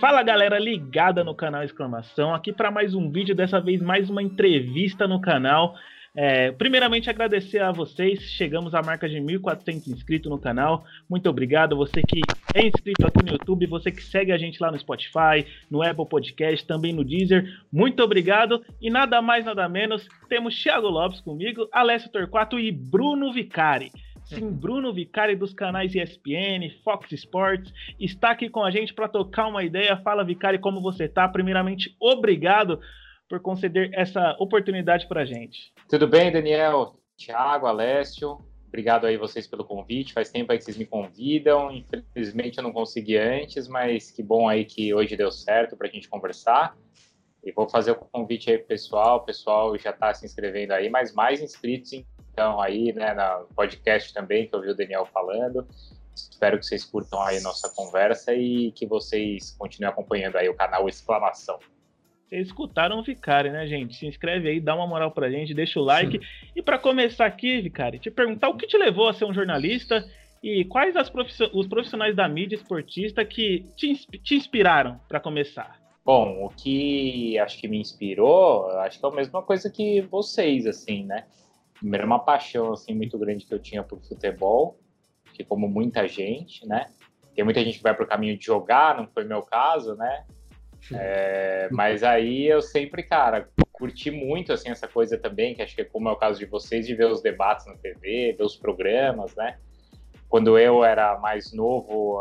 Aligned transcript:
Fala 0.00 0.22
galera 0.22 0.58
ligada 0.58 1.24
no 1.24 1.34
canal 1.34 1.64
Exclamação, 1.64 2.32
aqui 2.32 2.52
para 2.52 2.70
mais 2.70 2.94
um 2.94 3.10
vídeo, 3.10 3.34
dessa 3.34 3.60
vez 3.60 3.82
mais 3.82 4.08
uma 4.08 4.22
entrevista 4.22 5.08
no 5.08 5.20
canal. 5.20 5.74
É, 6.16 6.50
primeiramente 6.52 7.08
agradecer 7.08 7.60
a 7.62 7.70
vocês, 7.70 8.20
chegamos 8.22 8.74
à 8.74 8.82
marca 8.82 9.08
de 9.08 9.16
1.400 9.16 9.88
inscritos 9.88 10.30
no 10.30 10.38
canal, 10.38 10.84
muito 11.08 11.28
obrigado, 11.28 11.76
você 11.76 12.02
que 12.02 12.20
é 12.54 12.66
inscrito 12.66 13.06
aqui 13.06 13.24
no 13.24 13.32
YouTube, 13.32 13.66
você 13.66 13.92
que 13.92 14.02
segue 14.02 14.32
a 14.32 14.38
gente 14.38 14.60
lá 14.60 14.72
no 14.72 14.78
Spotify, 14.78 15.46
no 15.70 15.82
Apple 15.82 16.08
Podcast, 16.08 16.66
também 16.66 16.92
no 16.92 17.04
Deezer, 17.04 17.46
muito 17.70 18.02
obrigado, 18.02 18.64
e 18.80 18.90
nada 18.90 19.20
mais 19.20 19.44
nada 19.44 19.68
menos, 19.68 20.08
temos 20.28 20.60
Thiago 20.60 20.88
Lopes 20.88 21.20
comigo, 21.20 21.68
Alessio 21.70 22.10
Torquato 22.10 22.58
e 22.58 22.72
Bruno 22.72 23.32
Vicari. 23.32 23.92
Sim, 24.24 24.50
Bruno 24.50 24.92
Vicari 24.92 25.34
dos 25.34 25.54
canais 25.54 25.94
ESPN, 25.94 26.68
Fox 26.84 27.10
Sports, 27.12 27.72
está 27.98 28.30
aqui 28.30 28.50
com 28.50 28.62
a 28.62 28.70
gente 28.70 28.92
para 28.92 29.08
tocar 29.08 29.46
uma 29.46 29.64
ideia. 29.64 29.96
Fala, 29.96 30.22
Vicari, 30.22 30.58
como 30.58 30.82
você 30.82 31.04
está? 31.04 31.26
Primeiramente, 31.26 31.96
obrigado 31.98 32.78
por 33.28 33.40
conceder 33.40 33.90
essa 33.92 34.36
oportunidade 34.38 35.06
para 35.06 35.22
a 35.22 35.24
gente. 35.24 35.72
Tudo 35.88 36.06
bem, 36.06 36.32
Daniel, 36.32 36.96
Thiago, 37.16 37.66
Alessio. 37.66 38.38
Obrigado 38.66 39.06
aí 39.06 39.16
vocês 39.16 39.46
pelo 39.46 39.64
convite. 39.64 40.12
Faz 40.12 40.30
tempo 40.30 40.52
aí 40.52 40.58
que 40.58 40.64
vocês 40.64 40.76
me 40.76 40.86
convidam. 40.86 41.70
Infelizmente 41.70 42.58
eu 42.58 42.64
não 42.64 42.72
consegui 42.72 43.16
antes, 43.16 43.66
mas 43.66 44.10
que 44.10 44.22
bom 44.22 44.48
aí 44.48 44.64
que 44.64 44.92
hoje 44.92 45.16
deu 45.16 45.30
certo 45.30 45.76
para 45.76 45.88
a 45.88 45.90
gente 45.90 46.08
conversar. 46.08 46.76
E 47.42 47.52
vou 47.52 47.68
fazer 47.68 47.92
o 47.92 47.96
convite 47.96 48.50
aí 48.50 48.58
pro 48.58 48.68
pessoal. 48.68 49.18
O 49.18 49.24
pessoal 49.24 49.76
já 49.78 49.90
está 49.90 50.12
se 50.12 50.26
inscrevendo 50.26 50.72
aí, 50.72 50.90
mas 50.90 51.14
mais 51.14 51.40
inscritos 51.40 51.92
então 52.38 52.60
aí, 52.60 52.92
né, 52.92 53.14
no 53.14 53.52
podcast 53.52 54.14
também, 54.14 54.46
que 54.46 54.54
eu 54.54 54.60
vi 54.60 54.70
o 54.70 54.76
Daniel 54.76 55.04
falando. 55.06 55.66
Espero 56.14 56.56
que 56.56 56.66
vocês 56.66 56.84
curtam 56.84 57.20
aí 57.20 57.40
nossa 57.40 57.68
conversa 57.70 58.32
e 58.32 58.70
que 58.70 58.86
vocês 58.86 59.50
continuem 59.58 59.90
acompanhando 59.90 60.36
aí 60.36 60.48
o 60.48 60.54
canal 60.54 60.88
Exclamação. 60.88 61.58
Vocês 62.28 62.48
escutaram 62.48 62.98
o 62.98 63.02
Vicari, 63.02 63.50
né, 63.50 63.66
gente? 63.66 63.96
Se 63.96 64.06
inscreve 64.06 64.48
aí, 64.48 64.60
dá 64.60 64.74
uma 64.74 64.86
moral 64.86 65.10
pra 65.10 65.30
gente, 65.30 65.54
deixa 65.54 65.80
o 65.80 65.82
like. 65.82 66.18
Sim. 66.18 66.24
E 66.54 66.60
para 66.60 66.78
começar 66.78 67.24
aqui, 67.24 67.60
Vicari, 67.60 67.98
te 67.98 68.10
perguntar 68.10 68.48
o 68.50 68.56
que 68.56 68.66
te 68.66 68.76
levou 68.76 69.08
a 69.08 69.14
ser 69.14 69.24
um 69.24 69.32
jornalista 69.32 70.06
e 70.42 70.64
quais 70.66 70.94
os 71.52 71.66
profissionais 71.66 72.14
da 72.14 72.28
mídia 72.28 72.56
esportista 72.56 73.24
que 73.24 73.66
te, 73.74 73.94
te 74.22 74.34
inspiraram 74.34 75.00
para 75.08 75.18
começar? 75.18 75.80
Bom, 76.04 76.44
o 76.44 76.50
que 76.50 77.38
acho 77.38 77.58
que 77.58 77.66
me 77.66 77.78
inspirou, 77.78 78.68
acho 78.80 79.00
que 79.00 79.06
é 79.06 79.08
a 79.08 79.12
mesma 79.12 79.42
coisa 79.42 79.70
que 79.70 80.02
vocês, 80.02 80.66
assim, 80.66 81.04
né? 81.04 81.24
primeiro 81.78 82.06
uma 82.06 82.18
paixão 82.18 82.72
assim 82.72 82.94
muito 82.94 83.16
grande 83.18 83.46
que 83.46 83.54
eu 83.54 83.58
tinha 83.58 83.82
por 83.82 84.00
futebol, 84.00 84.78
que 85.32 85.44
como 85.44 85.68
muita 85.68 86.06
gente, 86.06 86.66
né? 86.66 86.90
Tem 87.34 87.44
muita 87.44 87.62
gente 87.62 87.78
que 87.78 87.82
vai 87.82 87.94
para 87.94 88.04
o 88.04 88.08
caminho 88.08 88.36
de 88.36 88.44
jogar, 88.44 88.96
não 88.96 89.06
foi 89.06 89.24
meu 89.24 89.42
caso, 89.42 89.94
né? 89.94 90.26
É, 90.92 91.68
mas 91.70 92.02
aí 92.02 92.46
eu 92.46 92.62
sempre, 92.62 93.02
cara, 93.02 93.48
curti 93.72 94.10
muito 94.10 94.52
assim 94.52 94.70
essa 94.70 94.88
coisa 94.88 95.16
também, 95.16 95.54
que 95.54 95.62
acho 95.62 95.74
que 95.74 95.82
é 95.82 95.84
como 95.84 96.08
é 96.08 96.12
o 96.12 96.16
caso 96.16 96.38
de 96.38 96.46
vocês, 96.46 96.86
de 96.86 96.94
ver 96.94 97.06
os 97.06 97.22
debates 97.22 97.66
na 97.66 97.76
TV, 97.76 98.34
ver 98.36 98.44
os 98.44 98.56
programas, 98.56 99.34
né? 99.36 99.58
Quando 100.28 100.58
eu 100.58 100.84
era 100.84 101.18
mais 101.18 101.52
novo, 101.54 102.20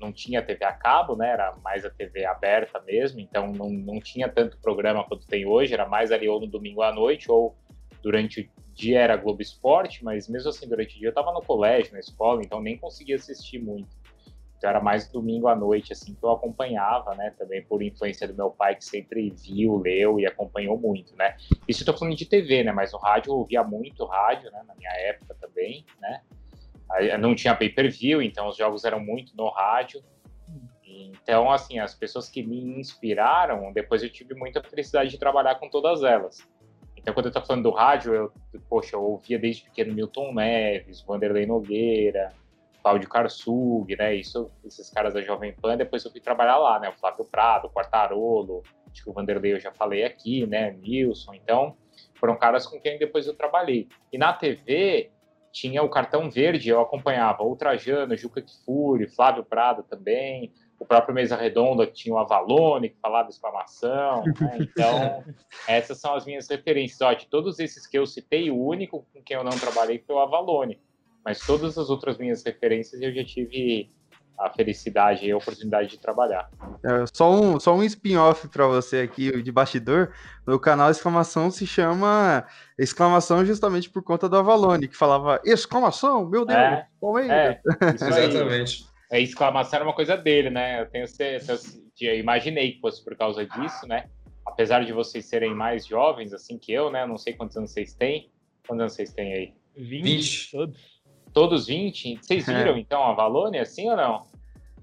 não 0.00 0.12
tinha 0.12 0.42
TV 0.42 0.64
a 0.64 0.72
cabo, 0.72 1.14
né? 1.14 1.30
Era 1.30 1.54
mais 1.62 1.84
a 1.84 1.90
TV 1.90 2.24
aberta 2.24 2.80
mesmo, 2.80 3.20
então 3.20 3.52
não, 3.52 3.70
não 3.70 4.00
tinha 4.00 4.28
tanto 4.28 4.58
programa 4.58 5.04
quanto 5.04 5.26
tem 5.26 5.46
hoje, 5.46 5.74
era 5.74 5.86
mais 5.86 6.10
ali 6.10 6.28
ou 6.28 6.40
no 6.40 6.46
domingo 6.46 6.82
à 6.82 6.92
noite 6.92 7.30
ou 7.30 7.56
durante 8.02 8.50
dia 8.74 9.00
era 9.00 9.16
Globo 9.16 9.40
Esporte, 9.40 10.04
mas 10.04 10.28
mesmo 10.28 10.48
assim, 10.48 10.68
durante 10.68 10.96
o 10.96 10.98
dia 10.98 11.08
eu 11.08 11.10
estava 11.10 11.32
no 11.32 11.40
colégio, 11.40 11.92
na 11.92 12.00
escola, 12.00 12.42
então 12.42 12.60
nem 12.60 12.76
conseguia 12.76 13.16
assistir 13.16 13.58
muito. 13.58 13.88
Então 14.64 14.70
era 14.70 14.80
mais 14.80 15.06
domingo 15.06 15.46
à 15.46 15.54
noite, 15.54 15.92
assim, 15.92 16.14
que 16.14 16.24
eu 16.24 16.30
acompanhava, 16.30 17.14
né, 17.14 17.34
também 17.36 17.62
por 17.62 17.82
influência 17.82 18.26
do 18.26 18.32
meu 18.32 18.50
pai, 18.50 18.74
que 18.74 18.82
sempre 18.82 19.28
viu, 19.28 19.76
leu 19.76 20.18
e 20.18 20.24
acompanhou 20.24 20.80
muito, 20.80 21.14
né. 21.16 21.36
Isso 21.68 21.82
eu 21.82 21.92
tô 21.92 21.98
falando 21.98 22.16
de 22.16 22.24
TV, 22.24 22.64
né, 22.64 22.72
mas 22.72 22.94
o 22.94 22.96
rádio 22.96 23.30
eu 23.30 23.36
ouvia 23.36 23.62
muito 23.62 24.06
rádio, 24.06 24.50
né, 24.50 24.64
na 24.66 24.74
minha 24.74 24.90
época 24.90 25.36
também, 25.38 25.84
né. 26.00 26.22
Não 27.20 27.34
tinha 27.34 27.54
pay-per-view, 27.54 28.22
então 28.22 28.48
os 28.48 28.56
jogos 28.56 28.86
eram 28.86 29.00
muito 29.00 29.36
no 29.36 29.50
rádio. 29.50 30.02
Então, 30.82 31.50
assim, 31.50 31.78
as 31.78 31.94
pessoas 31.94 32.30
que 32.30 32.42
me 32.42 32.78
inspiraram, 32.80 33.70
depois 33.70 34.02
eu 34.02 34.08
tive 34.08 34.34
muita 34.34 34.62
felicidade 34.62 35.10
de 35.10 35.18
trabalhar 35.18 35.56
com 35.56 35.68
todas 35.68 36.02
elas. 36.02 36.38
Então, 36.96 37.12
quando 37.12 37.26
eu 37.26 37.32
tô 37.32 37.42
falando 37.42 37.64
do 37.64 37.70
rádio, 37.70 38.14
eu, 38.14 38.32
poxa, 38.66 38.96
eu 38.96 39.02
ouvia 39.02 39.38
desde 39.38 39.64
pequeno 39.64 39.92
Milton 39.92 40.32
Neves, 40.32 41.02
Vanderlei 41.02 41.44
Nogueira, 41.44 42.32
Cláudio 42.84 43.08
Karsug, 43.08 43.96
né? 43.96 44.14
Isso, 44.14 44.50
esses 44.62 44.90
caras 44.90 45.14
da 45.14 45.22
Jovem 45.22 45.54
Pan, 45.54 45.74
depois 45.74 46.04
eu 46.04 46.10
fui 46.10 46.20
trabalhar 46.20 46.58
lá, 46.58 46.78
né? 46.78 46.90
O 46.90 46.92
Flávio 46.92 47.24
Prado, 47.24 47.66
o 47.66 47.70
Quartarolo, 47.70 48.62
acho 48.92 49.02
que 49.02 49.08
o 49.08 49.12
Vanderlei 49.14 49.54
eu 49.54 49.58
já 49.58 49.72
falei 49.72 50.04
aqui, 50.04 50.46
né? 50.46 50.70
Nilson. 50.72 51.32
Então, 51.32 51.78
foram 52.14 52.36
caras 52.36 52.66
com 52.66 52.78
quem 52.78 52.98
depois 52.98 53.26
eu 53.26 53.34
trabalhei. 53.34 53.88
E 54.12 54.18
na 54.18 54.34
TV, 54.34 55.10
tinha 55.50 55.82
o 55.82 55.88
Cartão 55.88 56.30
Verde, 56.30 56.68
eu 56.68 56.78
acompanhava 56.78 57.42
o 57.42 57.56
Trajano, 57.56 58.14
Juca 58.18 58.42
Kfouri, 58.42 59.08
Flávio 59.08 59.44
Prado 59.44 59.82
também, 59.82 60.52
o 60.78 60.84
próprio 60.84 61.14
Mesa 61.14 61.36
Redonda, 61.36 61.86
tinha 61.86 62.14
o 62.14 62.18
Avalone, 62.18 62.90
que 62.90 63.00
falava 63.00 63.30
exclamação. 63.30 64.24
Né? 64.24 64.58
Então, 64.60 65.24
essas 65.66 65.98
são 65.98 66.14
as 66.14 66.26
minhas 66.26 66.46
referências. 66.50 67.00
Ó, 67.00 67.10
de 67.14 67.28
todos 67.28 67.58
esses 67.58 67.86
que 67.86 67.96
eu 67.96 68.06
citei, 68.06 68.50
o 68.50 68.62
único 68.62 69.06
com 69.10 69.22
quem 69.22 69.38
eu 69.38 69.44
não 69.44 69.58
trabalhei 69.58 70.04
foi 70.06 70.16
o 70.16 70.20
Avalone. 70.20 70.78
Mas 71.24 71.40
todas 71.40 71.78
as 71.78 71.90
outras 71.90 72.18
minhas 72.18 72.42
referências 72.42 73.00
eu 73.00 73.12
já 73.12 73.24
tive 73.24 73.88
a 74.38 74.50
felicidade 74.50 75.24
e 75.24 75.30
a 75.30 75.36
oportunidade 75.36 75.90
de 75.90 75.98
trabalhar. 75.98 76.50
É, 76.84 77.04
só 77.12 77.32
um, 77.32 77.60
só 77.60 77.74
um 77.74 77.84
spin-off 77.84 78.48
para 78.48 78.66
você 78.66 78.98
aqui 78.98 79.40
de 79.40 79.52
bastidor. 79.52 80.12
Meu 80.46 80.58
canal 80.58 80.90
exclamação 80.90 81.50
se 81.50 81.66
chama 81.66 82.44
exclamação 82.76 83.44
justamente 83.44 83.88
por 83.88 84.02
conta 84.02 84.28
do 84.28 84.36
Avalone, 84.36 84.88
que 84.88 84.96
falava 84.96 85.40
exclamação, 85.44 86.28
meu 86.28 86.44
Deus, 86.44 86.58
é, 86.58 86.88
é, 87.30 87.60
Exatamente 87.94 88.94
a 89.14 89.20
exclamação 89.20 89.76
era 89.76 89.84
uma 89.84 89.94
coisa 89.94 90.16
dele, 90.16 90.50
né? 90.50 90.80
Eu 90.80 90.86
tenho 90.86 91.06
certeza, 91.06 91.60
eu 92.00 92.18
imaginei 92.18 92.72
que 92.72 92.80
fosse 92.80 93.02
por 93.04 93.16
causa 93.16 93.46
disso, 93.46 93.86
né? 93.86 94.08
Apesar 94.44 94.84
de 94.84 94.92
vocês 94.92 95.26
serem 95.26 95.54
mais 95.54 95.86
jovens, 95.86 96.32
assim 96.32 96.58
que 96.58 96.72
eu, 96.72 96.90
né? 96.90 97.02
Eu 97.02 97.08
não 97.08 97.16
sei 97.16 97.32
quantos 97.32 97.56
anos 97.56 97.70
vocês 97.70 97.94
têm. 97.94 98.30
Quantos 98.66 98.80
anos 98.80 98.92
vocês 98.94 99.12
têm 99.12 99.32
aí? 99.32 99.54
20. 99.76 100.02
20. 100.02 100.50
Todos. 100.50 100.93
Todos 101.34 101.66
20? 101.66 102.20
Vocês 102.22 102.48
é. 102.48 102.54
viram, 102.54 102.76
é. 102.76 102.78
então, 102.78 103.02
a 103.02 103.12
Valone, 103.12 103.58
assim 103.58 103.90
ou 103.90 103.96
não? 103.96 104.22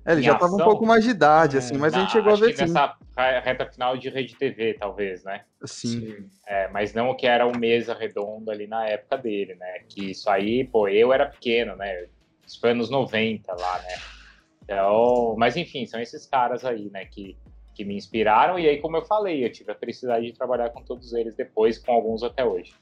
É, 0.05 0.11
ele 0.11 0.21
em 0.21 0.23
já 0.25 0.33
estava 0.33 0.53
um 0.53 0.57
pouco 0.57 0.85
mais 0.85 1.03
de 1.03 1.11
idade, 1.11 1.57
assim, 1.57 1.77
mas 1.77 1.93
não, 1.93 1.99
a 1.99 2.01
gente 2.03 2.11
chegou 2.11 2.33
a 2.33 2.35
ver 2.35 2.55
sim. 2.55 2.61
nessa 2.63 2.97
reta 3.43 3.65
final 3.67 3.95
de 3.97 4.09
rede 4.09 4.35
TV, 4.35 4.73
talvez, 4.73 5.23
né? 5.23 5.41
Sim. 5.63 6.29
É, 6.45 6.67
mas 6.69 6.93
não 6.93 7.11
o 7.11 7.15
que 7.15 7.25
era 7.27 7.47
o 7.47 7.57
mesa 7.57 7.93
redonda 7.93 8.51
ali 8.51 8.67
na 8.67 8.85
época 8.87 9.17
dele, 9.17 9.55
né? 9.55 9.79
Que 9.87 10.11
isso 10.11 10.29
aí, 10.29 10.63
pô, 10.65 10.87
eu 10.87 11.13
era 11.13 11.27
pequeno, 11.27 11.75
né? 11.75 12.07
Isso 12.45 12.59
foi 12.59 12.71
anos 12.71 12.89
90 12.89 13.53
lá, 13.53 13.79
né? 13.79 13.95
Então, 14.63 15.35
mas 15.37 15.55
enfim, 15.55 15.85
são 15.85 15.99
esses 15.99 16.25
caras 16.25 16.65
aí, 16.65 16.89
né, 16.91 17.05
que, 17.05 17.37
que 17.75 17.83
me 17.83 17.95
inspiraram. 17.95 18.57
E 18.57 18.67
aí, 18.67 18.79
como 18.79 18.97
eu 18.97 19.05
falei, 19.05 19.43
eu 19.43 19.51
tive 19.51 19.71
a 19.71 19.75
felicidade 19.75 20.25
de 20.25 20.33
trabalhar 20.33 20.69
com 20.69 20.83
todos 20.83 21.13
eles 21.13 21.35
depois, 21.35 21.77
com 21.77 21.91
alguns 21.91 22.23
até 22.23 22.43
hoje. 22.43 22.73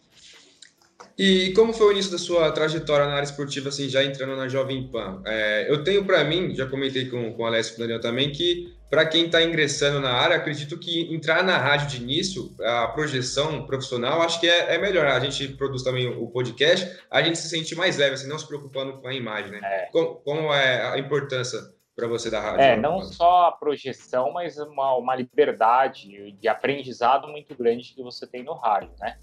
E 1.19 1.52
como 1.52 1.74
foi 1.74 1.88
o 1.88 1.91
início 1.91 2.13
da 2.13 2.18
sua 2.18 2.50
trajetória 2.50 3.06
na 3.06 3.16
área 3.16 3.25
esportiva, 3.25 3.68
assim, 3.68 3.90
já 3.90 4.02
entrando 4.02 4.38
na 4.38 4.47
Jovem 4.47 4.88
Pan? 4.88 5.22
É, 5.25 5.69
eu 5.69 5.84
tenho 5.84 6.06
para 6.06 6.24
mim, 6.24 6.56
já 6.56 6.66
comentei 6.66 7.09
com, 7.09 7.34
com 7.34 7.44
o 7.44 7.46
Alessio 7.46 7.74
e 7.74 7.75
o 7.75 7.80
Daniel 7.80 8.00
também, 8.00 8.31
que 8.31 8.74
para 8.90 9.06
quem 9.06 9.25
está 9.25 9.44
ingressando 9.44 10.00
na 10.00 10.13
área, 10.13 10.38
acredito 10.38 10.80
que 10.80 11.13
entrar 11.13 11.44
na 11.44 11.57
rádio 11.57 11.90
de 11.90 12.02
início, 12.02 12.56
a 12.63 12.88
projeção 12.88 13.66
profissional, 13.66 14.22
acho 14.22 14.40
que 14.40 14.47
é, 14.47 14.75
é, 14.75 14.78
melhor. 14.78 15.07
A 15.07 15.19
gente 15.19 15.50
produz 15.50 15.84
também 15.84 16.07
o 16.07 16.25
podcast, 16.28 16.90
a 17.12 17.22
gente 17.22 17.38
se 17.38 17.50
sente 17.50 17.75
mais 17.75 17.97
leve, 17.97 18.13
assim, 18.13 18.30
não 18.30 18.40
se 18.40 18.47
preocupando 18.47 18.94
com 18.94 19.07
a 19.10 19.13
imagem, 19.13 19.51
né? 19.51 19.60
É. 19.62 19.89
Como, 19.92 20.15
como, 20.22 20.54
é 20.54 20.89
a 20.89 20.98
importância 20.98 21.60
para 21.98 22.07
você 22.07 22.31
da 22.31 22.39
rádio? 22.39 22.62
É, 22.62 22.77
não 22.77 23.01
só 23.01 23.48
a 23.48 23.51
projeção, 23.51 24.31
mas 24.31 24.57
uma, 24.57 24.95
uma 24.95 25.15
liberdade 25.18 26.31
de 26.31 26.48
aprendizado 26.48 27.27
muito 27.27 27.54
grande 27.57 27.94
que 27.94 28.01
você 28.01 28.25
tem 28.25 28.42
no 28.42 28.54
rádio, 28.54 28.92
né? 29.01 29.18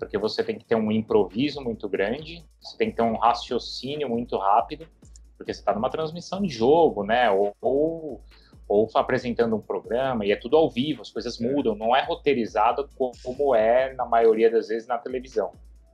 Porque 0.00 0.16
você 0.16 0.42
tem 0.42 0.58
que 0.58 0.64
ter 0.64 0.74
um 0.74 0.90
improviso 0.90 1.60
muito 1.60 1.86
grande, 1.88 2.42
você 2.58 2.76
tem 2.76 2.90
que 2.90 2.96
ter 2.96 3.02
um 3.02 3.16
raciocínio 3.16 4.08
muito 4.08 4.36
rápido, 4.38 4.88
porque 5.36 5.52
você 5.52 5.60
está 5.60 5.74
numa 5.74 5.90
transmissão 5.90 6.40
de 6.40 6.48
jogo, 6.48 7.04
né? 7.04 7.30
Ou, 7.30 7.54
ou, 7.60 8.24
ou, 8.66 8.88
apresentando 8.94 9.54
um 9.54 9.60
programa, 9.60 10.24
e 10.24 10.32
é 10.32 10.36
tudo 10.36 10.56
ao 10.56 10.70
vivo, 10.70 11.02
as 11.02 11.10
coisas 11.10 11.38
é. 11.38 11.44
mudam, 11.46 11.74
não 11.74 11.94
é 11.94 12.02
roteirizado 12.02 12.88
como 12.96 13.54
é, 13.54 13.92
na 13.92 14.06
maioria 14.06 14.50
das 14.50 14.68
vezes, 14.68 14.88
na 14.88 14.96
televisão, 14.96 15.52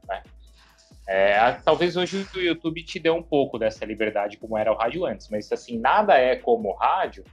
né? 0.08 0.22
É, 1.08 1.52
talvez 1.64 1.96
hoje 1.96 2.26
o 2.34 2.40
YouTube 2.40 2.82
te 2.82 2.98
dê 2.98 3.10
um 3.10 3.22
pouco 3.22 3.58
dessa 3.58 3.84
liberdade 3.84 4.36
como 4.38 4.58
era 4.58 4.72
o 4.72 4.76
rádio 4.76 5.04
antes, 5.04 5.28
mas 5.28 5.50
assim, 5.52 5.78
nada 5.78 6.16
é 6.16 6.36
como 6.36 6.70
o 6.70 6.74
rádio, 6.74 7.24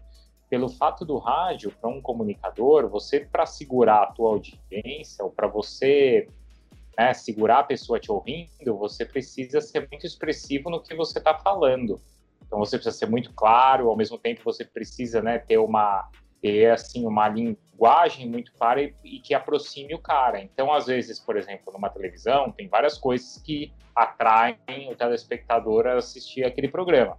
pelo 0.49 0.69
fato 0.69 1.03
do 1.03 1.17
rádio, 1.17 1.71
para 1.71 1.89
um 1.89 2.01
comunicador, 2.01 2.87
você 2.87 3.19
para 3.19 3.45
segurar 3.45 4.03
a 4.03 4.05
tua 4.07 4.29
audiência, 4.29 5.23
ou 5.23 5.31
para 5.31 5.47
você 5.47 6.27
né, 6.97 7.13
segurar 7.13 7.59
a 7.59 7.63
pessoa 7.63 7.99
te 7.99 8.11
ouvindo, 8.11 8.77
você 8.77 9.05
precisa 9.05 9.61
ser 9.61 9.87
muito 9.91 10.05
expressivo 10.05 10.69
no 10.69 10.81
que 10.81 10.95
você 10.95 11.19
está 11.19 11.37
falando. 11.37 11.99
Então 12.45 12.59
você 12.59 12.77
precisa 12.77 12.95
ser 12.95 13.07
muito 13.07 13.33
claro, 13.33 13.89
ao 13.89 13.97
mesmo 13.97 14.17
tempo 14.17 14.41
você 14.43 14.63
precisa 14.63 15.21
né, 15.21 15.39
ter 15.39 15.57
uma 15.57 16.09
ter 16.43 16.69
assim 16.69 17.07
uma 17.07 17.29
linguagem 17.29 18.29
muito 18.29 18.51
clara 18.53 18.83
e, 18.83 18.93
e, 19.01 19.19
que 19.19 19.33
aproxime 19.33 19.95
o 19.95 19.99
cara. 19.99 20.41
Então, 20.41 20.73
às 20.73 20.87
vezes, 20.87 21.17
por 21.17 21.37
exemplo, 21.37 21.71
numa 21.71 21.89
televisão, 21.89 22.51
tem 22.51 22.67
várias 22.67 22.97
coisas 22.97 23.41
que 23.41 23.71
atraem 23.95 24.91
o 24.91 24.95
telespectador 24.95 25.87
a 25.87 25.93
assistir 25.93 26.43
aquele 26.43 26.67
programa. 26.67 27.17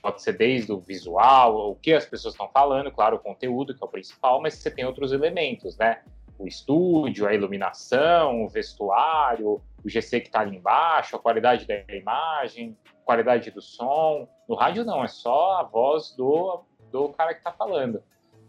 Pode 0.00 0.22
ser 0.22 0.34
desde 0.34 0.70
o 0.70 0.78
visual, 0.78 1.72
o 1.72 1.74
que 1.74 1.92
as 1.92 2.06
pessoas 2.06 2.34
estão 2.34 2.48
falando, 2.48 2.92
claro, 2.92 3.16
o 3.16 3.18
conteúdo, 3.18 3.74
que 3.74 3.82
é 3.82 3.86
o 3.86 3.90
principal, 3.90 4.40
mas 4.40 4.54
você 4.54 4.70
tem 4.70 4.84
outros 4.84 5.10
elementos, 5.10 5.76
né? 5.76 6.00
O 6.38 6.46
estúdio, 6.46 7.26
a 7.26 7.34
iluminação, 7.34 8.44
o 8.44 8.48
vestuário, 8.48 9.60
o 9.84 9.88
GC 9.88 10.20
que 10.20 10.28
está 10.28 10.40
ali 10.40 10.56
embaixo, 10.56 11.16
a 11.16 11.18
qualidade 11.18 11.66
da 11.66 11.94
imagem, 11.94 12.76
qualidade 13.04 13.50
do 13.50 13.60
som. 13.60 14.28
No 14.48 14.54
rádio, 14.54 14.84
não, 14.84 15.04
é 15.04 15.08
só 15.08 15.60
a 15.60 15.62
voz 15.62 16.14
do, 16.16 16.64
do 16.90 17.10
cara 17.10 17.32
que 17.32 17.40
está 17.40 17.52
falando. 17.52 18.02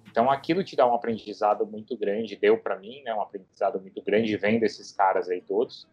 Então 0.09 0.29
aquilo 0.29 0.63
te 0.63 0.75
dá 0.75 0.85
um 0.85 0.93
aprendizado 0.93 1.65
muito 1.65 1.97
grande, 1.97 2.35
deu 2.35 2.57
para 2.57 2.77
mim, 2.77 3.01
né, 3.01 3.13
um 3.15 3.21
aprendizado 3.21 3.81
muito 3.81 4.01
grande 4.03 4.37
vendo 4.37 4.63
esses 4.63 4.91
caras 4.91 5.29
aí 5.29 5.41
todos. 5.41 5.87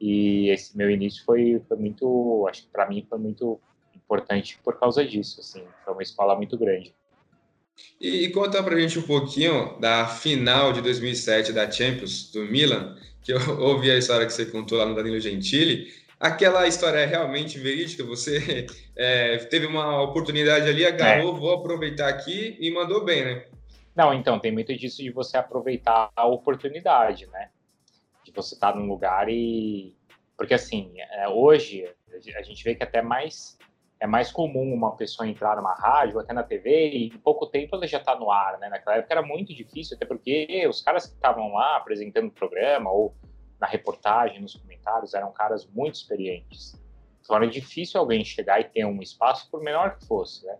E 0.00 0.48
esse 0.50 0.76
meu 0.76 0.90
início 0.90 1.24
foi, 1.24 1.60
foi 1.66 1.76
muito, 1.76 2.46
acho 2.48 2.62
que 2.62 2.68
para 2.68 2.88
mim 2.88 3.04
foi 3.08 3.18
muito 3.18 3.60
importante 3.94 4.60
por 4.62 4.78
causa 4.78 5.04
disso, 5.04 5.40
assim, 5.40 5.64
foi 5.84 5.92
uma 5.92 6.02
escola 6.02 6.36
muito 6.36 6.56
grande. 6.56 6.94
E, 8.00 8.24
e 8.24 8.30
conta 8.30 8.62
pra 8.62 8.78
gente 8.78 8.98
um 8.98 9.02
pouquinho 9.02 9.78
da 9.80 10.06
final 10.06 10.72
de 10.72 10.80
2007 10.80 11.52
da 11.52 11.70
Champions 11.70 12.30
do 12.30 12.44
Milan, 12.44 12.96
que 13.22 13.32
eu 13.32 13.38
ouvi 13.60 13.90
a 13.90 13.96
história 13.98 14.26
que 14.26 14.32
você 14.32 14.46
contou 14.46 14.78
lá 14.78 14.86
no 14.86 14.94
Danilo 14.94 15.20
Gentili. 15.20 15.92
Aquela 16.20 16.66
história 16.66 16.98
é 16.98 17.06
realmente 17.06 17.58
verídica? 17.58 18.04
Você 18.04 18.66
é, 18.96 19.36
teve 19.38 19.66
uma 19.66 20.02
oportunidade 20.02 20.68
ali, 20.68 20.84
agarrou, 20.84 21.36
é. 21.36 21.40
vou 21.40 21.54
aproveitar 21.54 22.08
aqui 22.08 22.56
e 22.60 22.70
mandou 22.70 23.04
bem, 23.04 23.24
né? 23.24 23.44
Não, 23.94 24.12
então, 24.12 24.40
tem 24.40 24.50
muito 24.50 24.76
disso 24.76 25.02
de 25.02 25.10
você 25.10 25.36
aproveitar 25.36 26.10
a 26.16 26.26
oportunidade, 26.26 27.26
né? 27.28 27.50
De 28.24 28.32
você 28.32 28.54
estar 28.54 28.74
num 28.74 28.86
lugar 28.86 29.28
e. 29.28 29.94
Porque, 30.36 30.54
assim, 30.54 30.92
é, 30.98 31.28
hoje 31.28 31.88
a 32.36 32.42
gente 32.42 32.64
vê 32.64 32.74
que 32.74 32.82
até 32.82 33.00
mais 33.00 33.56
é 34.04 34.06
mais 34.06 34.30
comum 34.30 34.74
uma 34.74 34.94
pessoa 34.96 35.26
entrar 35.26 35.56
numa 35.56 35.72
rádio, 35.72 36.20
até 36.20 36.34
na 36.34 36.42
TV, 36.42 36.90
e 36.90 37.06
em 37.06 37.18
pouco 37.18 37.46
tempo 37.46 37.74
ela 37.74 37.86
já 37.86 37.96
está 37.96 38.14
no 38.14 38.30
ar, 38.30 38.58
né? 38.58 38.68
Naquela 38.68 38.96
época 38.98 39.14
era 39.14 39.22
muito 39.22 39.54
difícil, 39.54 39.96
até 39.96 40.04
porque 40.04 40.66
os 40.68 40.82
caras 40.82 41.06
que 41.06 41.14
estavam 41.14 41.54
lá 41.54 41.78
apresentando 41.78 42.26
o 42.26 42.30
programa 42.30 42.90
ou 42.90 43.14
na 43.58 43.66
reportagem, 43.66 44.42
nos 44.42 44.56
comentários, 44.56 45.14
eram 45.14 45.32
caras 45.32 45.66
muito 45.66 45.94
experientes. 45.94 46.78
Então 47.22 47.34
era 47.34 47.46
difícil 47.46 47.98
alguém 47.98 48.22
chegar 48.22 48.60
e 48.60 48.64
ter 48.64 48.84
um 48.84 49.00
espaço, 49.00 49.50
por 49.50 49.62
menor 49.62 49.96
que 49.96 50.06
fosse, 50.06 50.44
né? 50.44 50.58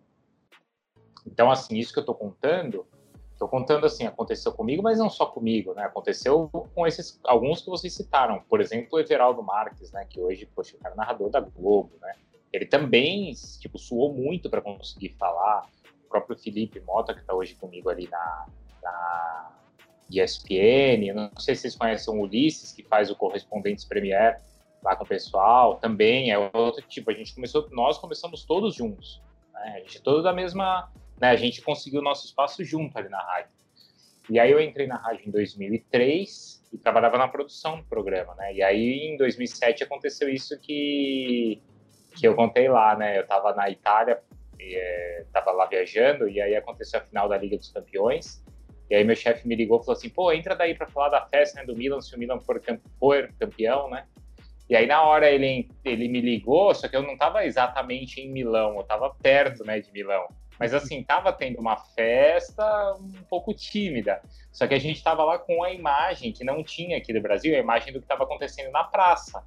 Então, 1.27 1.51
assim, 1.51 1.77
isso 1.77 1.93
que 1.93 1.99
eu 1.99 2.03
estou 2.03 2.15
contando 2.15 2.87
Estou 3.33 3.49
contando 3.49 3.85
assim, 3.85 4.07
aconteceu 4.07 4.53
comigo, 4.53 4.81
mas 4.81 5.01
não 5.01 5.11
só 5.11 5.27
comigo, 5.27 5.75
né? 5.75 5.83
Aconteceu 5.83 6.49
com 6.49 6.87
esses 6.87 7.19
alguns 7.25 7.61
que 7.61 7.69
vocês 7.69 7.93
citaram, 7.93 8.41
por 8.49 8.61
exemplo, 8.61 8.91
o 8.93 9.01
Everaldo 9.01 9.43
Marques, 9.43 9.91
né? 9.91 10.07
Que 10.09 10.21
hoje, 10.21 10.47
poxa, 10.55 10.77
o 10.77 10.79
cara 10.79 10.95
é 10.95 10.97
narrador 10.97 11.31
da 11.31 11.41
Globo, 11.41 11.91
né? 12.01 12.15
Ele 12.55 12.67
também, 12.67 13.33
tipo, 13.61 13.79
suou 13.79 14.13
muito 14.13 14.49
para 14.49 14.61
conseguir 14.61 15.11
falar. 15.19 15.69
O 16.05 16.09
próprio 16.09 16.39
Felipe 16.39 16.81
Mota, 16.81 17.13
que 17.13 17.21
está 17.21 17.35
hoje 17.35 17.55
comigo 17.55 17.91
ali 17.91 18.09
na, 18.09 18.47
na 18.83 19.51
ESPN, 20.11 21.09
eu 21.09 21.15
não 21.15 21.31
sei 21.39 21.55
se 21.55 21.63
vocês 21.63 21.77
conhecem 21.77 22.15
o 22.15 22.21
Ulisses, 22.21 22.73
que 22.73 22.83
faz 22.83 23.11
o 23.11 23.17
Correspondentes 23.17 23.85
Premier 23.85 24.41
lá 24.83 24.95
com 24.95 25.05
o 25.05 25.09
pessoal, 25.09 25.77
também 25.77 26.31
é 26.31 26.39
outro 26.39 26.83
tipo. 26.87 27.11
A 27.11 27.15
gente 27.15 27.35
começou, 27.35 27.69
nós 27.73 27.99
começamos 27.99 28.45
todos 28.45 28.75
juntos, 28.75 29.21
né? 29.53 29.75
A 29.77 29.81
gente 29.81 30.03
todos 30.03 30.23
da 30.23 30.33
mesma 30.33 30.91
né? 31.21 31.31
A 31.31 31.37
gente 31.37 31.63
conseguiu 31.63 32.03
nosso 32.03 32.27
espaço 32.27 32.65
junto 32.65 32.97
ali 32.99 33.09
na 33.09 33.21
rádio. 33.21 33.51
E 34.31 34.39
aí 34.39 34.51
eu 34.51 34.61
entrei 34.61 34.87
na 34.87 34.97
rádio 34.97 35.29
em 35.29 35.31
2003 35.31 36.69
e 36.73 36.79
trabalhava 36.79 37.19
na 37.19 37.29
produção 37.29 37.79
do 37.79 37.85
programa, 37.85 38.35
né? 38.37 38.55
E 38.55 38.63
aí 38.63 39.13
em 39.13 39.17
2007 39.17 39.85
aconteceu 39.85 40.29
isso 40.29 40.59
que 40.61 41.63
que 42.15 42.27
eu 42.27 42.35
contei 42.35 42.69
lá, 42.69 42.97
né? 42.97 43.19
Eu 43.19 43.23
estava 43.23 43.55
na 43.55 43.69
Itália, 43.69 44.21
estava 44.59 45.51
é, 45.51 45.55
lá 45.55 45.67
viajando 45.67 46.29
e 46.29 46.41
aí 46.41 46.55
aconteceu 46.57 47.01
a 47.01 47.03
final 47.03 47.29
da 47.29 47.37
Liga 47.37 47.57
dos 47.57 47.71
Campeões. 47.71 48.43
E 48.91 48.95
aí 48.95 49.05
meu 49.05 49.17
chefe 49.17 49.47
me 49.49 49.57
ligou 49.57 49.81
e 49.81 49.85
falou 49.85 49.97
assim: 49.97 50.09
"Pô, 50.09 50.33
entra 50.33 50.55
daí 50.55 50.75
para 50.75 50.87
falar 50.87 51.09
da 51.09 51.27
festa 51.27 51.61
né, 51.61 51.67
do 51.67 51.77
Milan, 51.77 52.01
se 52.01 52.15
o 52.15 52.19
Milan 52.19 52.39
for, 52.41 52.61
for 52.99 53.29
campeão, 53.39 53.89
né?" 53.91 54.07
E 54.69 54.77
aí 54.77 54.87
na 54.87 55.03
hora 55.03 55.31
ele 55.31 55.69
ele 55.85 56.09
me 56.09 56.21
ligou, 56.21 56.75
só 56.75 56.89
que 56.89 56.97
eu 56.97 57.03
não 57.03 57.15
estava 57.15 57.45
exatamente 57.45 58.21
em 58.21 58.31
Milão, 58.31 58.75
eu 58.75 58.81
estava 58.83 59.11
perto, 59.23 59.65
né, 59.65 59.81
de 59.81 59.91
Milão. 59.93 60.27
Mas 60.59 60.73
assim, 60.73 61.03
tava 61.03 61.33
tendo 61.33 61.61
uma 61.61 61.77
festa 61.77 62.95
um 62.95 63.25
pouco 63.29 63.53
tímida. 63.53 64.21
Só 64.53 64.67
que 64.67 64.75
a 64.75 64.79
gente 64.79 64.97
estava 64.97 65.25
lá 65.25 65.39
com 65.39 65.65
a 65.65 65.73
imagem 65.73 66.33
que 66.33 66.45
não 66.45 66.63
tinha 66.63 66.97
aqui 66.97 67.13
do 67.13 67.21
Brasil, 67.21 67.57
a 67.57 67.59
imagem 67.59 67.93
do 67.93 67.99
que 67.99 68.05
estava 68.05 68.25
acontecendo 68.25 68.71
na 68.71 68.85
praça. 68.85 69.45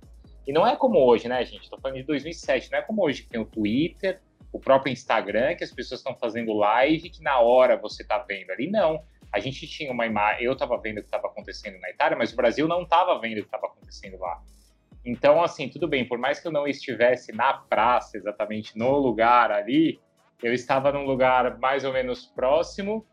E 0.47 0.53
não 0.53 0.65
é 0.65 0.77
como 0.77 0.97
hoje, 0.97 1.27
né, 1.27 1.43
gente? 1.43 1.63
Estou 1.63 1.77
falando 1.77 1.97
de 1.97 2.03
2007, 2.03 2.71
não 2.71 2.79
é 2.79 2.81
como 2.81 3.03
hoje 3.03 3.23
que 3.23 3.29
tem 3.29 3.41
o 3.41 3.45
Twitter, 3.45 4.21
o 4.53 4.57
próprio 4.57 4.93
Instagram, 4.93 5.55
que 5.55 5.63
as 5.65 5.73
pessoas 5.73 5.99
estão 5.99 6.15
fazendo 6.15 6.53
live, 6.53 7.09
que 7.09 7.21
na 7.21 7.37
hora 7.41 7.75
você 7.75 8.01
está 8.01 8.17
vendo 8.19 8.49
ali. 8.51 8.71
Não. 8.71 9.03
A 9.29 9.39
gente 9.39 9.67
tinha 9.67 9.91
uma 9.91 10.05
imagem, 10.05 10.45
eu 10.45 10.53
estava 10.53 10.77
vendo 10.77 10.99
o 10.99 11.01
que 11.01 11.07
estava 11.07 11.27
acontecendo 11.27 11.77
na 11.79 11.89
Itália, 11.89 12.17
mas 12.17 12.31
o 12.31 12.35
Brasil 12.37 12.65
não 12.65 12.83
estava 12.83 13.19
vendo 13.19 13.39
o 13.39 13.41
que 13.41 13.47
estava 13.47 13.67
acontecendo 13.67 14.17
lá. 14.17 14.41
Então, 15.03 15.43
assim, 15.43 15.67
tudo 15.67 15.85
bem, 15.85 16.07
por 16.07 16.17
mais 16.17 16.39
que 16.39 16.47
eu 16.47 16.51
não 16.51 16.65
estivesse 16.65 17.33
na 17.33 17.53
praça, 17.53 18.17
exatamente 18.17 18.77
no 18.77 18.97
lugar 18.97 19.51
ali, 19.51 19.99
eu 20.41 20.53
estava 20.53 20.93
num 20.93 21.03
lugar 21.03 21.57
mais 21.59 21.83
ou 21.83 21.91
menos 21.91 22.25
próximo 22.25 23.05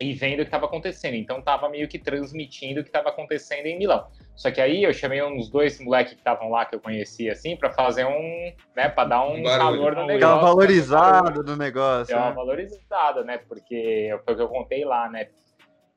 e 0.00 0.14
vendo 0.14 0.40
o 0.40 0.42
que 0.42 0.48
estava 0.48 0.64
acontecendo. 0.64 1.14
Então 1.14 1.40
estava 1.40 1.68
meio 1.68 1.86
que 1.86 1.98
transmitindo 1.98 2.80
o 2.80 2.82
que 2.82 2.88
estava 2.88 3.10
acontecendo 3.10 3.66
em 3.66 3.78
Milão. 3.78 4.06
Só 4.34 4.50
que 4.50 4.60
aí 4.60 4.82
eu 4.82 4.94
chamei 4.94 5.22
uns 5.22 5.50
dois 5.50 5.78
moleques 5.78 6.14
que 6.14 6.18
estavam 6.18 6.48
lá 6.48 6.64
que 6.64 6.74
eu 6.74 6.80
conhecia 6.80 7.32
assim 7.32 7.54
para 7.54 7.70
fazer 7.70 8.06
um, 8.06 8.52
né, 8.74 8.88
para 8.88 9.08
dar 9.08 9.24
um, 9.26 9.42
valor 9.42 9.94
no 9.94 10.06
negócio. 10.06 10.34
Uma 10.34 10.42
valorizada 10.42 11.42
no 11.42 11.56
negócio. 11.56 12.06
Deu 12.06 12.16
uma 12.16 12.30
né? 12.30 12.34
valorizada, 12.34 13.22
né? 13.22 13.38
Porque 13.46 14.18
foi 14.24 14.32
o 14.32 14.36
que 14.38 14.42
eu 14.42 14.48
contei 14.48 14.84
lá, 14.86 15.10
né? 15.10 15.28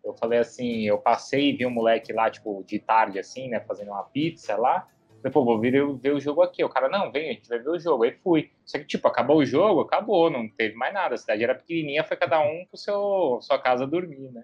Eu 0.04 0.14
falei 0.16 0.40
assim, 0.40 0.82
eu 0.82 0.98
passei 0.98 1.52
e 1.52 1.54
vi 1.54 1.66
um 1.66 1.70
moleque 1.70 2.12
lá, 2.12 2.30
tipo, 2.30 2.62
de 2.68 2.78
tarde, 2.78 3.18
assim, 3.18 3.48
né, 3.48 3.62
fazendo 3.62 3.92
uma 3.92 4.04
pizza 4.04 4.58
lá. 4.58 4.86
Falei, 5.24 5.32
pô, 5.32 5.46
vou 5.46 5.58
vir 5.58 5.72
ver 6.00 6.14
o 6.14 6.20
jogo 6.20 6.42
aqui. 6.42 6.62
O 6.66 6.70
cara, 6.70 6.90
não, 6.90 7.10
vem, 7.10 7.30
a 7.30 7.34
gente 7.34 7.48
vai 7.48 7.58
ver 7.58 7.70
o 7.70 7.80
jogo. 7.80 8.04
Aí 8.04 8.12
fui. 8.12 8.52
Só 8.66 8.78
que, 8.78 8.84
tipo, 8.84 9.08
acabou 9.08 9.38
o 9.38 9.46
jogo, 9.46 9.80
acabou, 9.80 10.30
não 10.30 10.50
teve 10.50 10.76
mais 10.76 10.94
nada. 10.94 11.16
A 11.16 11.18
cidade 11.18 11.42
era 11.42 11.56
pequenininha, 11.56 12.04
foi 12.04 12.18
cada 12.18 12.42
um 12.42 12.66
pro 12.66 12.78
seu 12.78 13.40
sua 13.42 13.58
casa 13.58 13.88
dormir, 13.88 14.30
né? 14.34 14.44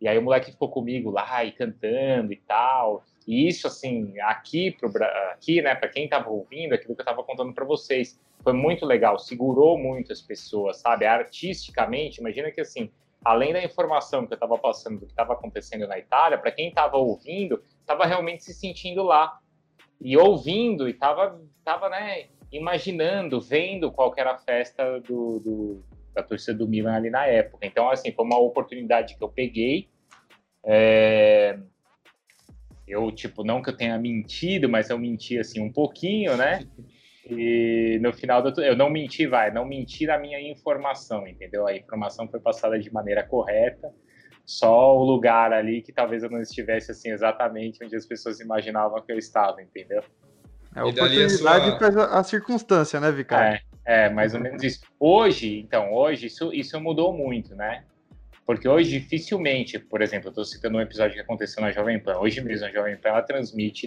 E 0.00 0.08
aí 0.08 0.16
o 0.16 0.22
moleque 0.22 0.52
ficou 0.52 0.70
comigo 0.70 1.10
lá 1.10 1.44
e 1.44 1.52
cantando 1.52 2.32
e 2.32 2.36
tal. 2.36 3.04
E 3.26 3.46
isso, 3.46 3.66
assim, 3.66 4.18
aqui, 4.20 4.70
pro, 4.70 4.90
aqui 5.32 5.60
né, 5.60 5.74
para 5.74 5.90
quem 5.90 6.08
tava 6.08 6.30
ouvindo, 6.30 6.72
aquilo 6.72 6.94
que 6.94 7.02
eu 7.02 7.04
tava 7.04 7.22
contando 7.22 7.52
para 7.52 7.66
vocês, 7.66 8.18
foi 8.42 8.54
muito 8.54 8.86
legal, 8.86 9.18
segurou 9.18 9.76
muito 9.76 10.10
as 10.14 10.22
pessoas, 10.22 10.78
sabe? 10.78 11.04
Artisticamente, 11.04 12.20
imagina 12.20 12.50
que, 12.50 12.62
assim, 12.62 12.90
além 13.22 13.52
da 13.52 13.62
informação 13.62 14.26
que 14.26 14.32
eu 14.32 14.38
tava 14.38 14.56
passando 14.56 15.00
do 15.00 15.04
que 15.04 15.12
estava 15.12 15.34
acontecendo 15.34 15.86
na 15.86 15.98
Itália, 15.98 16.38
para 16.38 16.50
quem 16.50 16.72
tava 16.72 16.96
ouvindo, 16.96 17.62
tava 17.84 18.06
realmente 18.06 18.42
se 18.42 18.54
sentindo 18.54 19.02
lá 19.02 19.38
e 20.00 20.16
ouvindo 20.16 20.88
e 20.88 20.94
tava, 20.94 21.40
tava 21.64 21.88
né, 21.88 22.26
imaginando, 22.50 23.40
vendo 23.40 23.92
qual 23.92 24.12
era 24.16 24.32
a 24.32 24.38
festa 24.38 24.98
do, 25.00 25.38
do, 25.38 25.84
da 26.14 26.22
torcida 26.22 26.56
do 26.56 26.66
Milan 26.66 26.94
ali 26.94 27.10
na 27.10 27.26
época. 27.26 27.66
Então, 27.66 27.90
assim, 27.90 28.10
foi 28.12 28.24
uma 28.24 28.38
oportunidade 28.38 29.16
que 29.16 29.22
eu 29.22 29.28
peguei. 29.28 29.88
É... 30.64 31.58
Eu, 32.88 33.12
tipo, 33.12 33.44
não 33.44 33.62
que 33.62 33.70
eu 33.70 33.76
tenha 33.76 33.96
mentido, 33.98 34.68
mas 34.68 34.90
eu 34.90 34.98
menti, 34.98 35.38
assim, 35.38 35.60
um 35.60 35.72
pouquinho, 35.72 36.36
né? 36.36 36.66
E 37.32 38.00
no 38.02 38.12
final 38.12 38.42
do... 38.42 38.60
eu 38.60 38.74
não 38.74 38.90
menti, 38.90 39.24
vai, 39.24 39.52
não 39.52 39.64
menti 39.64 40.04
na 40.04 40.18
minha 40.18 40.40
informação, 40.40 41.28
entendeu? 41.28 41.64
A 41.64 41.76
informação 41.76 42.26
foi 42.26 42.40
passada 42.40 42.76
de 42.76 42.92
maneira 42.92 43.22
correta 43.22 43.94
só 44.44 44.96
o 44.96 45.04
lugar 45.04 45.52
ali 45.52 45.82
que 45.82 45.92
talvez 45.92 46.22
eu 46.22 46.30
não 46.30 46.40
estivesse 46.40 46.90
assim 46.90 47.10
exatamente 47.10 47.84
onde 47.84 47.94
as 47.94 48.06
pessoas 48.06 48.40
imaginavam 48.40 49.00
que 49.02 49.12
eu 49.12 49.18
estava, 49.18 49.62
entendeu? 49.62 50.02
É 50.74 50.80
a 50.80 50.84
oportunidade 50.84 51.78
para 51.78 51.92
sua... 51.92 52.18
a 52.18 52.24
circunstância, 52.24 53.00
né, 53.00 53.10
Vicário? 53.10 53.60
É, 53.84 54.06
é, 54.06 54.10
mais 54.10 54.34
ou 54.34 54.40
menos 54.40 54.62
isso. 54.62 54.80
Hoje, 54.98 55.58
então, 55.58 55.92
hoje 55.92 56.26
isso, 56.26 56.52
isso 56.52 56.80
mudou 56.80 57.12
muito, 57.12 57.54
né? 57.54 57.84
Porque 58.46 58.68
hoje, 58.68 58.98
dificilmente, 58.98 59.78
por 59.78 60.02
exemplo, 60.02 60.28
eu 60.28 60.30
estou 60.30 60.44
citando 60.44 60.78
um 60.78 60.80
episódio 60.80 61.14
que 61.14 61.20
aconteceu 61.20 61.62
na 61.62 61.70
Jovem 61.70 62.00
Pan. 62.00 62.18
Hoje 62.18 62.40
mesmo, 62.40 62.66
a 62.66 62.70
Jovem 62.70 62.96
Pan 62.96 63.10
ela 63.10 63.22
transmite 63.22 63.86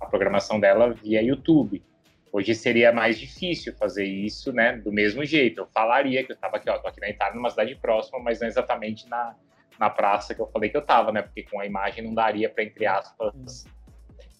a 0.00 0.06
programação 0.06 0.60
dela 0.60 0.92
via 0.92 1.22
YouTube. 1.22 1.82
Hoje 2.30 2.54
seria 2.54 2.92
mais 2.92 3.18
difícil 3.18 3.74
fazer 3.74 4.04
isso, 4.04 4.52
né? 4.52 4.76
Do 4.76 4.90
mesmo 4.90 5.24
jeito. 5.24 5.60
Eu 5.60 5.66
falaria 5.66 6.24
que 6.24 6.32
eu 6.32 6.34
estava 6.34 6.56
aqui, 6.56 6.68
ó, 6.68 6.78
tô 6.78 6.88
aqui 6.88 7.00
na 7.00 7.10
Itália, 7.10 7.34
numa 7.34 7.50
cidade 7.50 7.74
próxima, 7.74 8.18
mas 8.18 8.40
não 8.40 8.48
exatamente 8.48 9.08
na, 9.08 9.34
na 9.78 9.90
praça 9.90 10.34
que 10.34 10.40
eu 10.40 10.46
falei 10.46 10.70
que 10.70 10.76
eu 10.76 10.84
tava, 10.84 11.12
né? 11.12 11.22
Porque 11.22 11.42
com 11.44 11.60
a 11.60 11.66
imagem 11.66 12.04
não 12.04 12.14
daria 12.14 12.48
para, 12.48 12.64
entre 12.64 12.86
aspas, 12.86 13.66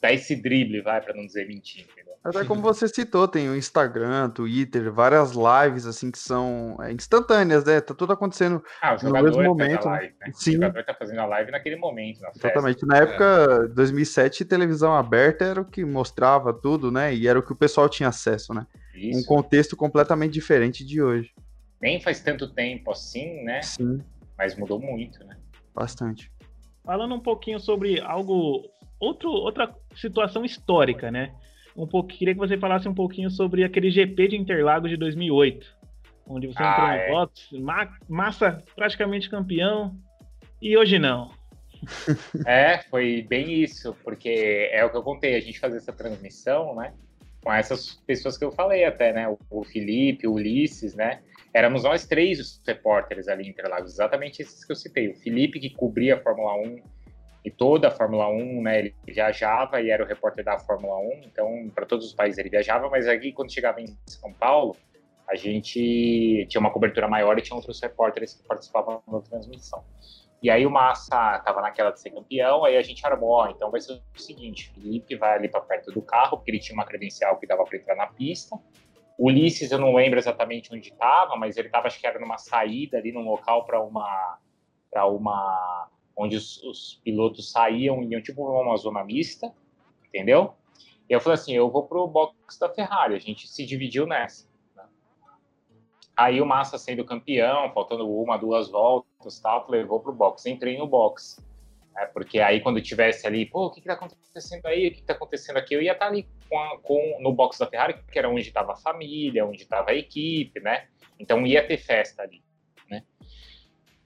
dar 0.01 0.13
esse 0.13 0.35
drible, 0.35 0.81
vai, 0.83 1.01
para 1.01 1.15
não 1.15 1.25
dizer 1.25 1.47
mentir, 1.47 1.85
entendeu? 1.85 2.13
Até 2.25 2.45
como 2.45 2.63
você 2.63 2.87
citou, 2.87 3.27
tem 3.27 3.49
o 3.49 3.57
Instagram, 3.57 4.31
Twitter, 4.31 4.93
várias 4.93 5.33
lives 5.33 5.87
assim 5.87 6.09
que 6.09 6.19
são 6.19 6.77
é, 6.81 6.93
instantâneas, 6.93 7.65
né? 7.65 7.81
Tá 7.81 7.95
tudo 7.95 8.13
acontecendo 8.13 8.63
ah, 8.81 8.97
no 9.03 9.11
mesmo 9.11 9.43
momento. 9.43 9.87
Live, 9.87 10.15
né? 10.21 10.31
Sim. 10.33 10.51
O 10.51 10.55
jogador 10.55 10.85
tá 10.85 10.95
fazendo 10.95 11.19
a 11.19 11.27
live 11.27 11.51
naquele 11.51 11.77
momento. 11.77 12.21
Na 12.21 12.31
Exatamente. 12.31 12.87
Na 12.87 12.99
época, 12.99 13.65
é. 13.65 13.69
2007, 13.69 14.45
televisão 14.45 14.95
aberta 14.95 15.45
era 15.45 15.61
o 15.61 15.65
que 15.65 15.85
mostrava 15.85 16.53
tudo, 16.53 16.93
né? 16.93 17.13
E 17.13 17.27
era 17.27 17.37
o 17.37 17.43
que 17.43 17.53
o 17.53 17.57
pessoal 17.57 17.89
tinha 17.89 18.09
acesso, 18.09 18.55
né? 18.55 18.69
Isso. 18.95 19.19
Um 19.19 19.25
contexto 19.25 19.77
completamente 19.77 20.33
diferente 20.33 20.87
de 20.87 21.03
hoje. 21.03 21.33
Nem 21.81 22.01
faz 22.01 22.21
tanto 22.21 22.47
tempo 22.55 22.93
assim, 22.93 23.43
né? 23.43 23.63
Sim. 23.63 24.01
Mas 24.43 24.57
mudou 24.57 24.81
muito, 24.81 25.25
né? 25.25 25.37
Bastante. 25.73 26.29
Falando 26.85 27.15
um 27.15 27.21
pouquinho 27.21 27.61
sobre 27.61 28.01
algo, 28.01 28.69
outro, 28.99 29.31
outra 29.31 29.73
situação 29.95 30.45
histórica, 30.45 31.13
né? 31.13 31.33
Um 31.77 31.87
pouco, 31.87 32.09
queria 32.09 32.35
que 32.35 32.41
você 32.41 32.59
falasse 32.59 32.89
um 32.89 32.95
pouquinho 32.95 33.31
sobre 33.31 33.63
aquele 33.63 33.89
GP 33.89 34.29
de 34.29 34.37
Interlagos 34.37 34.91
de 34.91 34.97
2008, 34.97 35.65
onde 36.27 36.49
você 36.49 36.61
ah, 36.61 36.73
entrou 36.73 36.89
no 36.89 36.95
é. 36.95 37.09
box, 37.09 37.61
ma 37.61 37.97
massa 38.09 38.65
praticamente 38.75 39.31
campeão, 39.31 39.97
e 40.61 40.77
hoje 40.77 40.99
não. 40.99 41.31
É, 42.45 42.79
foi 42.91 43.23
bem 43.23 43.53
isso, 43.63 43.97
porque 44.03 44.69
é 44.73 44.85
o 44.85 44.91
que 44.91 44.97
eu 44.97 45.03
contei, 45.03 45.37
a 45.37 45.41
gente 45.41 45.59
fazia 45.61 45.79
essa 45.79 45.93
transmissão, 45.93 46.75
né? 46.75 46.93
Com 47.45 47.53
essas 47.53 47.95
pessoas 48.07 48.37
que 48.37 48.45
eu 48.45 48.51
falei 48.51 48.85
até, 48.85 49.13
né? 49.13 49.37
O 49.51 49.65
Felipe, 49.65 50.27
o 50.27 50.35
Ulisses, 50.35 50.95
né? 50.95 51.23
Éramos 51.55 51.85
nós 51.85 52.07
três 52.07 52.41
os 52.41 52.63
repórteres 52.67 53.29
ali 53.29 53.45
em 53.45 53.51
Interlagos, 53.51 53.93
exatamente 53.93 54.43
esses 54.43 54.65
que 54.65 54.73
eu 54.73 54.77
citei. 54.77 55.09
O 55.09 55.15
Felipe, 55.15 55.61
que 55.61 55.71
cobria 55.71 56.15
a 56.15 56.21
Fórmula 56.21 56.55
1, 56.57 56.83
e 57.45 57.51
toda 57.51 57.89
a 57.89 57.91
Fórmula 57.91 58.29
1, 58.29 58.63
né? 58.63 58.79
Ele 58.79 58.95
viajava 59.07 59.81
e 59.81 59.91
era 59.91 60.03
o 60.03 60.07
repórter 60.07 60.45
da 60.45 60.59
Fórmula 60.59 60.97
1, 60.99 61.23
então 61.25 61.71
para 61.75 61.85
todos 61.85 62.07
os 62.07 62.15
países 62.15 62.39
ele 62.39 62.49
viajava, 62.49 62.89
mas 62.89 63.09
aqui 63.09 63.33
quando 63.33 63.53
chegava 63.53 63.81
em 63.81 63.87
São 64.07 64.33
Paulo, 64.33 64.77
a 65.29 65.35
gente 65.35 66.47
tinha 66.49 66.61
uma 66.61 66.71
cobertura 66.71 67.09
maior 67.09 67.39
e 67.39 67.43
tinha 67.43 67.57
outros 67.57 67.81
repórteres 67.81 68.35
que 68.35 68.47
participavam 68.47 69.03
da 69.11 69.21
transmissão. 69.21 69.85
E 70.43 70.51
aí 70.51 70.67
o 70.67 70.71
Massa 70.71 71.37
estava 71.37 71.61
naquela 71.61 71.91
de 71.91 72.01
ser 72.01 72.11
campeão, 72.11 72.65
aí 72.65 72.77
a 72.77 72.83
gente 72.83 73.05
armou, 73.07 73.49
então 73.49 73.71
vai 73.71 73.81
ser 73.81 73.93
o 73.93 74.21
seguinte, 74.21 74.73
Felipe 74.75 75.17
vai 75.17 75.37
ali 75.37 75.49
para 75.49 75.61
perto 75.61 75.93
do 75.93 76.03
carro, 76.03 76.37
porque 76.37 76.51
ele 76.51 76.59
tinha 76.59 76.75
uma 76.75 76.85
credencial 76.85 77.39
que 77.39 77.47
dava 77.47 77.65
para 77.65 77.77
entrar 77.77 77.95
na 77.95 78.09
pista. 78.09 78.59
Ulisses, 79.25 79.71
eu 79.71 79.79
não 79.79 79.95
lembro 79.95 80.19
exatamente 80.19 80.75
onde 80.75 80.89
estava, 80.89 81.37
mas 81.37 81.57
ele 81.57 81.69
estava, 81.69 81.87
acho 81.87 82.01
que 82.01 82.07
era 82.09 82.19
numa 82.19 82.39
saída 82.39 82.99
ali, 82.99 83.13
num 83.13 83.23
local 83.23 83.65
para 83.65 83.81
uma 83.81 84.39
para 84.91 85.07
uma 85.07 85.89
onde 86.17 86.35
os, 86.35 86.61
os, 86.65 87.01
pilotos 87.05 87.53
saíam 87.53 88.03
e 88.03 88.09
iam 88.09 88.21
tipo 88.21 88.43
uma 88.43 88.77
zona 88.77 89.05
mista, 89.05 89.55
entendeu? 90.09 90.55
E 91.09 91.13
eu 91.13 91.21
falei 91.21 91.35
assim, 91.35 91.53
eu 91.53 91.71
vou 91.71 91.85
pro 91.85 92.07
box 92.09 92.59
da 92.59 92.69
Ferrari, 92.69 93.15
a 93.15 93.19
gente 93.21 93.47
se 93.47 93.65
dividiu 93.65 94.09
nessa. 94.09 94.47
Né? 94.77 94.85
Aí 96.17 96.41
o 96.41 96.47
Massa 96.47 96.77
sendo 96.77 97.05
campeão, 97.05 97.73
faltando 97.73 98.11
uma, 98.11 98.37
duas 98.37 98.69
voltas, 98.69 99.39
tal, 99.41 99.61
eu 99.61 99.67
falei, 99.67 99.85
vou 99.85 100.01
pro 100.01 100.13
box, 100.13 100.47
entrei 100.47 100.77
no 100.77 100.87
box. 100.87 101.41
É, 101.97 102.07
porque 102.07 102.41
aí 102.41 102.61
quando 102.61 102.81
tivesse 102.81 103.27
ali, 103.27 103.47
pô, 103.47 103.67
o 103.67 103.71
que 103.71 103.81
que 103.81 103.87
tá 103.87 103.95
acontecendo 103.95 104.67
aí, 104.67 104.89
o 104.89 104.91
que 104.91 105.01
que 105.01 105.07
tá 105.07 105.13
acontecendo 105.13 105.59
aqui, 105.59 105.75
eu 105.75 105.83
ia 105.83 105.93
estar 105.93 106.07
tá 106.07 106.11
ali 106.11 106.27
com, 106.49 106.59
a, 106.59 106.79
com 106.79 107.19
no 107.21 107.33
box 107.33 107.59
da 107.59 107.67
Ferrari, 107.67 108.03
que 108.11 108.19
era 108.19 108.29
onde 108.29 108.43
estava 108.43 108.73
a 108.73 108.77
família, 108.77 109.45
onde 109.45 109.63
estava 109.63 109.91
a 109.91 109.95
equipe, 109.95 110.59
né? 110.61 110.89
Então 111.19 111.47
ia 111.47 111.67
ter 111.67 111.77
festa 111.77 112.23
ali. 112.23 112.43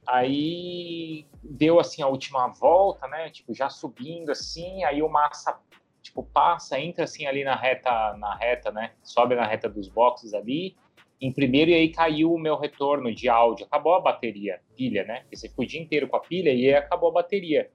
Aí 0.06 1.26
deu 1.42 1.80
assim 1.80 2.00
a 2.00 2.06
última 2.06 2.46
volta, 2.46 3.08
né? 3.08 3.28
Tipo, 3.30 3.52
já 3.52 3.68
subindo 3.68 4.30
assim, 4.30 4.84
aí 4.84 5.02
o 5.02 5.08
Massa 5.08 5.58
tipo 6.00 6.22
passa, 6.22 6.78
entra 6.78 7.02
assim 7.02 7.26
ali 7.26 7.42
na 7.42 7.56
reta, 7.56 8.16
na 8.16 8.36
reta, 8.36 8.70
né? 8.70 8.92
Sobe 9.02 9.34
na 9.34 9.44
reta 9.44 9.68
dos 9.68 9.88
boxes 9.88 10.32
ali. 10.32 10.76
Em 11.20 11.32
primeiro 11.32 11.70
e 11.70 11.74
aí 11.74 11.88
caiu 11.90 12.32
o 12.32 12.38
meu 12.38 12.56
retorno 12.56 13.12
de 13.12 13.28
áudio, 13.28 13.66
acabou 13.66 13.94
a 13.94 14.00
bateria, 14.00 14.60
pilha, 14.76 15.02
né? 15.04 15.20
Porque 15.22 15.36
você 15.36 15.48
ficou 15.48 15.64
o 15.64 15.68
dia 15.68 15.80
inteiro 15.80 16.06
com 16.06 16.16
a 16.16 16.20
pilha 16.20 16.50
e 16.50 16.66
aí 16.66 16.74
acabou 16.74 17.08
a 17.08 17.14
bateria. 17.14 17.70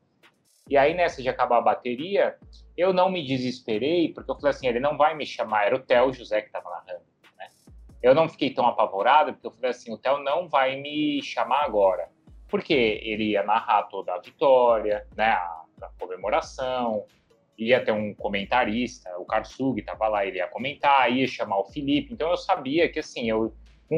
E 0.71 0.77
aí 0.77 0.93
nessa 0.93 1.21
de 1.21 1.29
acabar 1.29 1.57
a 1.57 1.61
bateria, 1.61 2.35
eu 2.75 2.93
não 2.93 3.11
me 3.11 3.23
desesperei, 3.23 4.11
porque 4.13 4.31
eu 4.31 4.35
falei 4.35 4.51
assim, 4.51 4.67
ele 4.67 4.79
não 4.79 4.97
vai 4.97 5.15
me 5.15 5.25
chamar, 5.25 5.65
era 5.65 5.75
o 5.75 5.79
Theo 5.79 6.11
José 6.13 6.41
que 6.41 6.47
estava 6.47 6.69
narrando, 6.69 7.05
né? 7.37 7.47
Eu 8.01 8.15
não 8.15 8.27
fiquei 8.27 8.51
tão 8.51 8.65
apavorado, 8.65 9.33
porque 9.33 9.47
eu 9.47 9.51
falei 9.51 9.71
assim, 9.71 9.93
o 9.93 9.97
Theo 9.97 10.17
não 10.19 10.47
vai 10.47 10.77
me 10.77 11.21
chamar 11.21 11.65
agora 11.65 12.09
porque 12.51 12.73
ele 12.73 13.29
ia 13.29 13.43
narrar 13.43 13.83
toda 13.83 14.13
a 14.13 14.19
vitória, 14.19 15.07
né, 15.15 15.29
a, 15.29 15.63
a 15.81 15.89
comemoração, 15.97 17.05
ia 17.57 17.83
ter 17.83 17.93
um 17.93 18.13
comentarista, 18.13 19.09
o 19.17 19.25
Karsug 19.25 19.79
estava 19.79 20.09
lá, 20.09 20.25
ele 20.25 20.37
ia 20.37 20.47
comentar, 20.47 21.09
ia 21.09 21.25
chamar 21.25 21.59
o 21.59 21.65
Felipe, 21.65 22.13
então 22.13 22.29
eu 22.29 22.37
sabia 22.37 22.89
que 22.89 22.99
assim, 22.99 23.29
eu, 23.29 23.55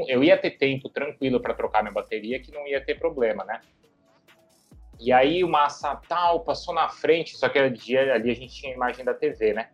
eu 0.07 0.23
ia 0.23 0.37
ter 0.37 0.51
tempo 0.51 0.87
tranquilo 0.87 1.41
para 1.41 1.55
trocar 1.55 1.81
minha 1.81 1.91
bateria, 1.91 2.39
que 2.39 2.51
não 2.51 2.67
ia 2.67 2.79
ter 2.79 2.99
problema, 2.99 3.43
né? 3.43 3.59
E 4.99 5.11
aí 5.11 5.43
o 5.43 5.49
Massa 5.49 5.95
tal 6.07 6.41
passou 6.41 6.73
na 6.73 6.87
frente, 6.89 7.37
só 7.37 7.49
que 7.49 7.59
ali, 7.59 7.97
ali 7.97 8.31
a 8.31 8.35
gente 8.35 8.53
tinha 8.53 8.73
imagem 8.73 9.03
da 9.03 9.13
TV, 9.13 9.53
né? 9.53 9.69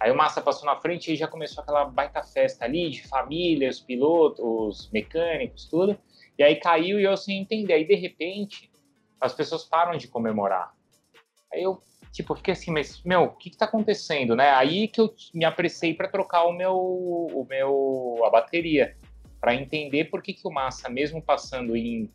Aí 0.00 0.10
o 0.10 0.16
Massa 0.16 0.40
passou 0.40 0.66
na 0.66 0.74
frente 0.80 1.12
e 1.12 1.16
já 1.16 1.28
começou 1.28 1.62
aquela 1.62 1.84
baita 1.84 2.22
festa 2.24 2.64
ali 2.64 2.90
de 2.90 3.06
família, 3.06 3.68
os 3.68 3.78
pilotos, 3.78 4.44
os 4.44 4.90
mecânicos, 4.90 5.66
tudo. 5.66 5.96
E 6.36 6.42
aí 6.42 6.56
caiu 6.56 6.98
e 6.98 7.04
eu 7.04 7.16
sem 7.16 7.40
entender. 7.40 7.74
Aí 7.74 7.84
de 7.84 7.94
repente 7.94 8.68
as 9.20 9.32
pessoas 9.32 9.64
param 9.64 9.96
de 9.96 10.08
comemorar. 10.08 10.72
Aí 11.52 11.62
eu 11.62 11.80
tipo 12.10 12.34
fiquei 12.34 12.52
assim, 12.52 12.72
mas 12.72 13.00
meu, 13.04 13.22
o 13.22 13.36
que 13.36 13.50
que 13.50 13.56
tá 13.56 13.64
acontecendo, 13.64 14.34
né? 14.34 14.50
Aí 14.50 14.88
que 14.88 15.00
eu 15.00 15.14
me 15.32 15.44
apressei 15.44 15.94
para 15.94 16.08
trocar 16.08 16.44
o 16.44 16.52
meu 16.52 16.74
o 16.74 17.46
meu 17.48 18.24
a 18.24 18.30
bateria 18.30 18.96
para 19.40 19.54
entender 19.54 20.06
por 20.06 20.20
que 20.20 20.34
que 20.34 20.46
o 20.46 20.50
Massa 20.50 20.88
mesmo 20.88 21.22
passando 21.22 21.76
em 21.76 22.10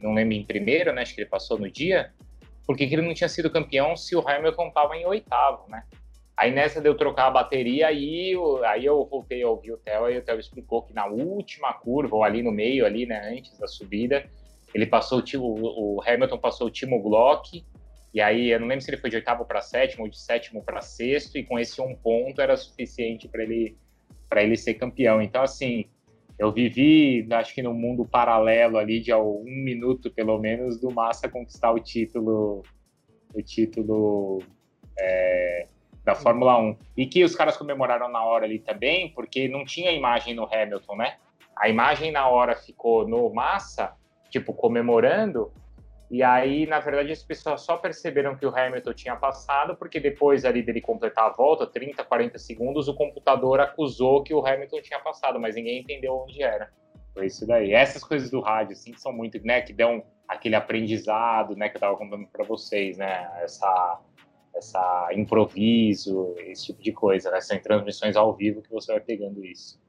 não 0.00 0.14
lembro 0.14 0.34
em 0.34 0.44
primeiro, 0.44 0.92
né? 0.92 1.02
Acho 1.02 1.14
que 1.14 1.20
ele 1.20 1.28
passou 1.28 1.58
no 1.58 1.70
dia. 1.70 2.12
Por 2.66 2.76
que, 2.76 2.84
ele 2.84 3.02
não 3.02 3.14
tinha 3.14 3.28
sido 3.28 3.50
campeão 3.50 3.96
se 3.96 4.14
o 4.14 4.26
Hamilton 4.26 4.70
tava 4.70 4.96
em 4.96 5.06
oitavo, 5.06 5.68
né? 5.68 5.84
Aí 6.36 6.52
nessa 6.52 6.80
de 6.80 6.88
eu 6.88 6.96
trocar 6.96 7.26
a 7.26 7.30
bateria, 7.30 7.88
aí, 7.88 8.32
aí 8.64 8.84
eu 8.84 9.04
voltei 9.06 9.42
a 9.42 9.48
ouvir 9.48 9.72
o 9.72 9.76
Theo, 9.76 10.08
e 10.08 10.18
o 10.18 10.22
Theo 10.22 10.38
explicou 10.38 10.82
que 10.82 10.94
na 10.94 11.06
última 11.06 11.72
curva, 11.72 12.14
ou 12.14 12.22
ali 12.22 12.42
no 12.42 12.52
meio, 12.52 12.86
ali, 12.86 13.06
né, 13.06 13.28
antes 13.36 13.58
da 13.58 13.66
subida, 13.66 14.24
ele 14.72 14.86
passou 14.86 15.20
o, 15.34 15.96
o 15.96 16.02
Hamilton 16.06 16.38
passou 16.38 16.68
o 16.68 16.70
Timo 16.70 17.02
Glock, 17.02 17.64
e 18.14 18.20
aí 18.20 18.50
eu 18.50 18.60
não 18.60 18.68
lembro 18.68 18.84
se 18.84 18.90
ele 18.90 18.98
foi 18.98 19.10
de 19.10 19.16
oitavo 19.16 19.44
para 19.44 19.60
sétimo 19.60 20.04
ou 20.04 20.10
de 20.10 20.16
sétimo 20.16 20.62
para 20.62 20.80
sexto, 20.80 21.36
e 21.36 21.42
com 21.42 21.58
esse 21.58 21.80
um 21.80 21.96
ponto 21.96 22.40
era 22.40 22.56
suficiente 22.56 23.26
para 23.28 23.42
ele 23.42 23.76
para 24.28 24.42
ele 24.42 24.56
ser 24.56 24.74
campeão. 24.74 25.20
Então 25.20 25.42
assim, 25.42 25.86
eu 26.38 26.52
vivi, 26.52 27.26
acho 27.32 27.52
que 27.54 27.62
no 27.62 27.74
mundo 27.74 28.04
paralelo 28.04 28.78
ali 28.78 29.00
de 29.00 29.12
um 29.12 29.42
minuto 29.44 30.10
pelo 30.10 30.38
menos 30.38 30.78
do 30.78 30.90
Massa 30.90 31.28
conquistar 31.28 31.72
o 31.72 31.80
título, 31.80 32.62
o 33.34 33.42
título 33.42 34.42
é, 34.98 35.66
da 36.04 36.14
Fórmula 36.14 36.58
1. 36.58 36.76
E 36.96 37.06
que 37.06 37.24
os 37.24 37.34
caras 37.34 37.56
comemoraram 37.56 38.08
na 38.08 38.24
hora 38.24 38.44
ali 38.44 38.60
também, 38.60 39.10
porque 39.10 39.48
não 39.48 39.64
tinha 39.64 39.90
imagem 39.90 40.32
no 40.34 40.44
Hamilton, 40.44 40.96
né? 40.96 41.16
A 41.56 41.68
imagem 41.68 42.12
na 42.12 42.28
hora 42.28 42.54
ficou 42.54 43.06
no 43.06 43.28
Massa, 43.34 43.92
tipo, 44.30 44.54
comemorando, 44.54 45.52
e 46.10 46.22
aí, 46.22 46.66
na 46.66 46.80
verdade, 46.80 47.12
as 47.12 47.22
pessoas 47.22 47.60
só 47.60 47.76
perceberam 47.76 48.34
que 48.34 48.46
o 48.46 48.54
Hamilton 48.54 48.94
tinha 48.94 49.16
passado, 49.16 49.76
porque 49.76 50.00
depois 50.00 50.44
ali 50.44 50.62
dele 50.62 50.80
completar 50.80 51.26
a 51.26 51.30
volta, 51.30 51.66
30, 51.66 52.02
40 52.02 52.38
segundos, 52.38 52.88
o 52.88 52.94
computador 52.94 53.60
acusou 53.60 54.22
que 54.22 54.32
o 54.32 54.44
Hamilton 54.44 54.80
tinha 54.80 55.00
passado, 55.00 55.38
mas 55.38 55.54
ninguém 55.54 55.80
entendeu 55.80 56.14
onde 56.14 56.42
era. 56.42 56.70
Foi 57.12 57.26
isso 57.26 57.46
daí. 57.46 57.74
Essas 57.74 58.02
coisas 58.02 58.30
do 58.30 58.40
rádio, 58.40 58.72
assim, 58.72 58.92
que 58.92 59.00
são 59.00 59.12
muito, 59.12 59.38
né, 59.44 59.60
que 59.60 59.72
dão 59.72 60.02
aquele 60.26 60.54
aprendizado, 60.54 61.54
né, 61.54 61.68
que 61.68 61.76
eu 61.76 61.80
tava 61.80 61.96
contando 61.96 62.26
para 62.26 62.44
vocês, 62.44 62.96
né, 62.96 63.30
essa 63.42 64.00
essa 64.56 65.10
improviso, 65.12 66.34
esse 66.38 66.66
tipo 66.66 66.82
de 66.82 66.90
coisa, 66.90 67.30
né? 67.30 67.40
São 67.40 67.56
transmissões 67.58 68.16
ao 68.16 68.34
vivo 68.34 68.60
que 68.60 68.70
você 68.70 68.90
vai 68.90 69.00
pegando 69.00 69.44
isso. 69.44 69.80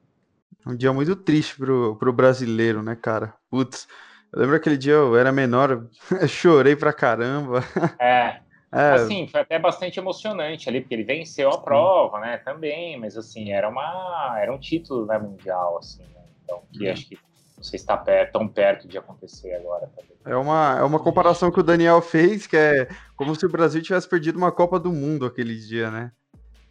Um 0.68 0.76
dia 0.76 0.94
muito 0.94 1.16
triste 1.16 1.58
pro, 1.58 1.96
pro 1.96 2.14
brasileiro, 2.14 2.84
né, 2.84 2.96
cara? 2.96 3.34
Putz, 3.50 3.88
eu 4.32 4.40
lembro 4.40 4.56
aquele 4.56 4.78
dia 4.78 4.94
eu 4.94 5.18
era 5.18 5.32
menor, 5.32 5.88
eu 6.22 6.28
chorei 6.28 6.76
pra 6.76 6.94
caramba. 6.94 7.64
É. 8.00 8.40
É. 8.72 8.92
Assim, 8.92 9.28
foi 9.28 9.42
até 9.42 9.58
bastante 9.58 9.98
emocionante 9.98 10.70
ali, 10.70 10.82
porque 10.82 10.94
ele 10.94 11.04
venceu 11.04 11.50
a 11.50 11.58
prova, 11.58 12.20
né, 12.20 12.38
também, 12.38 13.00
mas 13.00 13.18
assim, 13.18 13.52
era 13.52 13.68
uma 13.68 14.38
era 14.40 14.54
um 14.54 14.60
título, 14.60 15.08
né, 15.08 15.18
mundial, 15.18 15.80
assim, 15.80 16.04
né? 16.04 16.22
então, 16.44 16.62
que 16.72 16.88
hum. 16.88 16.92
acho 16.92 17.10
que 17.10 17.16
não 17.60 17.64
sei 17.64 17.78
se 17.80 17.84
está 17.84 17.98
perto, 17.98 18.34
tão 18.34 18.48
perto 18.48 18.88
de 18.88 18.98
acontecer 18.98 19.54
agora. 19.56 19.90
É 20.24 20.36
uma, 20.36 20.78
é 20.80 20.84
uma 20.84 21.00
comparação 21.00 21.52
que 21.52 21.60
o 21.60 21.64
Daniel 21.64 22.02
fez, 22.02 22.48
que 22.48 22.56
é 22.56 22.88
como 23.18 23.36
se 23.36 23.46
o 23.46 23.50
Brasil 23.50 23.82
tivesse 23.82 24.08
perdido 24.08 24.38
uma 24.38 24.52
Copa 24.52 24.80
do 24.80 24.94
Mundo 24.94 25.26
aquele 25.26 25.56
dia, 25.56 25.92
né? 25.92 26.12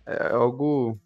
É 0.07 0.33
algo 0.33 0.99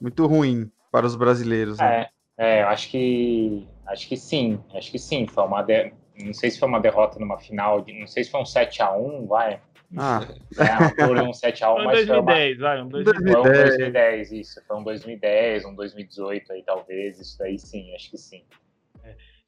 muito 0.00 0.24
ruim 0.26 0.70
para 0.92 1.04
os 1.04 1.16
brasileiros. 1.16 1.78
Né? 1.78 2.06
É, 2.38 2.58
é, 2.60 2.62
acho 2.62 2.90
que 2.90 3.66
acho 3.88 4.08
que 4.08 4.16
sim, 4.16 4.60
acho 4.74 4.90
que 4.90 4.98
sim. 4.98 5.26
Foi 5.26 5.44
uma 5.44 5.62
de... 5.62 5.92
não 6.22 6.32
sei 6.32 6.50
se 6.50 6.58
foi 6.58 6.68
uma 6.68 6.80
derrota 6.80 7.18
numa 7.18 7.38
final, 7.38 7.80
de... 7.80 7.92
não 7.92 8.06
sei 8.06 8.24
se 8.24 8.30
foi 8.30 8.40
um 8.40 8.46
7 8.46 8.82
a 8.82 8.92
1 8.92 9.26
vai. 9.26 9.60
Ah, 9.96 10.20
É, 10.58 11.06
por 11.06 11.16
um 11.18 11.30
7x1, 11.30 11.72
Foi 11.72 11.82
em 11.82 11.86
mas 11.86 12.06
foi 12.06 12.18
uma, 12.18 12.32
2010, 12.32 12.58
vai, 12.58 12.82
um 12.82 12.88
2010. 12.88 13.32
Foi 13.32 13.40
um 13.40 13.42
2010. 13.42 13.68
2010, 13.68 14.32
isso. 14.32 14.66
Foi 14.66 14.76
um 14.76 14.84
2010, 14.84 15.64
um 15.64 15.74
2018 15.74 16.52
aí, 16.52 16.62
talvez. 16.62 17.18
Isso 17.18 17.38
daí 17.38 17.58
sim, 17.58 17.94
acho 17.94 18.10
que 18.10 18.18
sim. 18.18 18.42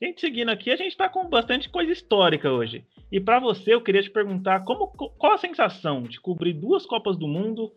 Gente, 0.03 0.23
seguindo 0.23 0.51
aqui, 0.51 0.71
a 0.71 0.77
gente 0.77 0.97
tá 0.97 1.11
com 1.11 1.29
bastante 1.29 1.69
coisa 1.69 1.93
histórica 1.93 2.51
hoje. 2.51 2.87
E 3.13 3.21
pra 3.21 3.39
você, 3.39 3.75
eu 3.75 3.83
queria 3.83 4.03
te 4.03 4.09
perguntar 4.09 4.65
como, 4.65 4.87
qual 4.87 5.35
a 5.35 5.39
sensação 5.39 6.03
de 6.03 6.19
cobrir 6.19 6.55
duas 6.55 6.87
Copas 6.87 7.19
do 7.19 7.29
Mundo 7.29 7.71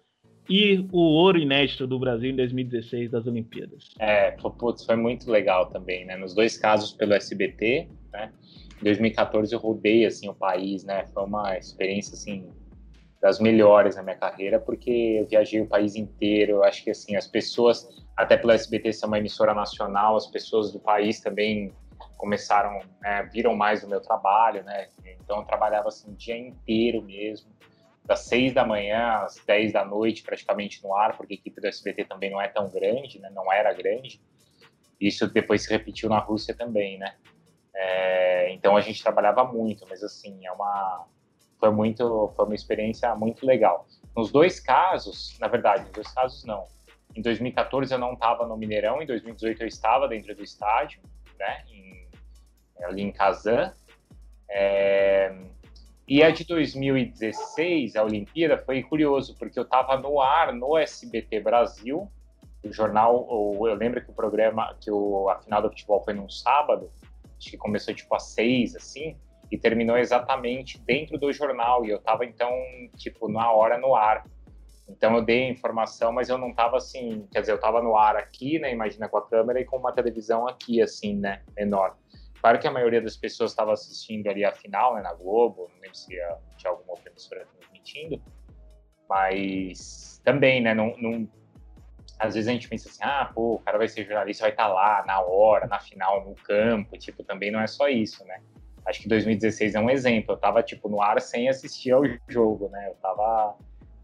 e 0.50 0.88
o 0.92 1.00
ouro 1.00 1.38
inédito 1.38 1.88
do 1.88 1.98
Brasil 1.98 2.32
em 2.32 2.36
2016 2.36 3.12
das 3.12 3.26
Olimpíadas? 3.26 3.90
É, 4.00 4.32
putz, 4.32 4.86
foi 4.86 4.96
muito 4.96 5.30
legal 5.32 5.68
também, 5.68 6.06
né? 6.06 6.18
Nos 6.18 6.34
dois 6.34 6.58
casos 6.58 6.92
pelo 6.92 7.14
SBT, 7.14 7.88
né? 8.12 8.32
Em 8.80 8.84
2014 8.84 9.54
eu 9.54 9.60
rodei, 9.60 10.06
assim, 10.06 10.28
o 10.28 10.34
país, 10.34 10.84
né? 10.84 11.06
Foi 11.14 11.24
uma 11.24 11.58
experiência, 11.58 12.16
assim, 12.16 12.50
das 13.22 13.40
melhores 13.40 13.96
na 13.96 14.04
minha 14.04 14.18
carreira, 14.18 14.60
porque 14.60 15.20
eu 15.22 15.26
viajei 15.26 15.62
o 15.62 15.68
país 15.68 15.96
inteiro. 15.96 16.58
Eu 16.58 16.64
acho 16.66 16.84
que, 16.84 16.92
assim, 16.92 17.16
as 17.16 17.26
pessoas, 17.26 17.88
até 18.18 18.36
pelo 18.36 18.52
SBT 18.52 18.92
ser 18.92 19.06
uma 19.06 19.18
emissora 19.18 19.54
nacional, 19.54 20.18
as 20.18 20.28
pessoas 20.28 20.74
do 20.74 20.80
país 20.80 21.22
também 21.22 21.74
começaram, 22.18 22.82
né, 23.02 23.30
viram 23.32 23.56
mais 23.56 23.84
o 23.84 23.90
meu 23.90 24.02
trabalho, 24.02 24.64
né? 24.64 24.88
Então 25.24 25.40
eu 25.40 25.46
trabalhava, 25.46 25.88
assim, 25.88 26.12
o 26.12 26.16
dia 26.16 26.38
inteiro 26.38 27.02
mesmo. 27.02 27.53
Das 28.06 28.22
seis 28.22 28.54
da 28.54 28.66
manhã 28.66 29.24
às 29.24 29.36
dez 29.46 29.72
da 29.72 29.86
noite, 29.86 30.24
praticamente 30.24 30.84
no 30.84 30.94
ar, 30.94 31.16
porque 31.16 31.34
a 31.34 31.38
equipe 31.38 31.62
do 31.62 31.68
SBT 31.68 32.06
também 32.06 32.30
não 32.30 32.42
é 32.42 32.48
tão 32.48 32.70
grande, 32.70 33.20
né? 33.20 33.30
Não 33.30 33.52
era 33.52 33.72
grande. 33.74 34.22
Isso 35.00 35.28
depois 35.28 35.64
se 35.64 35.70
repetiu 35.70 36.10
na 36.10 36.20
Rússia 36.20 36.56
também, 36.56 36.98
né? 36.98 37.16
É, 37.76 38.52
então 38.54 38.78
a 38.78 38.82
gente 38.82 39.02
trabalhava 39.02 39.44
muito, 39.44 39.86
mas 39.90 40.04
assim, 40.04 40.46
é 40.46 40.52
uma 40.52 41.08
foi 41.60 41.72
muito 41.72 42.32
foi 42.36 42.46
uma 42.46 42.56
experiência 42.56 43.16
muito 43.16 43.46
legal. 43.46 43.88
Nos 44.16 44.32
dois 44.32 44.60
casos, 44.60 45.38
na 45.40 45.48
verdade, 45.48 45.84
nos 45.84 45.92
dois 45.92 46.08
casos 46.14 46.44
não. 46.46 46.68
Em 47.16 47.22
2014 47.22 47.94
eu 47.94 48.00
não 48.00 48.14
estava 48.14 48.46
no 48.46 48.58
Mineirão, 48.58 49.02
em 49.02 49.06
2018 49.06 49.62
eu 49.62 49.68
estava 49.68 50.08
dentro 50.08 50.36
do 50.36 50.44
estádio, 50.44 51.02
né, 51.40 51.64
em, 51.70 52.08
ali 52.84 53.02
em 53.02 53.12
Kazan. 53.12 53.74
É, 54.50 55.36
e 56.08 56.22
a 56.22 56.32
de 56.32 56.46
2016, 56.46 57.96
a 57.96 58.04
Olimpíada, 58.04 58.58
foi 58.58 58.84
curioso, 58.84 59.36
porque 59.38 59.58
eu 59.58 59.64
estava 59.64 59.98
no 59.98 60.20
ar 60.20 60.54
no 60.54 60.78
SBT 60.78 61.40
Brasil, 61.40 62.12
o 62.64 62.72
jornal, 62.72 63.28
eu 63.30 63.74
lembro 63.74 64.04
que 64.04 64.10
o 64.10 64.14
programa, 64.14 64.76
que 64.80 64.92
o, 64.92 65.30
a 65.30 65.40
final 65.40 65.62
do 65.62 65.70
futebol 65.70 66.04
foi 66.04 66.14
num 66.14 66.30
sábado, 66.30 66.92
acho 67.38 67.52
que 67.52 67.58
começou 67.58 67.94
tipo 67.94 68.14
às 68.16 68.24
seis, 68.24 68.76
assim, 68.76 69.18
e 69.52 69.58
terminou 69.58 69.98
exatamente 69.98 70.82
dentro 70.82 71.18
do 71.18 71.32
jornal, 71.32 71.86
e 71.86 71.90
eu 71.90 72.00
tava 72.00 72.26
então, 72.26 72.52
tipo, 72.98 73.30
na 73.30 73.52
hora 73.52 73.78
no 73.78 73.96
ar. 73.96 74.26
Então 74.90 75.16
eu 75.16 75.22
dei 75.22 75.46
a 75.46 75.50
informação, 75.50 76.12
mas 76.12 76.28
eu 76.28 76.38
não 76.38 76.54
tava 76.54 76.78
assim, 76.78 77.26
quer 77.32 77.42
dizer, 77.42 77.54
eu 77.54 77.60
tava 77.60 77.82
no 77.82 77.96
ar 77.96 78.18
aqui, 78.18 78.60
né, 78.60 78.72
imagina 78.72 79.08
com 79.08 79.18
a 79.18 79.28
câmera 79.28 79.60
e 79.62 79.66
com 79.66 79.78
uma 79.78 79.94
televisão 79.94 80.48
aqui, 80.48 80.82
assim, 80.82 81.16
né, 81.16 81.42
enorme. 81.58 82.03
Claro 82.44 82.60
que 82.60 82.68
a 82.68 82.72
maioria 82.72 83.02
das 83.02 83.16
pessoas 83.16 83.52
estava 83.52 83.72
assistindo 83.72 84.28
ali 84.28 84.44
a 84.44 84.52
final, 84.52 84.96
né, 84.96 85.02
na 85.02 85.14
Globo, 85.14 85.72
não 85.74 85.80
lembro 85.80 85.96
se 85.96 86.08
tinha 86.58 86.72
alguma 86.72 86.92
outra 86.92 87.10
emissora 87.10 87.48
transmitindo, 87.58 88.22
mas 89.08 90.22
também, 90.26 90.62
né, 90.62 90.74
não, 90.74 90.94
não 90.98 91.26
às 92.20 92.34
vezes 92.34 92.50
a 92.50 92.52
gente 92.52 92.68
pensa 92.68 92.90
assim, 92.90 93.00
ah, 93.02 93.32
pô, 93.34 93.54
o 93.54 93.60
cara 93.60 93.78
vai 93.78 93.88
ser 93.88 94.04
jornalista, 94.04 94.44
vai 94.44 94.52
estar 94.52 94.68
lá 94.68 95.06
na 95.08 95.22
hora, 95.22 95.68
na 95.68 95.80
final, 95.80 96.28
no 96.28 96.36
campo, 96.36 96.98
tipo, 96.98 97.24
também 97.24 97.50
não 97.50 97.62
é 97.62 97.68
só 97.68 97.88
isso, 97.88 98.26
né? 98.26 98.42
Acho 98.86 99.00
que 99.00 99.08
2016 99.08 99.76
é 99.76 99.80
um 99.80 99.90
exemplo, 99.90 100.34
eu 100.34 100.38
tava, 100.38 100.62
tipo, 100.62 100.90
no 100.90 101.02
ar 101.02 101.22
sem 101.22 101.48
assistir 101.48 101.92
ao 101.92 102.04
jogo, 102.28 102.68
né? 102.68 102.90
Eu 102.90 102.96
tava, 102.96 103.56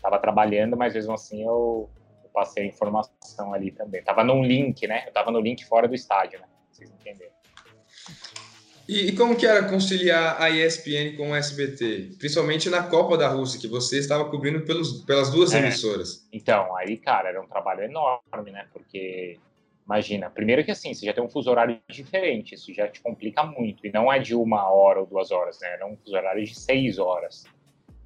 tava 0.01 0.17
trabalhando, 0.17 0.77
mas 0.77 0.93
mesmo 0.93 1.12
assim 1.12 1.43
eu, 1.43 1.89
eu 2.24 2.29
passei 2.29 2.63
a 2.63 2.67
informação 2.67 3.53
ali 3.53 3.69
também. 3.69 4.01
Tava 4.01 4.24
num 4.24 4.41
link, 4.41 4.88
né? 4.88 5.03
Eu 5.08 5.12
tava 5.12 5.29
no 5.29 5.41
link 5.41 5.65
fora 5.65 5.89
do 5.89 5.93
estádio, 5.93 6.39
né? 6.39 6.48
Vocês 6.72 6.89
entenderam. 6.89 7.38
E, 8.89 9.10
e 9.10 9.15
como 9.15 9.36
que 9.38 9.45
era 9.45 9.69
conciliar 9.69 10.41
a 10.41 10.49
ESPN 10.49 11.15
com 11.15 11.30
o 11.30 11.36
SBT? 11.36 12.15
Principalmente 12.17 12.71
na 12.71 12.82
Copa 12.82 13.15
da 13.15 13.28
Rússia, 13.28 13.60
que 13.62 13.67
você 13.67 13.99
estava 13.99 14.28
cobrindo 14.28 14.65
pelos, 14.65 15.04
pelas 15.04 15.30
duas 15.30 15.54
É. 15.54 15.60
emissoras. 15.60 16.28
Então, 16.34 16.75
aí, 16.75 16.97
cara, 16.97 17.30
era 17.30 17.39
um 17.39 17.47
trabalho 17.47 17.84
enorme, 17.84 18.49
né? 18.49 18.65
Porque, 18.73 19.38
imagina, 19.86 20.32
primeiro 20.32 20.65
que 20.65 20.71
assim, 20.71 20.91
você 20.91 21.06
já 21.06 21.13
tem 21.13 21.23
um 21.23 21.30
fuso 21.30 21.52
horário 21.52 21.80
diferente, 21.88 22.56
isso 22.56 22.73
já 22.73 22.88
te 22.88 22.99
complica 22.99 23.43
muito. 23.43 23.86
E 23.86 23.91
não 23.91 24.12
é 24.12 24.17
de 24.17 24.34
uma 24.34 24.67
hora 24.67 25.02
ou 25.02 25.06
duas 25.06 25.30
horas, 25.30 25.60
né? 25.62 25.71
Era 25.73 25.86
um 25.86 25.95
fuso 25.95 26.15
horário 26.15 26.43
de 26.43 26.58
seis 26.58 26.97
horas. 26.97 27.43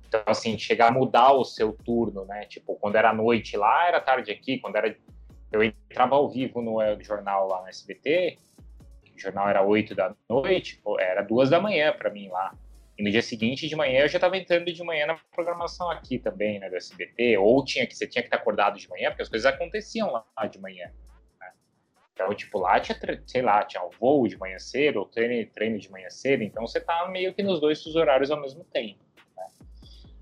Então, 0.05 0.21
assim, 0.25 0.57
chegar 0.59 0.89
a 0.89 0.91
mudar 0.91 1.31
o 1.31 1.45
seu 1.45 1.71
turno, 1.71 2.25
né? 2.25 2.43
Tipo, 2.45 2.75
quando 2.75 2.97
era 2.97 3.13
noite 3.13 3.55
lá, 3.55 3.87
era 3.87 4.01
tarde 4.01 4.31
aqui. 4.33 4.59
Quando 4.59 4.75
era. 4.75 4.93
Eu 5.49 5.63
entrava 5.63 6.15
ao 6.15 6.29
vivo 6.29 6.61
no 6.61 6.79
jornal 7.01 7.47
lá 7.47 7.61
no 7.61 7.69
SBT, 7.69 8.37
o 9.15 9.19
jornal 9.19 9.49
era 9.49 9.61
oito 9.61 9.95
da 9.95 10.15
noite, 10.29 10.79
pô, 10.83 10.99
era 10.99 11.21
duas 11.21 11.49
da 11.49 11.59
manhã 11.59 11.93
para 11.93 12.09
mim 12.09 12.29
lá. 12.29 12.55
E 12.97 13.03
no 13.03 13.09
dia 13.09 13.21
seguinte 13.21 13.67
de 13.67 13.75
manhã 13.75 14.01
eu 14.01 14.07
já 14.07 14.17
estava 14.17 14.37
entrando 14.37 14.71
de 14.71 14.83
manhã 14.83 15.07
na 15.07 15.19
programação 15.33 15.89
aqui 15.89 16.19
também, 16.19 16.59
né, 16.59 16.69
do 16.69 16.75
SBT, 16.75 17.37
ou 17.37 17.63
tinha 17.65 17.87
que 17.87 17.95
você 17.95 18.07
tinha 18.07 18.21
que 18.21 18.27
estar 18.27 18.37
acordado 18.37 18.77
de 18.77 18.87
manhã, 18.87 19.09
porque 19.09 19.23
as 19.23 19.29
coisas 19.29 19.51
aconteciam 19.51 20.11
lá 20.11 20.45
de 20.45 20.59
manhã. 20.59 20.91
né? 21.39 21.51
Então, 22.13 22.33
tipo, 22.35 22.59
lá 22.59 22.79
tinha, 22.79 22.97
sei 23.25 23.41
lá, 23.41 23.63
tinha 23.63 23.83
o 23.83 23.89
voo 23.89 24.27
de 24.27 24.37
manhã 24.37 24.59
cedo, 24.59 24.99
ou 24.99 25.05
treino, 25.07 25.49
treino 25.51 25.79
de 25.79 25.91
manhã 25.91 26.09
cedo, 26.09 26.43
então 26.43 26.67
você 26.67 26.79
tá 26.79 27.07
meio 27.09 27.33
que 27.33 27.41
nos 27.41 27.59
dois 27.59 27.83
horários 27.95 28.29
ao 28.29 28.39
mesmo 28.39 28.63
tempo. 28.65 28.99
né? 29.35 29.43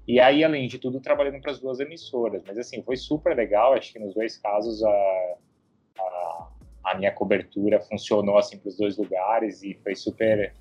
E 0.07 0.19
aí, 0.21 0.41
além 0.41 0.67
de 0.67 0.79
tudo, 0.79 1.01
trabalhando 1.01 1.41
para 1.41 1.51
as 1.51 1.59
duas 1.59 1.81
emissoras. 1.81 2.41
Mas 2.47 2.57
assim, 2.57 2.81
foi 2.83 2.95
super 2.95 3.35
legal, 3.35 3.73
acho 3.73 3.91
que 3.91 3.99
nos 3.99 4.13
dois 4.13 4.37
casos 4.37 4.81
a, 4.81 5.35
a, 5.99 6.50
a 6.83 6.95
minha 6.95 7.11
cobertura 7.11 7.79
funcionou 7.79 8.37
assim 8.37 8.57
para 8.57 8.69
os 8.69 8.77
dois 8.77 8.97
lugares 8.97 9.61
e 9.63 9.73
foi 9.83 9.95
super 9.95 10.53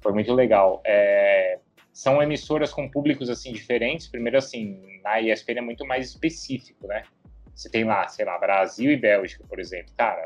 foi 0.00 0.12
muito 0.12 0.32
legal. 0.34 0.82
É, 0.84 1.60
são 1.92 2.20
emissoras 2.20 2.72
com 2.72 2.90
públicos 2.90 3.30
assim 3.30 3.52
diferentes. 3.52 4.08
Primeiro 4.08 4.38
assim 4.38 5.00
na 5.02 5.20
ESPN 5.20 5.58
é 5.58 5.60
muito 5.60 5.86
mais 5.86 6.08
específico 6.08 6.86
né? 6.86 7.04
Você 7.54 7.70
tem 7.70 7.84
lá 7.84 8.08
sei 8.08 8.24
lá 8.24 8.38
Brasil 8.38 8.90
e 8.90 8.96
Bélgica 8.96 9.44
por 9.46 9.60
exemplo. 9.60 9.92
Cara 9.96 10.20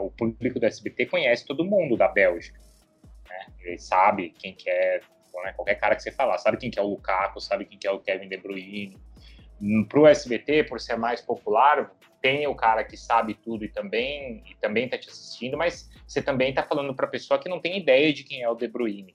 o 0.00 0.10
público 0.10 0.60
do 0.60 0.66
SBT 0.66 1.06
conhece 1.06 1.46
todo 1.46 1.64
mundo 1.64 1.96
da 1.96 2.08
Bélgica 2.08 2.58
né? 3.28 3.46
ele 3.62 3.78
sabe 3.78 4.30
quem 4.30 4.54
que 4.54 4.68
é 4.68 5.00
né? 5.42 5.52
qualquer 5.52 5.76
cara 5.76 5.96
que 5.96 6.02
você 6.02 6.12
falar. 6.12 6.38
Sabe 6.38 6.58
quem 6.58 6.70
que 6.70 6.78
é 6.78 6.82
o 6.82 6.88
Lukaku 6.88 7.40
sabe 7.40 7.64
quem 7.64 7.78
que 7.78 7.86
é 7.86 7.90
o 7.90 8.00
Kevin 8.00 8.28
De 8.28 8.36
Bruyne. 8.36 8.98
Para 9.88 10.00
o 10.00 10.06
SBT 10.06 10.64
por 10.64 10.80
ser 10.80 10.96
mais 10.96 11.22
popular 11.22 11.90
tem 12.24 12.46
o 12.46 12.54
cara 12.54 12.82
que 12.82 12.96
sabe 12.96 13.34
tudo 13.34 13.66
e 13.66 13.68
também 13.68 14.42
e 14.50 14.54
também 14.54 14.86
está 14.86 14.96
te 14.96 15.10
assistindo, 15.10 15.58
mas 15.58 15.90
você 16.06 16.22
também 16.22 16.48
está 16.48 16.62
falando 16.62 16.94
para 16.94 17.04
a 17.04 17.10
pessoa 17.10 17.38
que 17.38 17.50
não 17.50 17.60
tem 17.60 17.76
ideia 17.76 18.14
de 18.14 18.24
quem 18.24 18.40
é 18.40 18.48
o 18.48 18.54
De 18.54 18.66
Bruyne. 18.66 19.14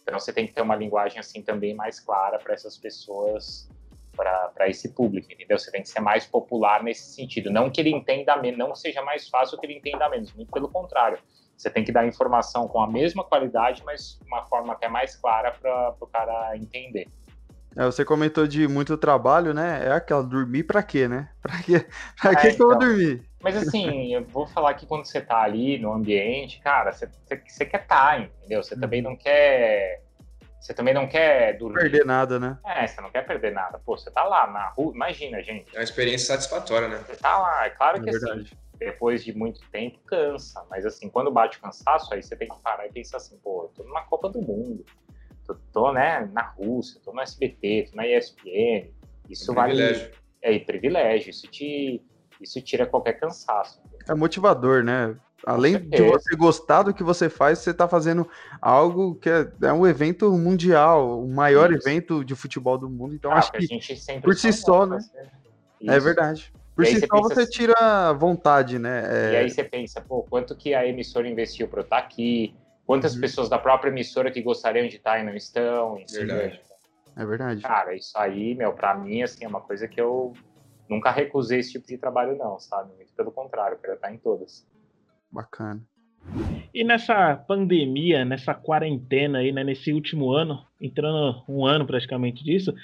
Então 0.00 0.20
você 0.20 0.32
tem 0.32 0.46
que 0.46 0.52
ter 0.52 0.62
uma 0.62 0.76
linguagem 0.76 1.18
assim 1.18 1.42
também 1.42 1.74
mais 1.74 1.98
clara 1.98 2.38
para 2.38 2.54
essas 2.54 2.78
pessoas, 2.78 3.68
para 4.14 4.68
esse 4.68 4.94
público, 4.94 5.32
entendeu? 5.32 5.58
Você 5.58 5.72
tem 5.72 5.82
que 5.82 5.88
ser 5.88 5.98
mais 5.98 6.26
popular 6.26 6.80
nesse 6.84 7.12
sentido. 7.12 7.50
Não 7.50 7.68
que 7.68 7.80
ele 7.80 7.90
entenda 7.90 8.36
menos, 8.36 8.56
não 8.56 8.72
seja 8.72 9.02
mais 9.02 9.28
fácil 9.28 9.58
que 9.58 9.66
ele 9.66 9.78
entenda 9.78 10.08
menos, 10.08 10.32
muito 10.32 10.52
pelo 10.52 10.68
contrário. 10.68 11.18
Você 11.56 11.68
tem 11.68 11.82
que 11.82 11.90
dar 11.90 12.06
informação 12.06 12.68
com 12.68 12.80
a 12.80 12.88
mesma 12.88 13.24
qualidade, 13.24 13.82
mas 13.84 14.16
uma 14.28 14.44
forma 14.44 14.74
até 14.74 14.86
mais 14.86 15.16
clara 15.16 15.50
para 15.50 15.96
o 16.00 16.06
cara 16.06 16.56
entender. 16.56 17.08
É, 17.76 17.84
você 17.84 18.04
comentou 18.04 18.46
de 18.46 18.68
muito 18.68 18.96
trabalho, 18.96 19.52
né? 19.52 19.86
É 19.86 19.92
aquela, 19.92 20.22
dormir 20.22 20.62
pra 20.64 20.82
quê, 20.82 21.08
né? 21.08 21.28
Pra 21.42 21.58
quê, 21.62 21.86
pra 22.20 22.32
É, 22.32 22.36
quê 22.36 22.52
que 22.54 22.62
eu 22.62 22.66
vou 22.68 22.76
então. 22.76 22.88
dormir? 22.88 23.22
Mas 23.42 23.56
assim, 23.56 24.12
eu 24.14 24.24
vou 24.24 24.46
falar 24.46 24.74
que 24.74 24.86
quando 24.86 25.04
você 25.04 25.20
tá 25.20 25.42
ali 25.42 25.78
no 25.78 25.92
ambiente, 25.92 26.60
cara, 26.60 26.92
você, 26.92 27.06
você, 27.26 27.42
você 27.46 27.64
quer 27.66 27.82
estar, 27.82 28.20
entendeu? 28.20 28.62
Você 28.62 28.78
também 28.78 29.02
não 29.02 29.16
quer. 29.16 30.02
Você 30.60 30.72
também 30.72 30.94
não 30.94 31.06
quer 31.06 31.58
dormir. 31.58 31.78
Perder 31.80 32.06
nada, 32.06 32.40
né? 32.40 32.56
É, 32.64 32.86
você 32.86 32.98
não 33.02 33.10
quer 33.10 33.26
perder 33.26 33.52
nada. 33.52 33.78
Pô, 33.84 33.98
você 33.98 34.10
tá 34.10 34.24
lá 34.24 34.46
na 34.46 34.68
rua. 34.70 34.94
Imagina, 34.94 35.42
gente. 35.42 35.74
É 35.74 35.78
uma 35.80 35.84
experiência 35.84 36.28
satisfatória, 36.28 36.88
né? 36.88 37.04
Você 37.06 37.16
tá 37.16 37.36
lá. 37.38 37.66
É 37.66 37.70
claro 37.70 37.98
É 37.98 38.00
que 38.00 38.08
assim, 38.08 38.18
verdade. 38.24 38.56
depois 38.78 39.22
de 39.22 39.36
muito 39.36 39.60
tempo 39.70 39.98
cansa. 40.06 40.64
Mas 40.70 40.86
assim, 40.86 41.10
quando 41.10 41.30
bate 41.30 41.58
o 41.58 41.60
cansaço, 41.60 42.14
aí 42.14 42.22
você 42.22 42.34
tem 42.34 42.48
que 42.48 42.56
parar 42.62 42.86
e 42.86 42.92
pensar 42.92 43.18
assim, 43.18 43.36
pô, 43.44 43.64
eu 43.64 43.68
tô 43.76 43.82
numa 43.86 44.04
Copa 44.04 44.30
do 44.30 44.40
Mundo. 44.40 44.86
Tô, 45.46 45.54
tô 45.72 45.92
né, 45.92 46.28
na 46.32 46.42
Rússia, 46.42 47.00
tô 47.04 47.12
no 47.12 47.20
SBT, 47.20 47.88
tô 47.90 47.96
na 47.96 48.06
ESPN. 48.06 48.90
Isso 49.28 49.52
Um 49.52 49.54
vale. 49.54 49.74
privilégio. 49.74 50.10
É, 50.42 50.52
e 50.52 50.60
privilégio. 50.60 51.30
Isso 51.30 51.46
te. 51.48 52.02
Isso 52.40 52.60
tira 52.60 52.86
qualquer 52.86 53.14
cansaço. 53.14 53.80
É 54.08 54.14
motivador, 54.14 54.82
né? 54.82 55.16
Além 55.46 55.78
de 55.90 56.02
você 56.02 56.34
gostar 56.34 56.82
do 56.82 56.94
que 56.94 57.02
você 57.02 57.28
faz, 57.28 57.58
você 57.58 57.72
tá 57.74 57.86
fazendo 57.86 58.26
algo 58.62 59.14
que 59.16 59.28
é, 59.28 59.46
é 59.62 59.72
um 59.72 59.86
evento 59.86 60.32
mundial, 60.32 61.20
o 61.22 61.28
maior 61.28 61.70
Isso. 61.70 61.86
evento 61.86 62.24
de 62.24 62.34
futebol 62.34 62.78
do 62.78 62.88
mundo. 62.88 63.14
Então, 63.14 63.30
Ah, 63.30 63.36
acho 63.36 63.50
que 63.52 63.58
a 63.58 63.60
gente 63.60 63.94
sempre 63.96 64.22
por 64.22 64.34
si 64.34 64.52
só, 64.52 64.86
né? 64.86 64.98
é 65.86 66.00
verdade. 66.00 66.52
Por 66.74 66.84
E 66.84 66.88
si 66.88 67.00
você 67.00 67.06
só 67.06 67.16
pensa 67.16 67.28
você 67.34 67.40
assim- 67.42 67.50
tira 67.52 68.12
vontade, 68.14 68.78
né? 68.78 69.04
É, 69.06 69.32
E 69.32 69.36
aí 69.36 69.50
você 69.50 69.62
pensa, 69.62 70.00
pô, 70.00 70.22
quanto 70.22 70.56
que 70.56 70.74
a 70.74 70.86
emissora 70.86 71.28
investiu 71.28 71.68
para 71.68 71.80
eu 71.80 71.84
estar 71.84 71.98
aqui? 71.98 72.56
Quantas 72.86 73.14
Uhum. 73.14 73.20
pessoas 73.20 73.48
da 73.48 73.58
própria 73.58 73.90
emissora 73.90 74.30
que 74.30 74.42
gostariam 74.42 74.86
de 74.86 74.96
estar 74.96 75.18
e 75.18 75.24
não 75.24 75.34
estão? 75.34 75.98
entendeu? 75.98 76.36
Verdade. 76.36 76.60
É 77.16 77.24
verdade. 77.24 77.62
Cara, 77.62 77.94
isso 77.94 78.16
aí, 78.18 78.54
meu, 78.54 78.72
pra 78.72 78.94
mim, 78.94 79.22
assim, 79.22 79.44
é 79.44 79.48
uma 79.48 79.60
coisa 79.60 79.86
que 79.88 80.00
eu 80.00 80.32
nunca 80.88 81.10
recusei 81.10 81.60
esse 81.60 81.72
tipo 81.72 81.86
de 81.86 81.96
trabalho, 81.96 82.36
não, 82.36 82.58
sabe? 82.58 82.92
Muito 82.94 83.12
pelo 83.14 83.30
contrário, 83.30 83.76
eu 83.76 83.78
quero 83.80 83.94
estar 83.94 84.12
em 84.12 84.18
todas. 84.18 84.66
Bacana. 85.30 85.80
E 86.74 86.82
nessa 86.82 87.36
pandemia, 87.36 88.24
nessa 88.24 88.52
quarentena 88.52 89.38
aí, 89.38 89.52
né, 89.52 89.62
nesse 89.62 89.92
último 89.92 90.32
ano, 90.32 90.66
entrando 90.80 91.42
um 91.48 91.64
ano 91.64 91.86
praticamente 91.86 92.42
disso, 92.42 92.74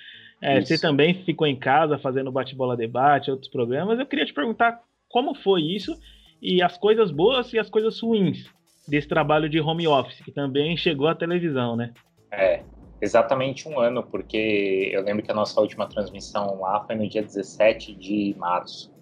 é, 0.41 0.61
você 0.61 0.79
também 0.81 1.25
ficou 1.25 1.47
em 1.47 1.59
casa 1.59 1.99
fazendo 1.99 2.31
bate-bola 2.31 2.77
debate, 2.77 3.31
outros 3.31 3.51
programas. 3.51 3.99
Eu 3.99 4.07
queria 4.07 4.25
te 4.25 4.33
perguntar 4.33 4.81
como 5.09 5.35
foi 5.35 5.63
isso 5.63 5.99
e 6.41 6.63
as 6.63 6.79
coisas 6.79 7.11
boas 7.11 7.53
e 7.53 7.59
as 7.59 7.69
coisas 7.69 8.01
ruins 8.01 8.49
desse 8.87 9.09
trabalho 9.09 9.49
de 9.49 9.61
home 9.61 9.87
office, 9.87 10.21
que 10.21 10.33
também 10.33 10.77
chegou 10.77 11.09
à 11.09 11.15
televisão, 11.15 11.77
né? 11.77 11.93
É, 12.33 12.63
exatamente 13.01 13.69
um 13.69 13.79
ano, 13.79 14.03
porque 14.03 14.91
eu 14.93 15.03
lembro 15.03 15.23
que 15.23 15.31
a 15.31 15.35
nossa 15.35 15.61
última 15.61 15.89
transmissão 15.89 16.61
lá 16.61 16.85
foi 16.85 16.95
no 16.95 17.09
dia 17.09 17.23
17 17.23 17.95
de 17.95 18.35
março. 18.39 18.93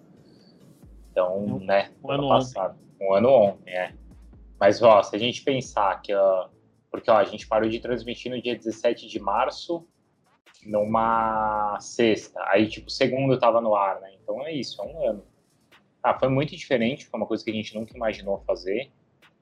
Então, 1.11 1.37
um, 1.37 1.59
né, 1.59 1.91
um 2.03 2.11
ano 2.11 2.27
passado. 2.29 2.73
Ontem. 2.73 3.07
Um 3.07 3.13
ano 3.13 3.29
ontem, 3.29 3.71
é. 3.71 3.93
Mas, 4.59 4.81
ó, 4.81 5.01
se 5.01 5.15
a 5.15 5.19
gente 5.19 5.41
pensar 5.43 6.01
que, 6.01 6.13
ó, 6.13 6.49
porque, 6.91 7.09
ó, 7.09 7.17
a 7.17 7.23
gente 7.23 7.47
parou 7.47 7.69
de 7.69 7.79
transmitir 7.79 8.31
no 8.31 8.41
dia 8.41 8.55
17 8.55 9.07
de 9.07 9.19
março, 9.19 9.87
numa 10.65 11.77
sexta. 11.79 12.41
Aí, 12.47 12.67
tipo, 12.67 12.89
segundo 12.89 13.39
tava 13.39 13.61
no 13.61 13.75
ar, 13.75 13.99
né? 14.01 14.11
Então 14.21 14.45
é 14.45 14.51
isso, 14.51 14.81
é 14.81 14.85
um 14.85 15.09
ano. 15.09 15.23
Ah, 16.01 16.17
foi 16.17 16.29
muito 16.29 16.55
diferente, 16.55 17.05
foi 17.05 17.19
uma 17.19 17.27
coisa 17.27 17.43
que 17.43 17.51
a 17.51 17.53
gente 17.53 17.75
nunca 17.75 17.95
imaginou 17.95 18.39
fazer. 18.39 18.91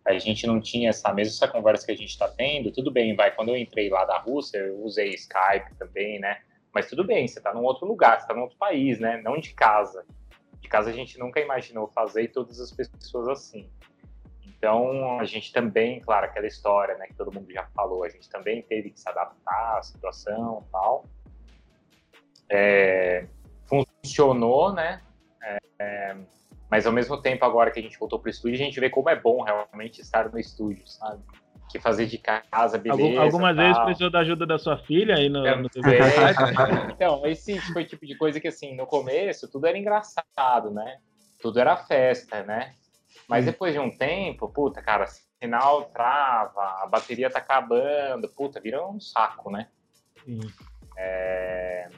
A 0.07 0.17
gente 0.17 0.47
não 0.47 0.61
tinha 0.61 0.89
essa 0.89 1.13
mesma 1.13 1.33
essa 1.33 1.47
conversa 1.47 1.85
que 1.85 1.91
a 1.91 1.97
gente 1.97 2.09
está 2.09 2.27
tendo. 2.27 2.71
Tudo 2.71 2.89
bem, 2.91 3.15
vai. 3.15 3.35
Quando 3.35 3.49
eu 3.49 3.57
entrei 3.57 3.89
lá 3.89 4.05
da 4.05 4.17
Rússia, 4.17 4.57
eu 4.57 4.81
usei 4.83 5.09
Skype 5.09 5.75
também, 5.77 6.19
né? 6.19 6.41
Mas 6.73 6.87
tudo 6.87 7.03
bem, 7.03 7.27
você 7.27 7.39
está 7.39 7.53
num 7.53 7.63
outro 7.63 7.85
lugar, 7.85 8.17
você 8.17 8.23
está 8.23 8.33
num 8.33 8.43
outro 8.43 8.57
país, 8.57 8.99
né? 8.99 9.21
Não 9.23 9.39
de 9.39 9.53
casa. 9.53 10.05
De 10.61 10.69
casa 10.69 10.89
a 10.89 10.93
gente 10.93 11.19
nunca 11.19 11.39
imaginou 11.39 11.87
fazer 11.87 12.23
e 12.23 12.27
todas 12.27 12.59
as 12.59 12.71
pessoas 12.71 13.27
assim. 13.27 13.69
Então, 14.45 15.19
a 15.19 15.25
gente 15.25 15.53
também, 15.53 15.99
claro, 15.99 16.25
aquela 16.25 16.47
história, 16.47 16.97
né, 16.97 17.05
que 17.07 17.13
todo 17.13 17.31
mundo 17.31 17.51
já 17.51 17.67
falou, 17.75 18.03
a 18.03 18.09
gente 18.09 18.27
também 18.27 18.63
teve 18.63 18.89
que 18.89 18.99
se 18.99 19.07
adaptar 19.07 19.77
à 19.77 19.83
situação 19.83 20.65
e 20.67 20.71
tal. 20.71 21.05
É, 22.49 23.27
funcionou, 23.65 24.73
né? 24.73 25.01
É, 25.43 25.57
é, 25.79 26.17
mas 26.69 26.85
ao 26.85 26.93
mesmo 26.93 27.21
tempo, 27.21 27.45
agora 27.45 27.71
que 27.71 27.79
a 27.79 27.83
gente 27.83 27.97
voltou 27.97 28.19
para 28.19 28.27
o 28.27 28.31
estúdio, 28.31 28.55
a 28.55 28.63
gente 28.63 28.79
vê 28.79 28.89
como 28.89 29.09
é 29.09 29.15
bom 29.15 29.41
realmente 29.41 30.01
estar 30.01 30.29
no 30.29 30.37
estúdio, 30.37 30.85
sabe? 30.87 31.23
Que 31.69 31.79
fazer 31.79 32.05
de 32.05 32.17
casa, 32.17 32.77
beleza. 32.77 33.21
Algumas 33.21 33.55
tal. 33.55 33.65
vezes 33.65 33.83
precisou 33.83 34.09
da 34.09 34.19
ajuda 34.19 34.45
da 34.45 34.57
sua 34.57 34.77
filha 34.77 35.15
aí 35.15 35.29
no, 35.29 35.45
é, 35.45 35.55
no 35.55 35.69
Então, 36.93 37.25
esse 37.25 37.59
foi 37.73 37.83
o 37.83 37.87
tipo 37.87 38.05
de 38.05 38.15
coisa 38.17 38.39
que, 38.39 38.47
assim, 38.47 38.75
no 38.75 38.85
começo, 38.85 39.49
tudo 39.49 39.67
era 39.67 39.77
engraçado, 39.77 40.71
né? 40.71 40.97
Tudo 41.41 41.59
era 41.59 41.75
festa, 41.77 42.43
né? 42.43 42.73
Mas 43.27 43.45
depois 43.45 43.73
de 43.73 43.79
um 43.79 43.95
tempo, 43.95 44.47
puta, 44.49 44.81
cara, 44.81 45.05
sinal 45.07 45.85
trava, 45.85 46.83
a 46.83 46.87
bateria 46.87 47.29
tá 47.29 47.39
acabando, 47.39 48.29
puta, 48.29 48.59
vira 48.59 48.85
um 48.85 48.99
saco, 48.99 49.51
né? 49.51 49.67
Sim. 50.23 50.39
É... 50.97 51.89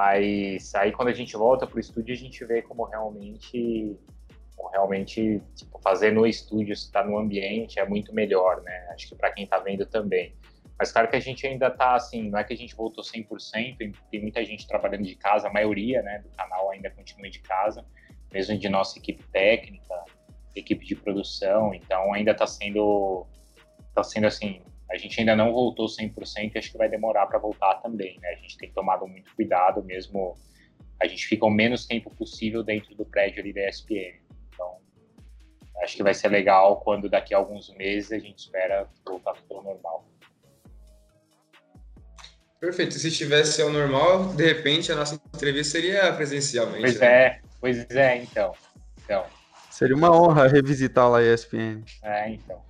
Mas 0.00 0.74
aí 0.74 0.92
quando 0.92 1.08
a 1.08 1.12
gente 1.12 1.36
volta 1.36 1.66
pro 1.66 1.78
estúdio, 1.78 2.14
a 2.14 2.16
gente 2.16 2.42
vê 2.46 2.62
como 2.62 2.84
realmente, 2.84 3.94
como 4.56 4.70
realmente 4.70 5.42
tipo, 5.54 5.78
fazer 5.82 6.10
no 6.10 6.26
estúdio, 6.26 6.72
estar 6.72 7.04
no 7.04 7.18
ambiente 7.18 7.78
é 7.78 7.86
muito 7.86 8.14
melhor, 8.14 8.62
né? 8.62 8.88
Acho 8.94 9.10
que 9.10 9.14
para 9.14 9.30
quem 9.30 9.46
tá 9.46 9.58
vendo 9.58 9.84
também. 9.84 10.34
Mas 10.78 10.90
claro 10.90 11.06
que 11.06 11.16
a 11.16 11.20
gente 11.20 11.46
ainda 11.46 11.70
tá 11.70 11.96
assim, 11.96 12.30
não 12.30 12.38
é 12.38 12.44
que 12.44 12.54
a 12.54 12.56
gente 12.56 12.74
voltou 12.74 13.04
100%, 13.04 13.76
tem 14.10 14.22
muita 14.22 14.42
gente 14.42 14.66
trabalhando 14.66 15.04
de 15.04 15.14
casa, 15.16 15.48
a 15.48 15.52
maioria, 15.52 16.00
né, 16.00 16.20
do 16.20 16.30
canal 16.30 16.70
ainda 16.70 16.88
continua 16.88 17.28
de 17.28 17.40
casa, 17.40 17.84
mesmo 18.32 18.56
de 18.56 18.70
nossa 18.70 18.98
equipe 18.98 19.22
técnica, 19.24 20.02
equipe 20.56 20.82
de 20.86 20.96
produção, 20.96 21.74
então 21.74 22.14
ainda 22.14 22.30
está 22.30 22.46
sendo, 22.46 23.26
tá 23.94 24.02
sendo 24.02 24.28
assim, 24.28 24.62
a 24.90 24.96
gente 24.96 25.18
ainda 25.20 25.36
não 25.36 25.52
voltou 25.52 25.86
100% 25.86 26.52
e 26.54 26.58
acho 26.58 26.72
que 26.72 26.78
vai 26.78 26.88
demorar 26.88 27.26
para 27.26 27.38
voltar 27.38 27.74
também, 27.76 28.18
né? 28.20 28.30
A 28.30 28.34
gente 28.36 28.56
tem 28.58 28.70
tomado 28.72 29.06
muito 29.06 29.34
cuidado 29.34 29.82
mesmo, 29.84 30.36
a 31.00 31.06
gente 31.06 31.26
fica 31.26 31.46
o 31.46 31.50
menos 31.50 31.86
tempo 31.86 32.10
possível 32.14 32.62
dentro 32.62 32.94
do 32.94 33.04
prédio 33.04 33.40
ali 33.40 33.52
da 33.52 33.68
ESPN. 33.68 34.18
Então, 34.52 34.78
acho 35.82 35.96
que 35.96 36.02
vai 36.02 36.12
ser 36.12 36.28
legal 36.28 36.80
quando 36.80 37.08
daqui 37.08 37.32
a 37.32 37.38
alguns 37.38 37.72
meses 37.76 38.10
a 38.10 38.18
gente 38.18 38.38
espera 38.38 38.88
voltar 39.06 39.34
tudo 39.34 39.56
ao 39.56 39.62
normal. 39.62 40.08
Perfeito. 42.58 42.94
Se 42.94 43.08
estivesse 43.08 43.62
ao 43.62 43.70
normal, 43.70 44.34
de 44.34 44.44
repente 44.44 44.92
a 44.92 44.96
nossa 44.96 45.14
entrevista 45.14 45.78
seria 45.78 46.12
presencialmente. 46.12 46.82
Pois 46.82 47.00
né? 47.00 47.06
é, 47.06 47.40
pois 47.58 47.90
é, 47.90 48.16
então. 48.16 48.52
Então, 49.02 49.24
Seria 49.70 49.96
uma 49.96 50.14
honra 50.14 50.46
revisitar 50.46 51.08
lá 51.08 51.20
a 51.20 51.22
ESPN. 51.22 51.82
É, 52.02 52.28
então. 52.28 52.69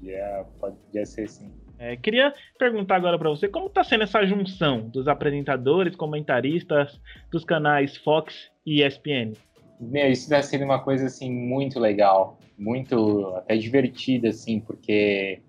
Podia, 0.00 0.46
podia 0.58 1.04
ser 1.04 1.28
sim. 1.28 1.52
É, 1.78 1.96
queria 1.96 2.34
perguntar 2.58 2.96
agora 2.96 3.18
para 3.18 3.28
você 3.28 3.48
como 3.48 3.66
está 3.66 3.84
sendo 3.84 4.04
essa 4.04 4.24
junção 4.26 4.88
dos 4.88 5.06
apresentadores, 5.06 5.94
comentaristas 5.94 6.98
dos 7.30 7.44
canais 7.44 7.96
Fox 7.98 8.50
e 8.64 8.82
ESPN. 8.82 9.34
Meu, 9.78 10.10
isso 10.10 10.24
está 10.24 10.42
sendo 10.42 10.64
uma 10.64 10.82
coisa 10.82 11.06
assim 11.06 11.30
muito 11.30 11.78
legal, 11.78 12.38
muito 12.56 13.26
até 13.36 13.56
divertida 13.56 14.30
assim, 14.30 14.60
porque 14.60 15.42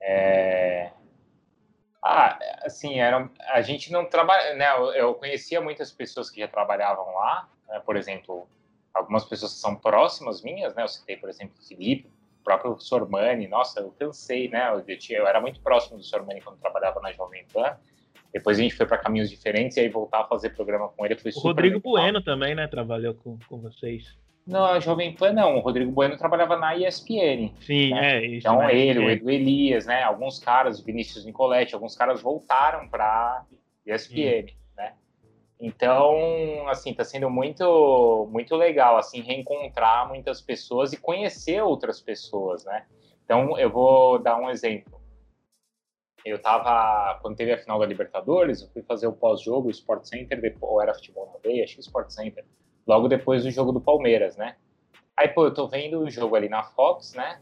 é... 0.00 0.90
ah, 2.02 2.38
assim 2.64 2.98
era 3.00 3.28
a 3.52 3.60
gente 3.60 3.92
não 3.92 4.04
trabalha, 4.04 4.54
né? 4.54 4.66
Eu 4.96 5.14
conhecia 5.14 5.60
muitas 5.60 5.92
pessoas 5.92 6.28
que 6.28 6.40
já 6.40 6.48
trabalhavam 6.48 7.06
lá, 7.14 7.48
né? 7.68 7.80
por 7.84 7.96
exemplo, 7.96 8.48
algumas 8.92 9.24
pessoas 9.24 9.54
que 9.54 9.58
são 9.58 9.76
próximas 9.76 10.42
minhas, 10.42 10.74
né? 10.74 10.82
Eu 10.82 10.88
citei, 10.88 11.16
por 11.16 11.28
exemplo, 11.28 11.54
o 11.60 11.66
Felipe, 11.66 12.08
próprio 12.44 12.78
Sormani. 12.78 13.48
Nossa, 13.48 13.80
eu 13.80 13.90
cansei, 13.98 14.48
né? 14.48 14.70
Eu, 14.86 14.98
tinha, 14.98 15.18
eu 15.18 15.26
era 15.26 15.40
muito 15.40 15.60
próximo 15.60 15.96
do 15.96 16.04
Sormani 16.04 16.40
quando 16.40 16.58
trabalhava 16.58 17.00
na 17.00 17.10
Jovem 17.10 17.44
Pan. 17.52 17.76
Depois 18.32 18.58
a 18.58 18.62
gente 18.62 18.74
foi 18.74 18.84
para 18.84 18.98
caminhos 18.98 19.30
diferentes 19.30 19.76
e 19.76 19.80
aí 19.80 19.88
voltar 19.88 20.20
a 20.20 20.24
fazer 20.24 20.50
programa 20.50 20.88
com 20.88 21.06
ele 21.06 21.16
foi 21.16 21.30
o 21.34 21.38
Rodrigo 21.40 21.76
legal. 21.76 21.92
Bueno 21.92 22.22
também, 22.22 22.54
né? 22.54 22.66
Trabalhou 22.66 23.14
com, 23.14 23.38
com 23.48 23.58
vocês. 23.60 24.04
Não, 24.46 24.64
a 24.64 24.78
Jovem 24.78 25.14
Pan 25.14 25.32
não. 25.32 25.56
O 25.56 25.60
Rodrigo 25.60 25.90
Bueno 25.90 26.18
trabalhava 26.18 26.56
na 26.56 26.76
ESPN. 26.76 27.54
Sim, 27.60 27.90
né? 27.90 28.18
é. 28.18 28.26
Isso, 28.26 28.46
então 28.46 28.58
né? 28.58 28.76
ele, 28.76 28.98
o 28.98 29.10
Edu 29.10 29.30
Elias, 29.30 29.86
né? 29.86 30.02
Alguns 30.02 30.38
caras, 30.38 30.80
o 30.80 30.84
Vinícius 30.84 31.24
Nicoletti, 31.24 31.74
alguns 31.74 31.96
caras 31.96 32.20
voltaram 32.20 32.88
para 32.88 33.44
ESPN. 33.86 34.48
Sim. 34.48 34.63
Então, 35.60 36.68
assim, 36.68 36.90
está 36.90 37.04
sendo 37.04 37.30
muito, 37.30 38.28
muito 38.30 38.56
legal, 38.56 38.96
assim, 38.96 39.20
reencontrar 39.20 40.08
muitas 40.08 40.40
pessoas 40.40 40.92
e 40.92 40.96
conhecer 40.96 41.62
outras 41.62 42.00
pessoas, 42.00 42.64
né? 42.64 42.86
Então, 43.24 43.58
eu 43.58 43.70
vou 43.70 44.18
dar 44.18 44.36
um 44.36 44.50
exemplo. 44.50 45.00
Eu 46.24 46.40
tava, 46.40 47.18
quando 47.20 47.36
teve 47.36 47.52
a 47.52 47.58
final 47.58 47.78
da 47.78 47.86
Libertadores, 47.86 48.62
eu 48.62 48.68
fui 48.68 48.82
fazer 48.82 49.06
o 49.06 49.12
pós-jogo, 49.12 49.68
o 49.68 49.70
Sport 49.70 50.04
Center, 50.04 50.40
depois, 50.40 50.72
ou 50.72 50.82
era 50.82 50.94
futebol 50.94 51.30
na 51.32 51.38
veia, 51.38 51.64
acho 51.64 51.74
que 51.74 51.80
Sport 51.80 52.10
Center, 52.10 52.44
logo 52.86 53.08
depois 53.08 53.44
do 53.44 53.50
jogo 53.50 53.72
do 53.72 53.80
Palmeiras, 53.80 54.36
né? 54.36 54.56
Aí, 55.16 55.28
pô, 55.28 55.44
eu 55.44 55.54
tô 55.54 55.68
vendo 55.68 56.00
o 56.00 56.10
jogo 56.10 56.34
ali 56.34 56.48
na 56.48 56.62
Fox, 56.62 57.14
né? 57.14 57.40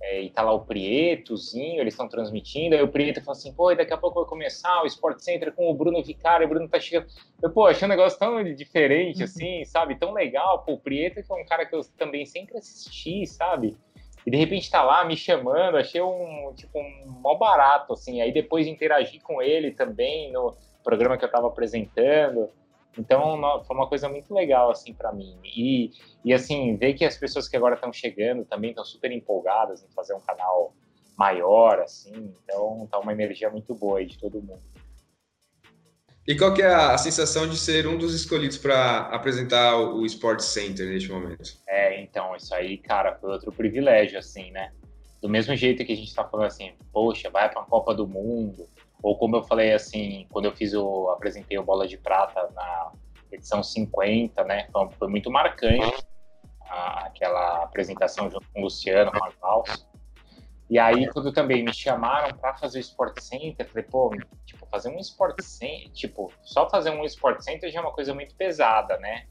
É, 0.00 0.22
e 0.22 0.30
tá 0.30 0.42
lá 0.42 0.52
o 0.52 0.64
Prietozinho, 0.64 1.80
eles 1.80 1.94
estão 1.94 2.08
transmitindo, 2.08 2.74
aí 2.74 2.82
o 2.82 2.88
Prieto 2.88 3.20
fala 3.22 3.36
assim, 3.36 3.52
pô, 3.52 3.74
daqui 3.74 3.92
a 3.92 3.96
pouco 3.96 4.20
vai 4.20 4.28
começar 4.28 4.82
o 4.82 4.86
Sport 4.86 5.20
Center 5.20 5.52
com 5.52 5.70
o 5.70 5.74
Bruno 5.74 6.02
Vicário, 6.02 6.46
o 6.46 6.48
Bruno 6.48 6.68
tá 6.68 6.78
chegando. 6.78 7.06
Eu, 7.42 7.50
pô, 7.50 7.66
achei 7.66 7.86
um 7.86 7.88
negócio 7.88 8.18
tão 8.18 8.42
diferente, 8.54 9.18
uhum. 9.18 9.24
assim, 9.24 9.64
sabe? 9.64 9.96
Tão 9.96 10.12
legal, 10.12 10.62
pô, 10.64 10.74
o 10.74 10.78
Prieto 10.78 11.22
que 11.22 11.32
é 11.32 11.34
um 11.34 11.46
cara 11.46 11.64
que 11.64 11.74
eu 11.74 11.80
também 11.96 12.26
sempre 12.26 12.58
assisti, 12.58 13.26
sabe? 13.26 13.76
E 14.26 14.30
de 14.30 14.36
repente 14.36 14.70
tá 14.70 14.82
lá 14.82 15.04
me 15.04 15.16
chamando, 15.16 15.76
achei 15.76 16.02
um, 16.02 16.52
tipo, 16.54 16.78
um 16.78 17.20
mó 17.20 17.36
barato, 17.36 17.92
assim, 17.92 18.20
aí 18.20 18.32
depois 18.32 18.66
de 18.66 18.72
interagir 18.72 19.22
com 19.22 19.40
ele 19.40 19.70
também 19.70 20.32
no 20.32 20.54
programa 20.82 21.16
que 21.16 21.24
eu 21.24 21.30
tava 21.30 21.46
apresentando, 21.46 22.50
então, 22.98 23.62
foi 23.64 23.76
uma 23.76 23.88
coisa 23.88 24.08
muito 24.08 24.32
legal, 24.32 24.70
assim, 24.70 24.94
para 24.94 25.12
mim. 25.12 25.38
E, 25.44 25.90
e, 26.24 26.32
assim, 26.32 26.76
ver 26.76 26.94
que 26.94 27.04
as 27.04 27.16
pessoas 27.16 27.48
que 27.48 27.56
agora 27.56 27.74
estão 27.74 27.92
chegando 27.92 28.44
também 28.44 28.70
estão 28.70 28.84
super 28.84 29.12
empolgadas 29.12 29.82
em 29.82 29.88
fazer 29.88 30.14
um 30.14 30.20
canal 30.20 30.74
maior, 31.16 31.80
assim. 31.80 32.32
Então, 32.42 32.88
tá 32.90 32.98
uma 32.98 33.12
energia 33.12 33.50
muito 33.50 33.74
boa 33.74 33.98
aí 33.98 34.06
de 34.06 34.18
todo 34.18 34.42
mundo. 34.42 34.62
E 36.26 36.36
qual 36.36 36.52
que 36.52 36.62
é 36.62 36.74
a 36.74 36.98
sensação 36.98 37.48
de 37.48 37.56
ser 37.56 37.86
um 37.86 37.96
dos 37.96 38.12
escolhidos 38.12 38.58
para 38.58 39.02
apresentar 39.12 39.76
o 39.76 40.04
Sport 40.06 40.40
Center 40.40 40.88
neste 40.88 41.10
momento? 41.10 41.56
É, 41.68 42.02
então, 42.02 42.34
isso 42.34 42.52
aí, 42.52 42.78
cara, 42.78 43.14
foi 43.14 43.30
outro 43.30 43.52
privilégio, 43.52 44.18
assim, 44.18 44.50
né? 44.50 44.72
Do 45.22 45.28
mesmo 45.28 45.54
jeito 45.54 45.84
que 45.84 45.92
a 45.92 45.96
gente 45.96 46.12
tá 46.12 46.24
falando 46.24 46.46
assim, 46.46 46.72
poxa, 46.92 47.30
vai 47.30 47.48
para 47.48 47.62
a 47.62 47.64
Copa 47.64 47.94
do 47.94 48.08
Mundo, 48.08 48.68
ou 49.02 49.16
como 49.18 49.36
eu 49.36 49.42
falei 49.42 49.72
assim, 49.72 50.26
quando 50.30 50.46
eu 50.46 50.52
fiz 50.52 50.74
o 50.74 51.10
apresentei 51.10 51.58
o 51.58 51.62
Bola 51.62 51.86
de 51.86 51.96
Prata 51.98 52.48
na 52.54 52.92
edição 53.30 53.62
50, 53.62 54.42
né? 54.44 54.68
Foi, 54.72 54.88
foi 54.98 55.08
muito 55.08 55.30
marcante 55.30 56.06
a, 56.62 57.06
aquela 57.06 57.62
apresentação 57.62 58.30
junto 58.30 58.46
com 58.52 58.60
o 58.60 58.64
Luciano, 58.64 59.12
com 59.12 59.24
a 59.24 59.64
E 60.70 60.78
aí, 60.78 61.06
quando 61.08 61.32
também 61.32 61.64
me 61.64 61.72
chamaram 61.72 62.36
para 62.36 62.54
fazer 62.54 62.78
o 62.78 62.80
Sport 62.80 63.20
Center, 63.20 63.66
falei, 63.68 63.84
pô, 63.84 64.10
tipo, 64.44 64.66
fazer 64.66 64.88
um 64.88 64.98
Sport 64.98 65.40
Center, 65.40 65.90
tipo, 65.92 66.32
só 66.42 66.68
fazer 66.68 66.90
um 66.90 67.04
Sport 67.04 67.40
Center 67.40 67.70
já 67.70 67.80
é 67.80 67.82
uma 67.82 67.92
coisa 67.92 68.14
muito 68.14 68.34
pesada, 68.34 68.96
né? 68.98 69.26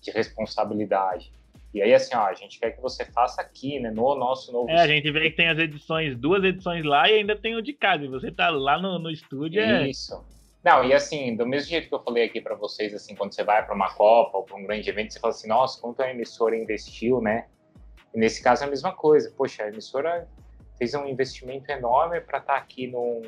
De 0.00 0.10
responsabilidade. 0.10 1.32
E 1.74 1.82
aí, 1.82 1.92
assim, 1.92 2.14
ó, 2.14 2.24
a 2.24 2.34
gente 2.34 2.58
quer 2.58 2.70
que 2.72 2.80
você 2.80 3.04
faça 3.04 3.42
aqui, 3.42 3.78
né? 3.78 3.90
No 3.90 4.14
nosso 4.14 4.50
novo. 4.50 4.70
É, 4.70 4.80
a 4.80 4.86
gente 4.86 5.10
vê 5.10 5.30
que 5.30 5.36
tem 5.36 5.48
as 5.48 5.58
edições, 5.58 6.16
duas 6.16 6.42
edições 6.42 6.84
lá 6.84 7.08
e 7.10 7.18
ainda 7.18 7.36
tem 7.36 7.56
o 7.56 7.62
de 7.62 7.74
casa. 7.74 8.04
E 8.04 8.08
você 8.08 8.30
tá 8.30 8.48
lá 8.48 8.80
no, 8.80 8.98
no 8.98 9.10
estúdio. 9.10 9.60
É 9.60 9.88
Isso. 9.88 10.14
É... 10.14 10.38
Não, 10.64 10.84
e 10.84 10.92
assim, 10.92 11.36
do 11.36 11.46
mesmo 11.46 11.70
jeito 11.70 11.88
que 11.88 11.94
eu 11.94 12.02
falei 12.02 12.24
aqui 12.24 12.40
para 12.40 12.54
vocês, 12.54 12.92
assim, 12.92 13.14
quando 13.14 13.32
você 13.32 13.44
vai 13.44 13.64
para 13.64 13.74
uma 13.74 13.94
Copa 13.94 14.38
ou 14.38 14.44
para 14.44 14.56
um 14.56 14.64
grande 14.64 14.88
evento, 14.90 15.12
você 15.12 15.20
fala 15.20 15.32
assim, 15.32 15.48
nossa, 15.48 15.80
quanto 15.80 16.02
a 16.02 16.10
emissora 16.10 16.56
investiu, 16.56 17.20
né? 17.20 17.46
E 18.14 18.18
nesse 18.18 18.42
caso 18.42 18.64
é 18.64 18.66
a 18.66 18.70
mesma 18.70 18.92
coisa. 18.92 19.32
Poxa, 19.36 19.64
a 19.64 19.68
emissora 19.68 20.26
fez 20.76 20.94
um 20.94 21.06
investimento 21.06 21.70
enorme 21.70 22.20
para 22.20 22.38
estar 22.38 22.54
tá 22.54 22.58
aqui 22.58 22.86
num, 22.86 23.22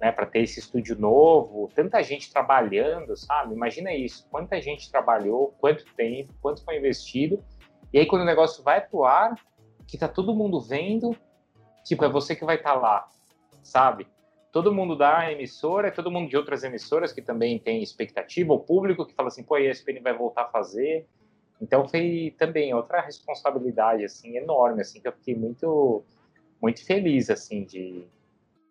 né, 0.00 0.10
para 0.10 0.24
ter 0.24 0.40
esse 0.40 0.58
estúdio 0.58 0.98
novo, 0.98 1.70
tanta 1.74 2.02
gente 2.02 2.32
trabalhando, 2.32 3.14
sabe? 3.16 3.54
Imagina 3.54 3.94
isso, 3.94 4.26
quanta 4.30 4.60
gente 4.60 4.90
trabalhou, 4.90 5.54
quanto 5.60 5.84
tempo, 5.94 6.32
quanto 6.40 6.64
foi 6.64 6.78
investido. 6.78 7.44
E 7.92 7.98
aí 7.98 8.06
quando 8.06 8.22
o 8.22 8.26
negócio 8.26 8.62
vai 8.64 8.80
pro 8.80 9.04
ar, 9.04 9.34
que 9.86 9.98
tá 9.98 10.08
todo 10.08 10.34
mundo 10.34 10.60
vendo, 10.60 11.14
tipo, 11.84 12.04
é 12.04 12.08
você 12.08 12.34
que 12.34 12.44
vai 12.44 12.56
estar 12.56 12.74
tá 12.74 12.80
lá, 12.80 13.08
sabe? 13.62 14.06
Todo 14.50 14.72
mundo 14.72 14.96
da 14.96 15.30
emissora, 15.30 15.88
é 15.88 15.90
todo 15.90 16.10
mundo 16.10 16.30
de 16.30 16.36
outras 16.36 16.64
emissoras 16.64 17.12
que 17.12 17.20
também 17.20 17.58
tem 17.58 17.82
expectativa, 17.82 18.52
o 18.54 18.58
público 18.58 19.04
que 19.04 19.14
fala 19.14 19.28
assim, 19.28 19.44
pô, 19.44 19.56
a 19.56 19.60
ESPN 19.60 20.00
vai 20.02 20.16
voltar 20.16 20.42
a 20.42 20.48
fazer. 20.48 21.06
Então 21.60 21.86
foi 21.86 22.34
também 22.38 22.72
outra 22.72 23.02
responsabilidade 23.02 24.02
assim 24.04 24.36
enorme, 24.36 24.80
assim 24.80 24.98
que 24.98 25.06
eu 25.06 25.12
fiquei 25.12 25.36
muito 25.36 26.02
muito 26.60 26.84
feliz, 26.84 27.30
assim, 27.30 27.64
de, 27.64 28.06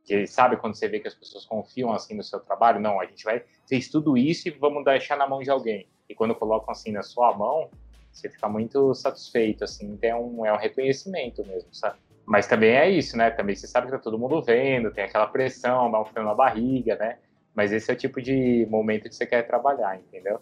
de, 0.10 0.26
sabe, 0.26 0.58
quando 0.58 0.76
você 0.76 0.88
vê 0.88 1.00
que 1.00 1.08
as 1.08 1.14
pessoas 1.14 1.46
confiam, 1.46 1.92
assim, 1.94 2.16
no 2.16 2.24
seu 2.24 2.40
trabalho, 2.40 2.80
não, 2.80 3.00
a 3.00 3.06
gente 3.06 3.24
vai, 3.24 3.44
fez 3.68 3.90
tudo 3.90 4.18
isso 4.18 4.48
e 4.48 4.52
vamos 4.52 4.84
deixar 4.84 5.16
na 5.16 5.28
mão 5.28 5.42
de 5.42 5.52
alguém. 5.52 5.88
E 6.10 6.16
quando 6.16 6.34
colocam, 6.34 6.72
assim, 6.72 6.92
na 6.92 7.04
sua 7.04 7.38
mão, 7.38 7.70
você 8.12 8.28
fica 8.28 8.50
muito 8.50 8.94
satisfeito, 8.96 9.64
assim, 9.64 9.92
então 9.92 10.10
é 10.10 10.16
um, 10.16 10.46
é 10.48 10.54
um 10.54 10.58
reconhecimento 10.58 11.46
mesmo, 11.46 11.70
sabe? 11.72 12.00
Mas 12.26 12.48
também 12.48 12.72
é 12.72 12.90
isso, 12.90 13.16
né? 13.16 13.30
Também 13.30 13.56
você 13.56 13.68
sabe 13.68 13.88
que 13.88 13.92
tá 13.92 14.00
todo 14.00 14.18
mundo 14.18 14.42
vendo, 14.42 14.92
tem 14.92 15.04
aquela 15.04 15.28
pressão, 15.28 15.92
dá 15.92 16.02
um 16.02 16.06
frio 16.06 16.24
na 16.24 16.34
barriga, 16.34 16.96
né? 16.96 17.18
Mas 17.56 17.72
esse 17.72 17.90
é 17.90 17.94
o 17.94 17.98
tipo 17.98 18.22
de 18.22 18.68
momento 18.70 19.10
que 19.10 19.16
você 19.16 19.26
quer 19.26 19.44
trabalhar, 19.44 19.98
entendeu? 19.98 20.40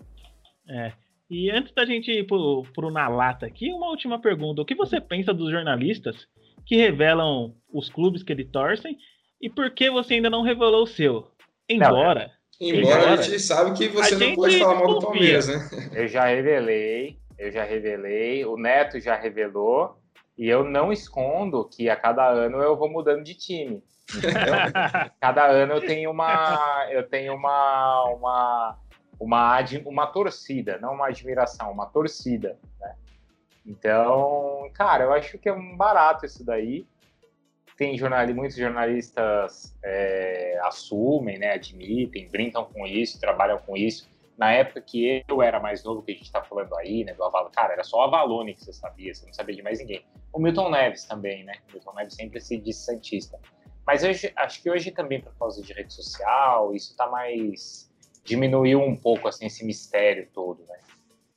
É. 0.69 0.91
E 1.30 1.49
antes 1.49 1.73
da 1.73 1.86
gente 1.86 2.12
ir 2.12 2.25
pro, 2.25 2.63
pro 2.73 2.91
Na 2.91 3.08
Lata 3.08 3.45
aqui, 3.45 3.71
uma 3.71 3.89
última 3.89 4.19
pergunta. 4.19 4.62
O 4.62 4.65
que 4.65 4.75
você 4.75 4.99
pensa 4.99 5.34
dos 5.34 5.51
jornalistas 5.51 6.27
que 6.65 6.75
revelam 6.75 7.53
os 7.71 7.89
clubes 7.89 8.23
que 8.23 8.32
ele 8.34 8.45
torcem 8.45 8.97
e 9.41 9.50
por 9.50 9.69
que 9.71 9.89
você 9.89 10.15
ainda 10.15 10.30
não 10.30 10.41
revelou 10.41 10.84
o 10.84 10.88
seu. 10.88 11.32
Embora. 11.69 12.32
Não, 12.60 12.67
embora, 12.67 12.95
embora, 12.95 13.13
a 13.13 13.21
gente 13.21 13.39
sabe 13.39 13.78
que 13.78 13.88
você 13.88 14.15
não 14.15 14.36
pode 14.36 14.58
falar 14.60 14.76
mal 14.76 14.88
do 14.88 15.00
Palmeiras, 15.00 15.47
né? 15.47 15.89
Eu 15.93 16.08
já 16.08 16.26
revelei, 16.26 17.19
eu 17.38 17.52
já 17.52 17.63
revelei, 17.63 18.45
o 18.45 18.58
Neto 18.58 19.00
já 19.00 19.15
revelou, 19.15 19.97
e 20.38 20.47
eu 20.47 20.63
não 20.63 20.91
escondo 20.91 21.67
que 21.67 21.89
a 21.89 21.95
cada 21.95 22.28
ano 22.28 22.62
eu 22.62 22.76
vou 22.76 22.89
mudando 22.89 23.23
de 23.23 23.36
time. 23.36 23.84
cada 25.19 25.45
ano 25.47 25.73
eu 25.73 25.82
tenho 25.82 26.12
uma, 26.12 26.88
eu 26.89 27.04
tenho 27.08 27.36
uma, 27.36 28.04
uma, 28.06 28.78
uma, 29.19 29.60
uma 29.86 30.08
torcida, 30.08 30.78
não 30.80 30.93
uma 30.93 31.08
admiração, 31.08 31.71
uma 31.71 31.88
torcida, 31.88 32.58
né? 32.80 32.95
Então, 33.65 34.69
cara, 34.73 35.04
eu 35.04 35.13
acho 35.13 35.38
que 35.38 35.50
é 35.50 35.54
um 35.54 35.76
barato 35.76 36.26
isso 36.26 36.45
daí. 36.45 36.88
Tem 37.77 37.97
jornal, 37.97 38.27
muitos 38.33 38.57
jornalistas 38.57 39.77
é, 39.83 40.59
assumem, 40.63 41.37
né, 41.37 41.53
admitem, 41.53 42.27
brincam 42.29 42.65
com 42.65 42.85
isso, 42.85 43.19
trabalham 43.19 43.59
com 43.59 43.77
isso. 43.77 44.09
Na 44.35 44.51
época 44.51 44.81
que 44.81 45.23
eu 45.27 45.41
era 45.41 45.59
mais 45.59 45.83
novo, 45.83 46.01
que 46.01 46.11
a 46.11 46.15
gente 46.15 46.25
está 46.25 46.41
falando 46.43 46.75
aí, 46.75 47.03
né, 47.03 47.13
do 47.13 47.23
Avalon, 47.23 47.49
cara, 47.51 47.73
era 47.73 47.83
só 47.83 47.97
o 47.97 48.01
Avalone 48.01 48.55
que 48.55 48.65
você 48.65 48.73
sabia, 48.73 49.13
você 49.13 49.25
não 49.25 49.33
sabia 49.33 49.55
de 49.55 49.61
mais 49.61 49.79
ninguém. 49.79 50.03
O 50.33 50.39
Milton 50.39 50.69
Neves 50.69 51.05
também, 51.05 51.43
né? 51.43 51.53
O 51.69 51.73
Milton 51.73 51.93
Neves 51.93 52.15
sempre 52.15 52.39
se 52.41 52.57
diz 52.57 52.77
santista. 52.77 53.39
Mas 53.85 54.03
hoje, 54.03 54.31
acho 54.35 54.61
que 54.61 54.69
hoje 54.69 54.91
também, 54.91 55.21
por 55.21 55.33
causa 55.37 55.61
de 55.61 55.71
rede 55.73 55.93
social, 55.93 56.75
isso 56.75 56.95
tá 56.95 57.07
mais. 57.07 57.89
diminuiu 58.23 58.81
um 58.81 58.95
pouco, 58.95 59.27
assim, 59.27 59.45
esse 59.45 59.65
mistério 59.65 60.27
todo, 60.33 60.63
né? 60.67 60.77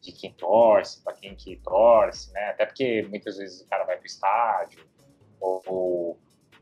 de 0.01 0.13
quem 0.13 0.33
torce, 0.33 1.03
para 1.03 1.13
quem 1.15 1.35
que 1.35 1.57
torce, 1.57 2.33
né? 2.33 2.51
Até 2.51 2.67
porque 2.67 3.07
muitas 3.09 3.37
vezes 3.37 3.61
o 3.61 3.69
cara 3.69 3.85
vai 3.85 3.97
pro 3.97 4.07
estádio 4.07 4.87
ou, 5.41 5.63
ou, 5.67 6.19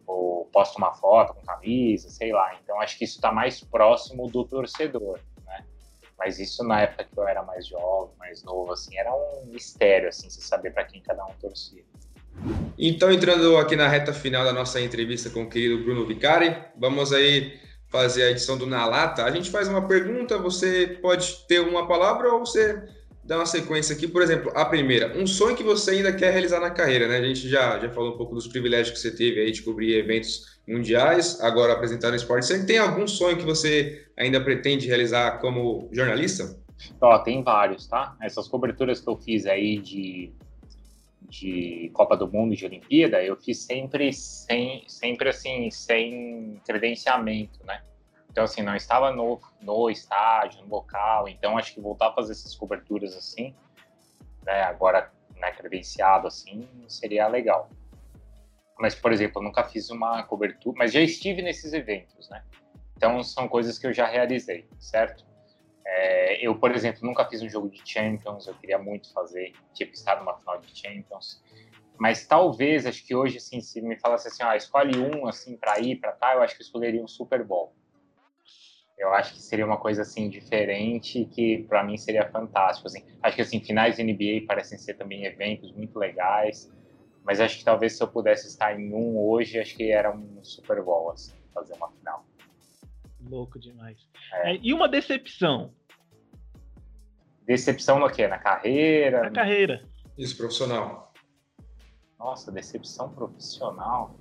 ou 0.09 0.47
posta 0.47 0.79
uma 0.79 0.93
foto 0.95 1.35
com 1.35 1.43
camisa, 1.43 2.09
sei 2.09 2.33
lá. 2.33 2.59
Então 2.63 2.81
acho 2.81 2.99
que 2.99 3.05
isso 3.05 3.17
está 3.17 3.31
mais 3.31 3.61
próximo 3.61 4.27
do 4.29 4.45
torcedor, 4.45 5.21
né? 5.47 5.65
Mas 6.19 6.39
isso 6.39 6.65
na 6.65 6.81
época 6.81 7.05
que 7.05 7.19
eu 7.19 7.29
era 7.29 7.43
mais 7.43 7.67
jovem, 7.67 8.15
mais 8.19 8.43
novo, 8.43 8.73
assim, 8.73 8.97
era 8.97 9.15
um 9.15 9.47
mistério, 9.47 10.09
assim, 10.09 10.29
você 10.29 10.41
saber 10.41 10.73
para 10.73 10.85
quem 10.85 11.01
cada 11.03 11.25
um 11.25 11.33
torcia. 11.41 11.85
Então, 12.79 13.13
entrando 13.13 13.57
aqui 13.57 13.77
na 13.77 13.89
reta 13.89 14.13
final 14.13 14.45
da 14.45 14.53
nossa 14.53 14.81
entrevista 14.81 15.29
com 15.29 15.43
o 15.43 15.51
querido 15.51 15.83
Bruno 15.83 16.07
Vicari, 16.07 16.57
vamos 16.77 17.13
aí 17.13 17.59
fazer 17.89 18.23
a 18.25 18.31
edição 18.31 18.57
do 18.57 18.67
Na 18.67 18.87
Lata. 18.87 19.25
A 19.25 19.31
gente 19.31 19.51
faz 19.51 19.69
uma 19.69 19.87
pergunta, 19.87 20.39
você 20.39 20.99
pode 21.03 21.47
ter 21.47 21.61
uma 21.61 21.87
palavra 21.89 22.33
ou 22.33 22.41
você 22.41 22.89
dar 23.29 23.37
uma 23.37 23.47
sequência 23.47 23.95
aqui. 23.95 24.09
Por 24.09 24.23
exemplo, 24.23 24.51
a 24.55 24.65
primeira, 24.65 25.15
um 25.17 25.27
sonho 25.27 25.55
que 25.55 25.63
você 25.63 25.91
ainda 25.91 26.13
quer 26.15 26.33
realizar 26.33 26.61
na 26.61 26.71
carreira, 26.71 27.07
né? 27.07 27.19
A 27.19 27.23
gente 27.23 27.47
já, 27.47 27.79
já 27.79 27.91
falou 27.91 28.15
um 28.15 28.17
pouco 28.17 28.35
dos 28.35 28.49
privilégios 28.49 28.91
que 28.97 28.99
você 28.99 29.15
teve 29.15 29.39
aí 29.39 29.53
de 29.53 29.63
cobrir 29.63 29.99
eventos 29.99 30.59
mundiais, 30.67 31.39
agora 31.43 31.75
apresentar 31.75 32.09
no 32.09 32.17
esporte. 32.17 32.47
Você 32.47 32.65
tem 32.65 32.79
algum 32.79 33.07
sonho 33.07 33.37
que 33.37 33.45
você 33.45 34.07
ainda 34.17 34.41
pretende 34.41 34.89
realizar 34.89 35.39
como 35.41 35.91
jornalista? 35.93 36.59
Ó, 37.03 37.19
tem 37.19 37.43
vários, 37.43 37.87
tá? 37.87 38.17
Essas 38.23 38.49
coberturas 38.49 38.99
que 38.99 39.09
eu 39.09 39.17
fiz 39.19 39.45
aí 39.45 39.79
de, 39.79 40.33
de 41.29 41.91
Copa 41.93 42.17
do 42.17 42.27
Mundo, 42.27 42.57
de 42.57 42.65
Olimpíada, 42.65 43.23
eu 43.23 43.37
fiz 43.37 43.59
sempre 43.59 44.11
sem, 44.11 44.85
sempre 44.87 45.29
assim, 45.29 45.71
sem 45.71 46.59
credenciamento, 46.65 47.59
né? 47.67 47.83
Então, 48.39 48.45
assim, 48.45 48.63
não 48.63 48.77
estava 48.77 49.11
no, 49.11 49.41
no 49.61 49.91
estádio, 49.91 50.63
no 50.63 50.69
local. 50.69 51.29
Então, 51.29 51.59
acho 51.59 51.75
que 51.75 51.81
voltar 51.81 52.11
a 52.11 52.13
fazer 52.13 52.31
essas 52.31 52.55
coberturas 52.55 53.17
assim, 53.17 53.53
né, 54.47 54.63
agora 54.63 55.11
né, 55.35 55.51
credenciado 55.51 56.29
assim, 56.29 56.69
seria 56.87 57.27
legal. 57.27 57.69
Mas, 58.79 58.95
por 58.95 59.13
exemplo, 59.13 59.41
eu 59.41 59.43
nunca 59.43 59.65
fiz 59.65 59.91
uma 59.91 60.23
cobertura, 60.23 60.77
mas 60.79 60.93
já 60.93 61.01
estive 61.01 61.43
nesses 61.43 61.73
eventos, 61.73 62.29
né? 62.31 62.45
Então, 62.97 63.21
são 63.25 63.49
coisas 63.49 63.77
que 63.77 63.89
eu 63.89 63.93
já 63.93 64.07
realizei, 64.07 64.69
certo? 64.79 65.27
É, 65.85 66.41
eu, 66.41 66.57
por 66.57 66.71
exemplo, 66.71 67.05
nunca 67.05 67.29
fiz 67.29 67.43
um 67.43 67.49
jogo 67.49 67.69
de 67.69 67.83
Champions, 67.85 68.47
eu 68.47 68.55
queria 68.55 68.79
muito 68.79 69.13
fazer, 69.13 69.51
tipo, 69.75 69.95
estar 69.95 70.21
numa 70.21 70.39
final 70.39 70.61
de 70.61 70.79
Champions. 70.79 71.43
Mas 71.99 72.25
talvez, 72.25 72.87
acho 72.87 73.05
que 73.05 73.17
hoje, 73.17 73.39
assim, 73.39 73.61
se 73.61 73.83
me 73.83 73.99
falasse 73.99 74.29
assim, 74.29 74.45
ah, 74.45 74.57
escolhe 74.57 74.97
um, 74.97 75.27
assim, 75.27 75.57
para 75.57 75.81
ir, 75.81 75.97
para 75.97 76.13
cá, 76.13 76.35
eu 76.35 76.43
acho 76.43 76.55
que 76.55 76.63
escolheria 76.63 77.03
um 77.03 77.09
Super 77.09 77.43
Bowl 77.43 77.75
eu 78.99 79.13
acho 79.15 79.35
que 79.35 79.41
seria 79.41 79.65
uma 79.65 79.79
coisa 79.79 80.03
assim 80.03 80.29
diferente 80.29 81.25
que 81.27 81.65
para 81.69 81.85
mim 81.85 81.97
seria 81.97 82.29
fantástico 82.31 82.89
assim. 82.89 83.05
Acho 83.23 83.37
que 83.37 83.43
assim 83.43 83.61
finais 83.61 83.97
de 83.97 84.03
NBA 84.03 84.47
parecem 84.47 84.77
ser 84.79 84.95
também 84.95 85.25
eventos 85.25 85.73
muito 85.73 85.99
legais 85.99 86.71
mas 87.29 87.41
acho 87.41 87.59
que 87.59 87.65
talvez 87.65 87.95
se 87.95 88.03
eu 88.03 88.09
pudesse 88.09 88.47
estar 88.47 88.81
em 88.81 88.95
um 88.95 89.19
hoje 89.19 89.59
acho 89.59 89.77
que 89.77 89.91
era 89.93 90.11
um 90.11 90.43
Super 90.43 90.83
Bowl 90.83 91.11
assim 91.11 91.35
fazer 91.53 91.75
uma 91.75 91.91
final. 91.91 92.25
Louco 93.21 93.59
demais. 93.59 93.99
É. 94.33 94.55
É, 94.55 94.59
e 94.63 94.73
uma 94.73 94.89
decepção? 94.89 95.75
Decepção 97.45 97.99
no 97.99 98.11
quê? 98.11 98.27
Na 98.27 98.39
carreira? 98.39 99.25
Na 99.25 99.31
carreira. 99.31 99.83
Isso 100.17 100.39
profissional. 100.39 101.13
Nossa 102.19 102.51
decepção 102.51 103.13
profissional 103.13 104.19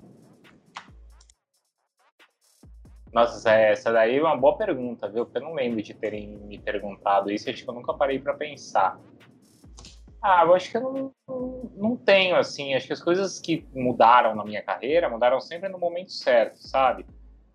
Nossa, 3.14 3.52
essa 3.52 3.92
daí 3.92 4.18
é 4.18 4.22
uma 4.22 4.36
boa 4.36 4.58
pergunta, 4.58 5.08
viu? 5.08 5.26
Porque 5.26 5.38
eu 5.38 5.44
não 5.44 5.54
lembro 5.54 5.82
de 5.82 5.94
terem 5.94 6.38
me 6.38 6.60
perguntado 6.60 7.32
isso, 7.32 7.50
acho 7.50 7.64
que 7.64 7.70
eu 7.70 7.74
nunca 7.74 7.94
parei 7.94 8.20
para 8.20 8.34
pensar. 8.34 9.00
Ah, 10.22 10.44
eu 10.44 10.54
acho 10.54 10.70
que 10.70 10.78
eu 10.78 10.82
não, 11.28 11.72
não, 11.76 11.96
tenho, 11.96 12.36
assim, 12.36 12.74
acho 12.74 12.88
que 12.88 12.94
as 12.94 13.02
coisas 13.02 13.40
que 13.40 13.66
mudaram 13.74 14.36
na 14.36 14.44
minha 14.44 14.62
carreira 14.62 15.10
mudaram 15.10 15.40
sempre 15.40 15.70
no 15.70 15.78
momento 15.78 16.12
certo, 16.12 16.58
sabe? 16.58 17.06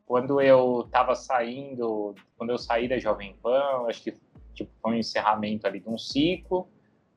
Quando 0.06 0.40
eu 0.40 0.88
tava 0.90 1.14
saindo, 1.14 2.14
quando 2.36 2.50
eu 2.50 2.58
saí 2.58 2.88
da 2.88 2.98
Jovem 2.98 3.36
Pan, 3.42 3.84
acho 3.88 4.02
que 4.02 4.14
tipo, 4.54 4.70
foi 4.80 4.92
um 4.92 4.96
encerramento 4.96 5.66
ali 5.66 5.80
de 5.80 5.88
um 5.88 5.98
ciclo, 5.98 6.68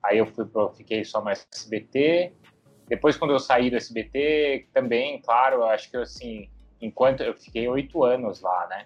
aí 0.03 0.17
eu 0.17 0.25
fui 0.25 0.45
pro, 0.45 0.69
fiquei 0.71 1.05
só 1.05 1.21
mais 1.21 1.47
SBT, 1.53 2.33
depois 2.87 3.17
quando 3.17 3.31
eu 3.31 3.39
saí 3.39 3.69
do 3.69 3.77
SBT, 3.77 4.67
também, 4.73 5.21
claro, 5.21 5.63
acho 5.63 5.89
que 5.89 5.97
assim, 5.97 6.49
enquanto 6.81 7.21
eu 7.21 7.33
fiquei 7.33 7.67
oito 7.67 8.03
anos 8.03 8.41
lá, 8.41 8.67
né? 8.67 8.85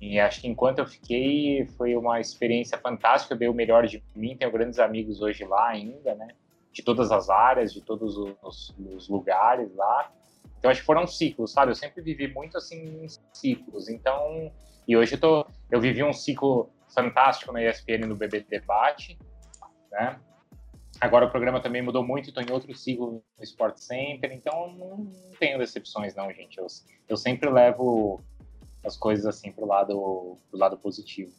E 0.00 0.18
acho 0.18 0.40
que 0.40 0.48
enquanto 0.48 0.80
eu 0.80 0.86
fiquei 0.86 1.66
foi 1.78 1.96
uma 1.96 2.20
experiência 2.20 2.76
fantástica, 2.76 3.34
dei 3.34 3.48
o 3.48 3.54
melhor 3.54 3.86
de 3.86 4.02
mim, 4.14 4.36
tenho 4.36 4.50
grandes 4.50 4.78
amigos 4.78 5.20
hoje 5.22 5.44
lá 5.44 5.68
ainda, 5.68 6.14
né? 6.14 6.28
De 6.72 6.82
todas 6.82 7.12
as 7.12 7.30
áreas, 7.30 7.72
de 7.72 7.80
todos 7.80 8.16
os, 8.16 8.74
os 8.78 9.08
lugares 9.08 9.74
lá. 9.74 10.12
Então 10.58 10.70
acho 10.70 10.80
que 10.80 10.86
foram 10.86 11.06
ciclos, 11.06 11.52
sabe? 11.52 11.70
Eu 11.70 11.76
sempre 11.76 12.02
vivi 12.02 12.28
muito 12.28 12.56
assim 12.56 13.04
em 13.04 13.06
ciclos. 13.32 13.88
Então, 13.88 14.52
e 14.86 14.96
hoje 14.96 15.14
eu 15.14 15.20
tô, 15.20 15.46
eu 15.70 15.80
vivi 15.80 16.02
um 16.02 16.12
ciclo 16.12 16.70
fantástico 16.94 17.52
na 17.52 17.62
ESPN 17.62 18.06
no 18.06 18.16
BB 18.16 18.46
Debate, 18.48 19.18
né? 19.90 20.18
Agora 21.04 21.26
o 21.26 21.30
programa 21.30 21.60
também 21.60 21.82
mudou 21.82 22.02
muito, 22.02 22.30
estou 22.30 22.42
em 22.42 22.50
outro 22.50 22.74
ciclo 22.74 23.22
no 23.36 23.44
Sport 23.44 23.76
Center, 23.76 24.32
então 24.32 24.72
não, 24.72 25.12
tenho 25.38 25.58
decepções 25.58 26.14
não, 26.14 26.32
gente. 26.32 26.56
Eu, 26.56 26.66
eu 27.06 27.14
sempre 27.14 27.50
levo 27.50 28.24
as 28.82 28.96
coisas 28.96 29.26
assim 29.26 29.52
pro 29.52 29.66
lado, 29.66 30.38
pro 30.48 30.58
lado 30.58 30.78
positivo. 30.78 31.30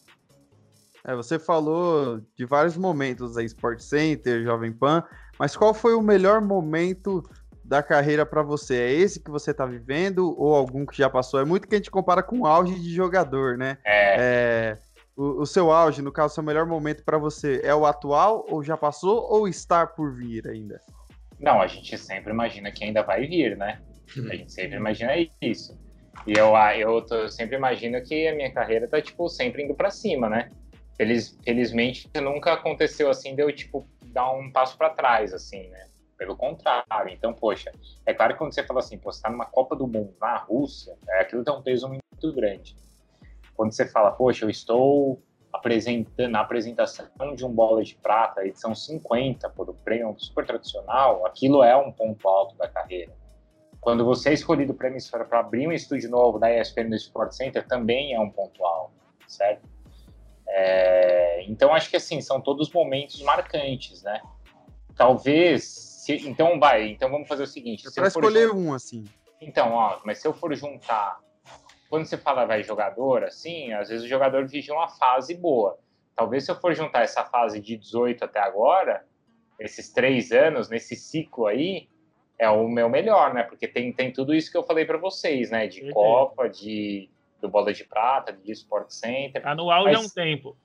É, 1.04 1.16
você 1.16 1.40
falou 1.40 2.22
de 2.38 2.46
vários 2.46 2.78
momentos 2.78 3.38
aí, 3.38 3.46
Sport 3.46 3.80
Center, 3.80 4.44
Jovem 4.44 4.72
Pan, 4.72 5.04
mas 5.40 5.58
qual 5.58 5.74
foi 5.74 5.96
o 5.96 6.02
melhor 6.02 6.42
momento 6.42 7.28
da 7.64 7.82
carreira 7.82 8.24
para 8.24 8.44
você? 8.44 8.76
É 8.76 8.92
esse 8.92 9.20
que 9.20 9.32
você 9.32 9.50
está 9.50 9.66
vivendo 9.66 10.40
ou 10.40 10.54
algum 10.54 10.86
que 10.86 10.96
já 10.96 11.10
passou? 11.10 11.40
É 11.40 11.46
muito 11.46 11.68
que 11.68 11.74
a 11.74 11.80
gente 11.80 11.90
compara 11.90 12.22
com 12.22 12.42
o 12.42 12.46
auge 12.46 12.80
de 12.80 12.94
jogador, 12.94 13.58
né? 13.58 13.80
É. 13.84 14.74
é 14.74 14.85
o, 15.16 15.46
seu 15.46 15.72
auge, 15.72 16.02
no 16.02 16.12
caso, 16.12 16.34
seu 16.34 16.44
melhor 16.44 16.66
momento 16.66 17.04
para 17.04 17.18
você 17.18 17.62
é 17.64 17.74
o 17.74 17.86
atual 17.86 18.46
ou 18.50 18.64
já 18.64 18.76
passou 18.76 19.26
ou 19.32 19.48
está 19.48 19.88
por 19.88 20.14
vir 20.14 20.48
ainda? 20.48 20.82
Não, 21.40 21.62
a 21.62 21.68
gente 21.68 21.98
sempre 21.98 22.32
imagina 22.32 22.72
que 22.72 22.84
ainda 22.84 23.02
vai 23.02 23.26
vir, 23.26 23.58
né? 23.58 23.82
A 24.30 24.36
gente 24.36 24.52
sempre 24.52 24.78
imagina 24.78 25.14
isso. 25.42 25.78
E 26.26 26.34
eu, 26.34 26.56
eu, 26.78 27.02
tô, 27.02 27.30
sempre 27.30 27.56
imagino 27.56 28.02
que 28.02 28.28
a 28.28 28.36
minha 28.36 28.52
carreira 28.52 28.88
tá, 28.88 29.02
tipo, 29.02 29.28
sempre 29.30 29.64
indo 29.64 29.76
para 29.76 29.90
cima, 29.90 30.30
né? 30.30 30.50
Feliz, 30.98 31.38
felizmente, 31.44 32.10
nunca 32.22 32.54
aconteceu 32.54 33.10
assim 33.10 33.36
de 33.36 33.42
eu, 33.42 33.54
tipo, 33.54 33.88
dar 34.06 34.32
um 34.32 34.50
passo 34.52 34.78
para 34.78 34.90
trás, 34.90 35.34
assim, 35.34 35.68
né? 35.68 35.88
Pelo 36.18 36.38
contrário. 36.38 37.12
Então, 37.12 37.34
poxa, 37.34 37.72
é 38.06 38.14
claro 38.14 38.34
que 38.34 38.40
quando 38.40 38.54
você 38.54 38.64
fala 38.64 38.80
assim, 38.80 38.98
pô, 38.98 39.12
você 39.12 39.22
tá 39.22 39.30
numa 39.30 39.46
Copa 39.46 39.76
do 39.76 39.88
Mundo 39.88 40.16
na 40.20 40.38
Rússia, 40.38 40.96
é, 41.10 41.22
aquilo 41.22 41.44
tem 41.44 41.54
um 41.54 41.62
peso 41.62 41.90
muito 41.90 42.34
grande. 42.34 42.76
Quando 43.56 43.72
você 43.74 43.88
fala, 43.88 44.12
poxa, 44.12 44.46
eu 44.46 44.50
estou 44.50 45.22
apresentando 45.54 46.32
na 46.32 46.42
apresentação 46.42 47.08
de 47.36 47.46
um 47.46 47.50
bola 47.50 47.84
de 47.84 47.96
prata, 47.96 48.46
edição 48.46 48.76
50, 48.76 49.50
por 49.52 49.70
um 49.70 49.74
prêmio 49.74 50.14
super 50.18 50.46
tradicional, 50.46 51.26
aquilo 51.26 51.64
é 51.64 51.76
um 51.76 51.92
ponto 51.92 52.28
alto 52.28 52.56
da 52.58 52.68
carreira. 52.68 53.14
Quando 53.80 54.04
você 54.04 54.30
é 54.30 54.34
escolhido 54.34 54.74
para 54.74 54.90
emissora 54.90 55.24
para 55.24 55.40
abrir 55.40 55.68
um 55.68 55.72
estúdio 55.72 56.10
novo 56.10 56.40
da 56.40 56.52
ESPN 56.54 56.90
no 56.90 56.96
Sport 56.96 57.32
Center, 57.32 57.66
também 57.68 58.14
é 58.14 58.20
um 58.20 58.30
ponto 58.30 58.66
alto, 58.66 58.94
certo? 59.28 59.70
É, 60.48 61.44
então 61.48 61.74
acho 61.74 61.90
que 61.90 61.96
assim 61.96 62.22
são 62.22 62.42
todos 62.42 62.72
momentos 62.72 63.22
marcantes, 63.22 64.04
né? 64.04 64.22
Talvez, 64.96 65.64
se, 65.66 66.28
então 66.28 66.60
vai, 66.60 66.90
então 66.90 67.10
vamos 67.10 67.28
fazer 67.28 67.44
o 67.44 67.48
seguinte. 67.48 67.88
É 67.88 67.92
para 67.92 68.08
escolher 68.08 68.52
um 68.52 68.74
assim. 68.74 69.06
Então, 69.42 69.74
ó, 69.74 70.00
mas 70.04 70.20
se 70.20 70.28
eu 70.28 70.34
for 70.34 70.54
juntar, 70.56 71.20
quando 71.96 72.08
você 72.08 72.18
fala 72.18 72.44
vai 72.44 72.62
jogador, 72.62 73.24
assim, 73.24 73.72
às 73.72 73.88
vezes 73.88 74.04
o 74.04 74.10
jogador 74.10 74.46
vive 74.46 74.70
uma 74.70 74.90
fase 74.90 75.34
boa. 75.34 75.80
Talvez 76.14 76.44
se 76.44 76.52
eu 76.52 76.56
for 76.60 76.74
juntar 76.74 77.04
essa 77.04 77.24
fase 77.24 77.58
de 77.58 77.78
18 77.78 78.26
até 78.26 78.40
agora, 78.42 79.06
esses 79.58 79.94
três 79.94 80.34
anos 80.34 80.68
nesse 80.68 80.94
ciclo 80.94 81.48
aí, 81.48 81.88
é 82.38 82.50
o 82.50 82.68
meu 82.68 82.90
melhor, 82.90 83.34
né? 83.34 83.44
Porque 83.44 83.66
tem, 83.66 83.94
tem 83.94 84.12
tudo 84.12 84.36
isso 84.36 84.52
que 84.52 84.58
eu 84.58 84.64
falei 84.66 84.84
para 84.84 84.98
vocês, 84.98 85.50
né? 85.52 85.68
De 85.68 85.90
Copa, 85.94 86.50
de 86.50 87.10
do 87.42 87.48
Bola 87.48 87.72
de 87.72 87.86
Prata, 87.86 88.34
de 88.34 88.52
Sport 88.52 88.90
Center. 88.90 89.48
Anual 89.48 89.86
mas, 89.86 89.94
já 89.94 90.00
é 90.00 90.06
um 90.06 90.10
tempo. 90.10 90.58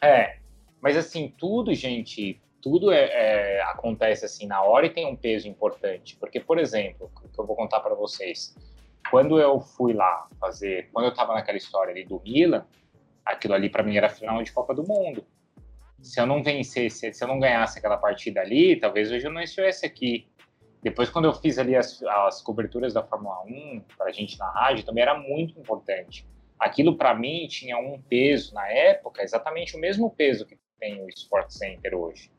É, 0.00 0.38
mas 0.80 0.96
assim, 0.96 1.34
tudo, 1.36 1.74
gente, 1.74 2.40
tudo 2.60 2.92
é, 2.92 3.06
é, 3.06 3.62
acontece 3.62 4.24
assim 4.24 4.46
na 4.46 4.62
hora 4.62 4.86
e 4.86 4.90
tem 4.90 5.04
um 5.04 5.16
peso 5.16 5.48
importante. 5.48 6.16
Porque, 6.16 6.38
por 6.38 6.60
exemplo, 6.60 7.10
que 7.34 7.40
eu 7.40 7.44
vou 7.44 7.56
contar 7.56 7.80
para 7.80 7.96
vocês, 7.96 8.54
quando 9.10 9.40
eu 9.40 9.60
fui 9.60 9.92
lá 9.92 10.28
fazer, 10.40 10.90
quando 10.92 11.06
eu 11.06 11.10
estava 11.10 11.34
naquela 11.34 11.58
história 11.58 11.92
ali 11.92 12.04
do 12.04 12.20
Milan, 12.20 12.66
aquilo 13.24 13.54
ali 13.54 13.68
para 13.68 13.82
mim 13.82 13.96
era 13.96 14.08
final 14.08 14.42
de 14.42 14.52
Copa 14.52 14.74
do 14.74 14.86
Mundo. 14.86 15.24
Se 16.00 16.20
eu 16.20 16.26
não 16.26 16.42
vencesse, 16.42 17.12
se 17.12 17.22
eu 17.24 17.28
não 17.28 17.38
ganhasse 17.38 17.78
aquela 17.78 17.96
partida 17.96 18.40
ali, 18.40 18.76
talvez 18.76 19.10
hoje 19.10 19.26
eu 19.26 19.32
não 19.32 19.40
estivesse 19.40 19.86
aqui. 19.86 20.28
Depois, 20.82 21.08
quando 21.08 21.26
eu 21.26 21.32
fiz 21.32 21.58
ali 21.58 21.76
as, 21.76 22.02
as 22.02 22.42
coberturas 22.42 22.92
da 22.92 23.04
Fórmula 23.04 23.40
1 23.44 23.84
para 23.96 24.06
a 24.06 24.12
gente 24.12 24.36
na 24.36 24.50
rádio, 24.50 24.84
também 24.84 25.02
era 25.02 25.16
muito 25.16 25.58
importante. 25.58 26.26
Aquilo, 26.58 26.96
para 26.96 27.14
mim, 27.14 27.46
tinha 27.46 27.78
um 27.78 28.02
peso 28.02 28.52
na 28.52 28.66
época, 28.68 29.22
exatamente 29.22 29.76
o 29.76 29.80
mesmo 29.80 30.10
peso 30.10 30.44
que 30.44 30.58
tem 30.80 31.00
o 31.04 31.08
Sport 31.08 31.50
Center 31.50 31.94
hoje. 31.94 32.32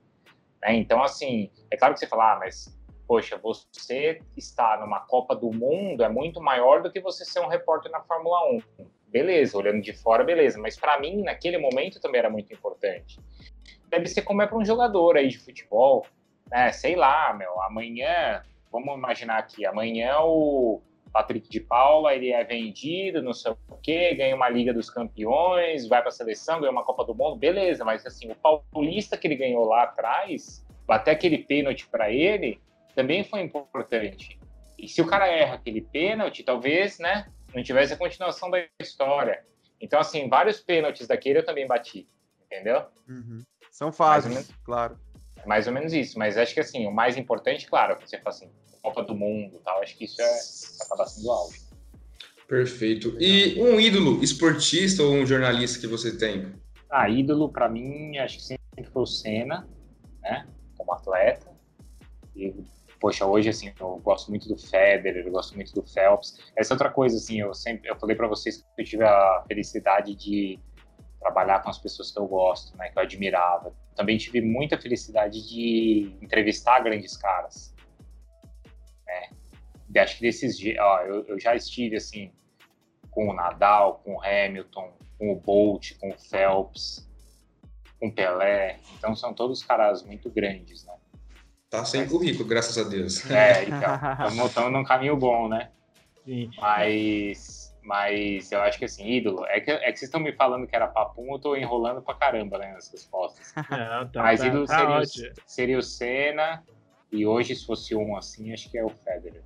Né? 0.62 0.76
Então, 0.76 1.02
assim, 1.02 1.49
é 1.71 1.78
claro 1.78 1.93
que 1.93 2.02
você 2.02 2.08
fala, 2.08 2.34
ah, 2.34 2.39
mas, 2.39 2.78
poxa, 3.13 3.38
você 3.38 4.19
estar 4.36 4.80
numa 4.80 5.02
Copa 5.02 5.36
do 5.36 5.52
Mundo 5.52 6.04
é 6.04 6.10
muito 6.10 6.41
maior 6.41 6.82
do 6.82 6.91
que 6.91 6.99
você 6.99 7.23
ser 7.23 7.41
um 7.41 7.47
repórter 7.47 7.91
na 7.91 8.02
Fórmula 8.02 8.49
1. 8.54 8.60
Beleza, 9.08 9.56
olhando 9.56 9.82
de 9.82 9.93
fora, 9.93 10.23
beleza. 10.23 10.60
Mas 10.60 10.76
para 10.76 10.99
mim, 10.99 11.21
naquele 11.21 11.60
momento, 11.60 12.02
também 12.02 12.19
era 12.19 12.30
muito 12.30 12.52
importante. 12.52 13.19
Deve 13.88 14.08
ser 14.08 14.23
como 14.23 14.41
é 14.41 14.47
para 14.47 14.58
um 14.58 14.65
jogador 14.65 15.17
aí 15.17 15.28
de 15.28 15.38
futebol 15.38 16.08
né, 16.49 16.71
sei 16.71 16.95
lá, 16.95 17.34
meu, 17.34 17.62
amanhã, 17.62 18.43
vamos 18.71 18.95
imaginar 18.95 19.38
aqui, 19.38 19.65
amanhã 19.65 20.19
o 20.21 20.82
Patrick 21.12 21.49
de 21.49 21.60
Paula, 21.60 22.13
ele 22.13 22.32
é 22.32 22.43
vendido, 22.43 23.21
não 23.21 23.34
sei 23.34 23.52
o 23.52 23.78
quê, 23.82 24.15
ganha 24.15 24.36
uma 24.36 24.49
Liga 24.49 24.73
dos 24.73 24.89
Campeões, 24.89 25.88
vai 25.88 25.99
para 26.02 26.10
a 26.10 26.12
seleção, 26.12 26.60
ganha 26.60 26.71
uma 26.71 26.84
Copa 26.84 27.06
do 27.06 27.15
Mundo, 27.15 27.36
beleza, 27.36 27.86
mas 27.86 28.06
assim, 28.06 28.32
o 28.32 28.36
paulista 28.36 29.17
que 29.17 29.28
ele 29.28 29.36
ganhou 29.36 29.65
lá 29.65 29.84
atrás, 29.84 30.65
até 30.88 31.12
aquele 31.12 31.39
pênalti 31.39 31.88
para 31.88 32.12
ele, 32.12 32.60
também 32.96 33.24
foi 33.24 33.42
importante. 33.42 34.40
E 34.78 34.88
se 34.88 35.02
o 35.02 35.08
cara 35.08 35.28
erra 35.28 35.56
aquele 35.56 35.82
pênalti, 35.82 36.44
talvez, 36.44 37.00
né, 37.00 37.28
não 37.54 37.64
tivesse 37.64 37.94
a 37.94 37.98
continuação 37.98 38.50
da 38.50 38.64
história. 38.82 39.46
Então, 39.80 40.00
assim, 40.00 40.30
vários 40.30 40.60
pênaltis 40.60 41.08
daquele 41.08 41.40
eu 41.40 41.46
também 41.46 41.68
bati, 41.68 42.08
entendeu? 42.46 42.86
Uhum. 43.08 43.44
São 43.72 43.92
fases, 43.92 44.52
claro. 44.64 44.98
É 45.38 45.48
mais 45.48 45.68
ou 45.68 45.74
menos 45.74 45.94
isso. 45.94 46.18
Mas 46.18 46.38
acho 46.38 46.54
que 46.54 46.60
assim, 46.60 46.86
o 46.88 46.92
mais 46.92 47.18
importante, 47.18 47.68
claro, 47.68 47.98
você 48.00 48.18
fala 48.18 48.30
assim, 48.30 48.50
Copa 48.82 49.04
do 49.04 49.16
Mundo 49.16 49.62
tal, 49.64 49.82
acho 49.82 49.98
que 49.98 50.06
isso 50.06 50.22
é, 50.22 50.86
acaba 50.86 51.06
sendo 51.06 51.32
algo. 51.32 51.54
Perfeito. 52.48 53.16
E 53.20 53.60
um 53.62 53.80
ídolo 53.80 54.24
esportista 54.24 55.02
ou 55.02 55.14
um 55.14 55.26
jornalista 55.26 55.80
que 55.80 55.88
você 55.88 56.18
tem? 56.18 56.54
Ah, 56.90 57.10
ídolo 57.10 57.50
para 57.50 57.70
mim, 57.70 58.18
acho 58.18 58.38
que 58.38 58.44
sempre 58.44 58.92
foi 58.92 59.02
o 59.02 59.08
Senna, 59.08 59.68
né? 60.22 60.48
Como 60.78 60.94
atleta. 60.94 61.52
E, 62.36 62.54
poxa, 63.04 63.26
hoje 63.26 63.50
assim, 63.50 63.70
eu 63.78 63.98
gosto 63.98 64.30
muito 64.30 64.48
do 64.48 64.58
Federer, 64.58 65.28
eu 65.28 65.32
gosto 65.34 65.54
muito 65.56 65.74
do 65.74 65.84
Phelps. 65.84 66.39
Essa 66.56 66.72
é 66.72 66.76
outra 66.76 66.89
coisa, 66.89 67.18
assim, 67.18 67.42
eu 67.42 67.54
sempre, 67.54 67.89
eu 67.89 67.98
falei 67.98 68.16
para 68.16 68.30
vocês 68.30 68.62
que 68.62 68.82
eu 68.82 68.86
tive 68.86 69.04
a 69.04 69.44
felicidade 69.46 70.16
de 70.16 70.58
trabalhar 71.20 71.62
com 71.62 71.70
as 71.70 71.78
pessoas 71.78 72.12
que 72.12 72.18
eu 72.18 72.26
gosto, 72.26 72.78
né, 72.78 72.88
que 72.88 72.98
eu 72.98 73.04
admirava. 73.04 73.76
Também 73.94 74.18
tive 74.18 74.39
muita 74.39 74.78
felicidade 74.78 75.46
de 75.46 76.16
entrevistar 76.22 76.80
grandes 76.80 77.18
caras. 77.18 77.76
Né? 79.06 80.02
Acho 80.02 80.16
que 80.16 80.22
desses 80.22 80.58
ó, 80.80 81.02
eu, 81.02 81.26
eu 81.26 81.38
já 81.38 81.54
estive 81.58 81.98
assim 81.98 82.32
com 83.12 83.28
o 83.28 83.34
Nadal, 83.34 83.96
com 84.06 84.16
o 84.16 84.24
Hamilton, 84.24 84.94
com 85.20 85.34
o 85.34 85.36
Bolt, 85.36 85.92
com 86.00 86.10
o 86.10 86.18
Phelps, 86.18 87.06
com 88.00 88.08
o 88.08 88.13
Pelé. 88.13 88.80
Então 88.98 89.13
são 89.13 89.34
todos 89.34 89.62
caras 89.62 90.04
muito 90.04 90.30
grandes, 90.30 90.86
né? 90.86 90.93
Tá 91.74 91.84
sem 91.84 92.02
Mas, 92.02 92.12
currículo, 92.12 92.48
graças 92.48 92.78
a 92.78 92.88
Deus. 92.88 93.28
É, 93.32 93.64
então, 93.64 94.46
estamos 94.46 94.72
num 94.72 94.84
caminho 94.84 95.18
bom, 95.18 95.48
né? 95.48 95.72
Sim. 96.24 96.52
Mas 96.62 97.74
mas 97.82 98.52
eu 98.52 98.62
acho 98.62 98.78
que 98.78 98.86
assim, 98.86 99.06
ídolo, 99.12 99.44
é 99.48 99.60
que, 99.60 99.72
é 99.72 99.92
que 99.92 99.98
vocês 99.98 100.04
estão 100.04 100.20
me 100.20 100.32
falando 100.32 100.68
que 100.68 100.76
era 100.76 100.88
papum, 100.88 101.34
eu 101.34 101.40
tô 101.40 101.56
enrolando 101.56 102.00
pra 102.02 102.14
caramba 102.14 102.60
né, 102.60 102.74
nas 102.74 102.90
respostas. 102.92 103.54
Não, 103.56 104.08
tá, 104.08 104.22
Mas 104.22 104.40
tá, 104.40 104.48
ídolo 104.48 104.68
tá 104.68 104.78
seria, 104.78 105.32
o, 105.32 105.34
seria 105.48 105.78
o 105.80 105.82
Senna, 105.82 106.64
e 107.12 107.26
hoje, 107.26 107.56
se 107.56 107.66
fosse 107.66 107.96
um 107.96 108.16
assim, 108.16 108.54
acho 108.54 108.70
que 108.70 108.78
é 108.78 108.86
o 108.86 108.90
Federer. 108.90 109.42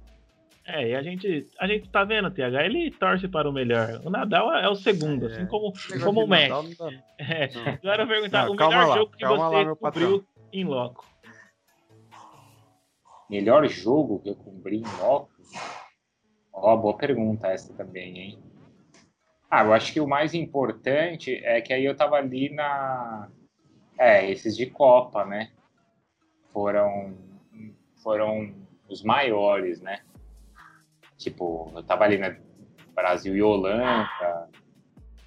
É, 0.66 0.90
e 0.90 0.96
a 0.96 1.02
gente, 1.02 1.48
a 1.58 1.66
gente 1.66 1.90
tá 1.90 2.04
vendo, 2.04 2.30
TH, 2.30 2.66
ele 2.66 2.92
torce 2.92 3.28
para 3.30 3.50
o 3.50 3.54
melhor. 3.54 4.02
O 4.04 4.10
Nadal 4.10 4.54
é 4.54 4.68
o 4.68 4.76
segundo, 4.76 5.30
é. 5.30 5.32
assim 5.32 5.46
como, 5.48 5.72
como 6.04 6.26
o 6.26 6.28
Messi. 6.28 6.78
É. 7.18 7.50
Agora 7.82 8.04
eu 8.04 8.08
perguntar, 8.08 8.46
não, 8.46 8.52
o 8.52 8.56
melhor 8.56 8.88
lá, 8.88 8.96
jogo 8.96 9.12
que 9.18 9.26
você 9.26 9.64
lá, 9.64 9.76
cobriu 9.78 10.28
em 10.52 10.66
loco. 10.66 11.06
Melhor 13.30 13.68
jogo 13.68 14.20
que 14.20 14.30
eu 14.30 14.36
cobri 14.36 14.78
em 14.78 15.02
loco? 15.02 15.30
Ó, 16.54 16.74
oh, 16.74 16.78
boa 16.78 16.98
pergunta 16.98 17.48
essa 17.48 17.74
também, 17.74 18.18
hein? 18.18 18.40
Ah, 19.50 19.64
eu 19.64 19.74
acho 19.74 19.94
que 19.94 20.00
o 20.00 20.08
mais 20.08 20.34
importante 20.34 21.36
é 21.44 21.62
que 21.62 21.74
aí 21.74 21.86
eu 21.86 21.96
tava 21.96 22.16
ali 22.16 22.50
na. 22.50 23.30
É, 23.98 24.30
esses 24.30 24.56
de 24.56 24.66
Copa, 24.66 25.26
né? 25.26 25.52
Foram, 26.52 27.18
foram 28.02 28.54
os 28.90 29.04
maiores, 29.04 29.82
né? 29.82 30.04
Tipo, 31.18 31.72
eu 31.76 31.84
tava 31.84 32.04
ali 32.04 32.18
na 32.18 32.36
Brasil 32.94 33.36
e 33.36 33.42
Holanda. 33.42 34.50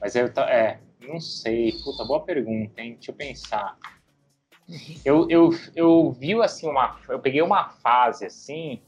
Mas 0.00 0.14
eu. 0.14 0.26
É, 0.26 0.80
não 1.00 1.20
sei. 1.20 1.72
Puta, 1.82 2.04
boa 2.04 2.24
pergunta, 2.24 2.80
hein? 2.80 2.94
Deixa 2.94 3.10
eu 3.10 3.14
pensar. 3.14 3.78
Eu, 5.04 5.28
eu, 5.28 5.50
eu 5.74 6.12
vi 6.12 6.34
assim 6.40 6.68
uma. 6.68 6.98
Eu 7.08 7.18
peguei 7.18 7.42
uma 7.42 7.70
fase 7.70 8.24
assim 8.24 8.80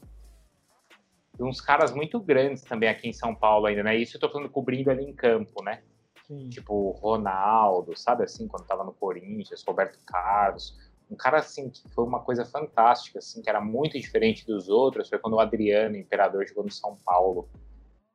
uns 1.39 1.59
caras 1.59 1.91
muito 1.91 2.19
grandes 2.19 2.63
também 2.63 2.89
aqui 2.89 3.07
em 3.09 3.13
São 3.13 3.33
Paulo 3.33 3.65
ainda, 3.65 3.83
né? 3.83 3.95
Isso 3.95 4.17
eu 4.17 4.21
tô 4.21 4.29
falando 4.29 4.49
cobrindo 4.49 4.91
ali 4.91 5.03
em 5.03 5.13
campo, 5.13 5.63
né? 5.63 5.81
Sim. 6.27 6.49
Tipo 6.49 6.91
Ronaldo, 6.91 7.97
sabe 7.97 8.23
assim, 8.23 8.47
quando 8.47 8.65
tava 8.65 8.83
no 8.83 8.93
Corinthians, 8.93 9.63
Roberto 9.67 9.99
Carlos. 10.05 10.77
Um 11.09 11.15
cara 11.15 11.37
assim 11.37 11.69
que 11.69 11.87
foi 11.89 12.05
uma 12.05 12.21
coisa 12.21 12.45
fantástica, 12.45 13.19
assim, 13.19 13.41
que 13.41 13.49
era 13.49 13.59
muito 13.59 13.99
diferente 13.99 14.45
dos 14.45 14.69
outros, 14.69 15.09
foi 15.09 15.19
quando 15.19 15.33
o 15.33 15.39
Adriano, 15.39 15.95
imperador, 15.95 16.47
jogou 16.47 16.63
no 16.63 16.71
São 16.71 16.95
Paulo. 17.03 17.49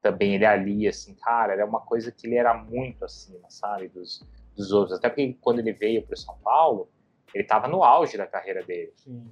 Também 0.01 0.35
ele 0.35 0.47
ali, 0.47 0.89
assim, 0.89 1.15
cara, 1.15 1.53
era 1.53 1.67
uma 1.67 1.81
coisa 1.81 2.11
que 2.11 2.27
ele 2.27 2.37
era 2.37 2.55
muito 2.55 3.05
acima, 3.05 3.51
sabe, 3.51 3.89
dos, 3.89 4.25
dos 4.57 4.73
outros. 4.73 4.97
Até 4.97 5.09
porque 5.09 5.37
quando 5.41 5.59
ele 5.59 5.73
veio 5.73 6.07
para 6.07 6.17
São 6.17 6.39
Paulo, 6.39 6.89
ele 7.35 7.45
estava 7.45 7.69
no 7.69 7.83
auge 7.83 8.17
da 8.17 8.27
carreira 8.27 8.63
dele. 8.63 8.93
Sim. 8.97 9.31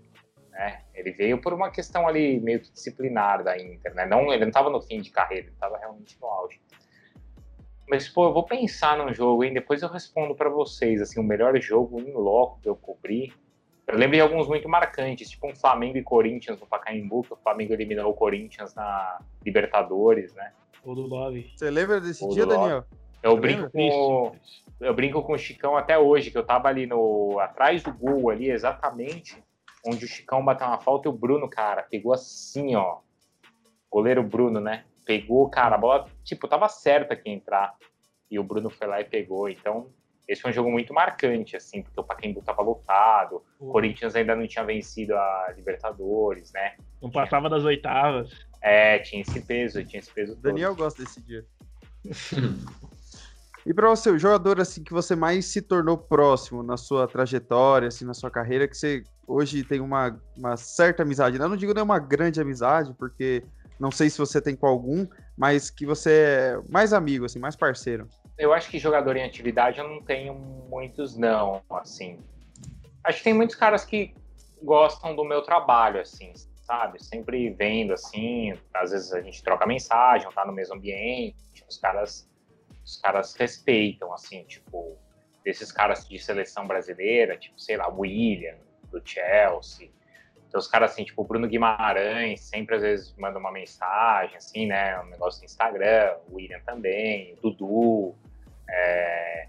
Né? 0.51 0.83
Ele 0.95 1.13
veio 1.13 1.41
por 1.41 1.53
uma 1.53 1.71
questão 1.71 2.09
ali 2.09 2.41
meio 2.41 2.61
que 2.61 2.73
disciplinar 2.73 3.45
da 3.45 3.59
Inter, 3.59 3.95
né? 3.95 4.07
Não, 4.07 4.33
ele 4.33 4.41
não 4.41 4.49
estava 4.49 4.71
no 4.71 4.81
fim 4.81 5.01
de 5.01 5.11
carreira, 5.11 5.47
ele 5.47 5.55
estava 5.55 5.77
realmente 5.77 6.19
no 6.21 6.27
auge. 6.27 6.61
Mas, 7.89 8.09
pô, 8.09 8.27
eu 8.27 8.33
vou 8.33 8.43
pensar 8.43 8.99
num 8.99 9.13
jogo, 9.15 9.45
hein? 9.45 9.53
Depois 9.53 9.83
eu 9.83 9.89
respondo 9.89 10.35
para 10.35 10.49
vocês, 10.49 11.01
assim, 11.01 11.21
o 11.21 11.23
melhor 11.23 11.57
jogo 11.61 12.01
em 12.01 12.13
loco 12.13 12.61
que 12.61 12.69
eu 12.69 12.75
cobri. 12.75 13.33
Eu 13.87 13.97
lembro 13.97 14.17
de 14.17 14.21
alguns 14.21 14.49
muito 14.49 14.69
marcantes, 14.69 15.31
tipo 15.31 15.47
um 15.47 15.55
Flamengo 15.55 15.97
e 15.97 16.03
Corinthians 16.03 16.59
no 16.59 16.67
Pacaembu, 16.67 17.23
que 17.23 17.35
o 17.35 17.37
Flamengo 17.37 17.73
eliminou 17.73 18.11
o 18.11 18.15
Corinthians 18.15 18.75
na 18.75 19.21
Libertadores, 19.45 20.35
né? 20.35 20.53
O 20.83 20.95
do 20.95 21.03
Love. 21.03 21.53
Você 21.55 21.71
lembra 21.71 22.01
desse 22.01 22.29
dia, 22.31 22.45
Daniel? 22.45 22.85
Eu 23.23 23.37
brinco 23.37 23.71
com 23.71 24.37
eu 24.79 24.95
brinco 24.95 25.23
com 25.23 25.33
o 25.33 25.39
Chicão 25.39 25.77
até 25.77 25.99
hoje, 25.99 26.31
que 26.31 26.37
eu 26.37 26.45
tava 26.45 26.69
ali 26.69 26.87
no 26.87 27.39
atrás 27.41 27.83
do 27.83 27.93
gol 27.93 28.31
ali, 28.31 28.51
exatamente 28.51 29.43
onde 29.87 30.05
o 30.05 30.09
Chicão 30.09 30.45
bateu 30.45 30.67
uma 30.67 30.79
falta 30.79 31.09
e 31.09 31.11
o 31.11 31.15
Bruno, 31.15 31.49
cara, 31.49 31.83
pegou 31.83 32.13
assim, 32.13 32.75
ó. 32.75 32.99
Goleiro 33.91 34.23
Bruno, 34.23 34.61
né? 34.61 34.85
Pegou, 35.05 35.49
cara, 35.49 35.77
a 35.77 35.79
bola, 35.79 36.09
tipo, 36.25 36.49
tava 36.49 36.69
certa 36.69 37.15
que 37.15 37.31
entrar. 37.31 37.75
E 38.31 38.39
o 38.39 38.45
Bruno 38.45 38.69
foi 38.69 38.87
lá 38.87 39.01
e 39.01 39.05
pegou. 39.05 39.49
Então, 39.49 39.89
esse 40.27 40.43
foi 40.43 40.51
um 40.51 40.55
jogo 40.55 40.71
muito 40.71 40.93
marcante, 40.93 41.57
assim, 41.57 41.83
porque 41.83 42.01
o 42.01 42.05
Pacaembu 42.05 42.43
tava 42.43 42.63
lotado, 42.63 43.45
o 43.61 43.71
Corinthians 43.71 44.17
ainda 44.17 44.35
não 44.35 44.47
tinha 44.47 44.65
vencido 44.65 45.15
a 45.15 45.53
Libertadores, 45.57 46.53
né? 46.53 46.75
Não 47.01 47.11
passava 47.11 47.49
das 47.49 47.63
oitavas. 47.63 48.47
É, 48.61 48.99
tinha 48.99 49.23
esse 49.23 49.41
peso, 49.41 49.85
tinha 49.85 50.01
esse 50.01 50.11
peso 50.11 50.35
Daniel 50.37 50.71
todo. 50.71 50.79
gosta 50.85 51.03
desse 51.05 51.23
dia. 51.23 51.47
E 53.67 53.75
para 53.75 53.89
você, 53.89 54.11
o 54.11 54.19
jogador 54.19 54.61
assim 54.61 54.85
que 54.85 54.93
você 54.93 55.17
mais 55.17 55.47
se 55.47 55.61
tornou 55.61 55.99
próximo 55.99 56.63
na 56.63 56.77
sua 56.77 57.09
trajetória, 57.09 57.89
assim, 57.89 58.05
na 58.05 58.15
sua 58.15 58.31
carreira, 58.31 58.69
que 58.69 58.77
você 58.77 59.03
hoje 59.27 59.65
tem 59.65 59.81
uma, 59.81 60.17
uma 60.37 60.57
certa 60.57 61.03
amizade. 61.03 61.37
Eu 61.37 61.49
não 61.49 61.57
digo 61.57 61.75
nem 61.75 61.83
uma 61.83 61.99
grande 61.99 62.41
amizade, 62.41 62.95
porque 62.97 63.43
não 63.81 63.91
sei 63.91 64.09
se 64.09 64.19
você 64.19 64.41
tem 64.41 64.55
com 64.55 64.69
algum, 64.69 65.05
mas 65.37 65.69
que 65.69 65.85
você 65.85 66.11
é 66.13 66.61
mais 66.69 66.93
amigo, 66.93 67.25
assim, 67.25 67.41
mais 67.41 67.57
parceiro. 67.57 68.07
Eu 68.39 68.53
acho 68.53 68.71
que 68.71 68.79
jogador 68.79 69.17
em 69.17 69.25
atividade 69.25 69.81
eu 69.81 69.89
não 69.89 70.01
tenho 70.01 70.33
muitos, 70.35 71.17
não, 71.17 71.61
assim. 71.71 72.21
Acho 73.03 73.19
que 73.19 73.25
tem 73.25 73.35
muitos 73.35 73.57
caras 73.57 73.85
que 73.85 74.15
gostam 74.63 75.17
do 75.17 75.25
meu 75.25 75.43
trabalho, 75.43 76.01
assim, 76.01 76.33
sabe? 76.63 77.03
Sempre 77.03 77.51
vendo, 77.51 77.93
assim, 77.95 78.55
às 78.73 78.93
vezes 78.93 79.13
a 79.13 79.21
gente 79.21 79.43
troca 79.43 79.67
mensagem, 79.67 80.31
tá 80.31 80.47
no 80.47 80.53
mesmo 80.53 80.77
ambiente, 80.77 81.35
os 81.69 81.79
caras 81.79 82.29
os 82.87 82.97
caras 82.99 83.35
respeitam, 83.35 84.13
assim, 84.13 84.45
tipo, 84.45 84.97
desses 85.45 85.73
caras 85.73 86.09
de 86.09 86.19
seleção 86.21 86.69
brasileira, 86.69 87.37
tipo, 87.37 87.61
sei 87.61 87.77
lá, 87.77 87.89
William, 87.89 88.57
do 88.93 89.03
Chelsea. 89.05 89.91
Então, 90.47 90.61
os 90.61 90.69
caras, 90.69 90.93
assim, 90.93 91.03
tipo, 91.03 91.21
o 91.21 91.25
Bruno 91.25 91.49
Guimarães, 91.49 92.41
sempre 92.43 92.77
às 92.77 92.83
vezes 92.83 93.15
manda 93.17 93.41
uma 93.41 93.51
mensagem, 93.51 94.37
assim, 94.37 94.67
né, 94.67 95.01
um 95.01 95.07
negócio 95.07 95.41
no 95.41 95.47
Instagram, 95.47 96.17
o 96.29 96.37
William 96.37 96.61
também, 96.61 97.35
o 97.35 97.51
Dudu, 97.51 98.15
é... 98.71 99.49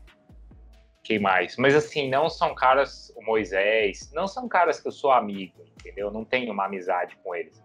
quem 1.04 1.20
mais? 1.20 1.56
Mas, 1.58 1.76
assim, 1.76 2.10
não 2.10 2.32
são 2.32 2.56
caras, 2.56 3.14
o 3.16 3.22
Moisés, 3.22 4.12
não 4.14 4.28
são 4.28 4.48
caras 4.50 4.80
que 4.80 4.88
eu 4.88 4.92
sou 4.92 5.12
amigo, 5.12 5.64
entendeu? 5.80 6.10
Não 6.10 6.26
tenho 6.26 6.52
uma 6.52 6.66
amizade 6.66 7.16
com 7.18 7.36
eles. 7.36 7.64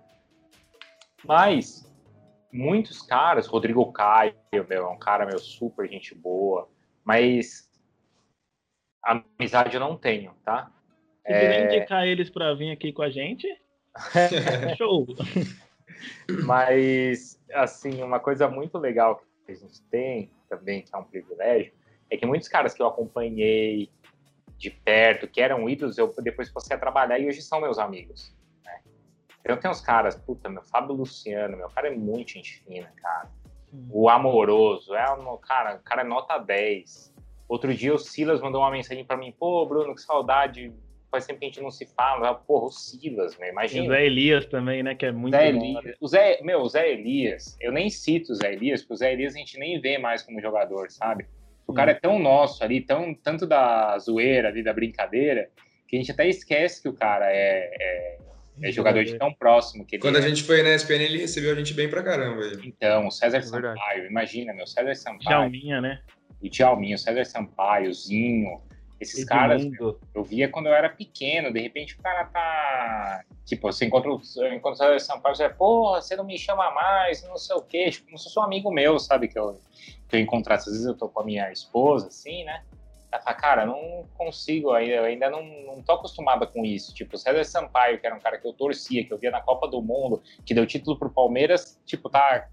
Mas 1.25 1.91
muitos 2.53 3.01
caras, 3.01 3.47
Rodrigo 3.47 3.91
Caio, 3.93 4.35
meu, 4.53 4.87
é 4.87 4.89
um 4.89 4.99
cara 4.99 5.25
meu 5.25 5.39
super 5.39 5.89
gente 5.89 6.15
boa, 6.15 6.69
mas 7.05 7.71
amizade 9.03 9.75
eu 9.75 9.81
não 9.81 9.97
tenho, 9.97 10.35
tá? 10.45 10.71
Se 11.27 11.33
é... 11.33 11.65
indicar 11.65 12.07
eles 12.07 12.29
para 12.31 12.55
vir 12.55 12.71
aqui 12.71 12.93
com 12.93 13.03
a 13.03 13.11
gente, 13.11 13.49
show. 14.77 15.07
Mas, 16.45 17.41
assim, 17.53 18.03
uma 18.03 18.21
coisa 18.21 18.49
muito 18.49 18.79
legal 18.79 19.23
que 19.47 19.53
a 19.53 19.55
gente 19.55 19.81
tem 19.91 20.31
também, 20.49 20.83
que 20.83 20.95
é 20.95 20.99
um 20.99 21.05
privilégio, 21.05 21.73
é 22.11 22.17
que 22.17 22.27
muitos 22.27 22.49
caras 22.49 22.75
que 22.75 22.83
eu 22.83 22.87
acompanhei 22.87 23.91
de 24.59 24.71
perto, 24.71 25.27
que 25.27 25.41
eram 25.41 25.69
ídolos, 25.69 25.99
eu 25.99 26.15
depois 26.19 26.51
passei 26.51 26.77
a 26.77 26.81
trabalhar 26.81 27.19
e 27.19 27.27
hoje 27.27 27.43
são 27.43 27.61
meus 27.61 27.79
amigos. 27.79 28.35
Eu 29.45 29.57
tenho 29.57 29.73
uns 29.73 29.81
caras, 29.81 30.15
puta, 30.15 30.49
meu 30.49 30.63
Fábio 30.63 30.95
Luciano, 30.95 31.57
meu 31.57 31.69
cara 31.69 31.89
é 31.89 31.97
muito 31.97 32.33
gente 32.33 32.63
fina, 32.63 32.93
cara. 32.97 33.29
Sim. 33.71 33.89
O 33.91 34.09
Amoroso, 34.09 34.95
é, 34.95 35.05
cara, 35.43 35.77
o 35.77 35.79
cara 35.81 36.03
é 36.03 36.05
nota 36.05 36.39
10. 36.39 37.13
Outro 37.49 37.75
dia 37.75 37.93
o 37.93 37.99
Silas 37.99 38.41
mandou 38.41 38.61
uma 38.61 38.71
mensagem 38.71 39.05
para 39.05 39.17
mim, 39.17 39.35
pô, 39.39 39.67
Bruno, 39.67 39.95
que 39.95 40.01
saudade, 40.01 40.73
faz 41.11 41.27
tempo 41.27 41.41
que 41.41 41.47
a 41.47 41.49
gente 41.49 41.61
não 41.61 41.71
se 41.71 41.87
fala. 41.87 42.35
Porra, 42.35 42.67
o 42.67 42.71
Silas, 42.71 43.37
meu, 43.37 43.49
imagina. 43.49 43.85
E 43.85 43.89
o 43.89 43.91
Zé 43.91 44.07
Elias 44.07 44.47
também, 44.47 44.83
né, 44.83 44.95
que 44.95 45.07
é 45.07 45.13
muito 45.13 45.35
Zé 45.35 45.49
Elias. 45.49 45.97
O 46.01 46.09
Zé, 46.09 46.41
meu, 46.43 46.61
o 46.61 46.69
Zé 46.69 46.91
Elias, 46.93 47.57
eu 47.61 47.73
nem 47.73 47.91
cito 47.91 48.33
o 48.33 48.35
Zé 48.35 48.53
Elias, 48.53 48.81
porque 48.81 48.95
o 48.95 48.97
Zé 48.97 49.13
Elias 49.13 49.35
a 49.35 49.39
gente 49.39 49.59
nem 49.59 49.81
vê 49.81 49.99
mais 49.99 50.23
como 50.23 50.41
jogador, 50.41 50.91
sabe? 50.91 51.27
O 51.67 51.75
cara 51.75 51.93
é 51.93 51.95
tão 51.95 52.19
nosso 52.19 52.63
ali, 52.65 52.81
tão, 52.81 53.15
tanto 53.15 53.47
da 53.47 53.99
zoeira 53.99 54.49
ali, 54.49 54.63
da 54.63 54.73
brincadeira, 54.73 55.49
que 55.87 55.97
a 55.97 55.99
gente 55.99 56.11
até 56.11 56.27
esquece 56.29 56.83
que 56.83 56.89
o 56.89 56.93
cara 56.93 57.31
é, 57.31 57.71
é 57.81 58.19
é 58.61 58.71
jogador 58.71 59.05
de 59.05 59.17
tão 59.19 59.33
próximo 59.33 59.85
que 59.85 59.99
Quando 59.99 60.17
é. 60.17 60.19
a 60.19 60.29
gente 60.29 60.43
foi 60.43 60.63
na 60.63 60.75
ESPN, 60.75 61.03
ele 61.03 61.19
recebeu 61.19 61.53
a 61.53 61.55
gente 61.55 61.73
bem 61.75 61.89
pra 61.89 62.03
caramba. 62.03 62.43
Aí. 62.43 62.59
Então, 62.65 63.07
o 63.07 63.11
César 63.11 63.39
é 63.39 63.43
Sampaio, 63.43 64.07
imagina, 64.07 64.53
meu, 64.53 64.67
César 64.67 64.95
Sampaio. 64.95 65.29
Djalminha, 65.29 65.81
né? 65.81 66.01
O 66.43 66.49
Djalminha, 66.49 66.97
o 66.97 66.99
César 66.99 67.25
Sampaio, 67.25 67.91
o 67.91 67.95
Zinho, 67.95 68.61
esses 69.01 69.25
caras, 69.25 69.65
meu, 69.65 69.99
eu 70.15 70.23
via 70.23 70.49
quando 70.49 70.67
eu 70.67 70.75
era 70.75 70.89
pequeno, 70.89 71.53
de 71.53 71.61
repente 71.61 71.95
o 71.99 72.03
cara 72.03 72.25
tá. 72.27 73.25
Tipo, 73.45 73.73
você 73.73 73.87
encontra, 73.87 74.11
encontra 74.55 74.73
o 74.73 74.77
César 74.77 74.99
Sampaio, 75.01 75.35
você 75.35 75.49
porra, 75.49 76.01
você 76.01 76.15
não 76.15 76.25
me 76.25 76.39
chama 76.39 76.71
mais, 76.73 77.23
não 77.25 77.37
sei 77.37 77.57
o 77.57 77.63
quê, 77.63 77.91
tipo, 77.91 78.07
como 78.07 78.19
se 78.19 78.25
fosse 78.25 78.39
um 78.39 78.43
amigo 78.43 78.71
meu, 78.71 78.99
sabe? 78.99 79.29
Que 79.29 79.39
eu, 79.39 79.59
que 80.09 80.17
eu 80.17 80.21
encontrasse, 80.21 80.69
às 80.69 80.75
vezes 80.75 80.87
eu 80.87 80.95
tô 80.95 81.09
com 81.09 81.21
a 81.21 81.25
minha 81.25 81.51
esposa, 81.51 82.09
assim, 82.09 82.45
né? 82.45 82.63
Ela 83.13 83.23
fala, 83.23 83.37
cara, 83.37 83.67
não 83.67 84.09
consigo, 84.15 84.75
eu 84.75 85.05
ainda 85.05 85.29
não, 85.29 85.45
não 85.67 85.83
tô 85.83 85.93
acostumada 85.93 86.47
com 86.47 86.65
isso. 86.65 86.95
Tipo, 86.95 87.19
César 87.19 87.45
Sampaio, 87.45 88.01
que 88.01 88.07
era 88.07 88.17
um 88.17 88.21
cara 88.21 88.39
que 88.39 88.49
eu 88.49 88.55
torcia, 88.55 89.05
que 89.05 89.13
eu 89.13 89.19
via 89.19 89.31
na 89.31 89.43
Copa 89.43 89.69
do 89.69 89.83
Mundo, 89.83 90.23
que 90.47 90.55
deu 90.55 90.67
título 90.67 90.99
pro 90.99 91.11
Palmeiras, 91.11 91.79
tipo, 91.85 92.09
tá, 92.09 92.49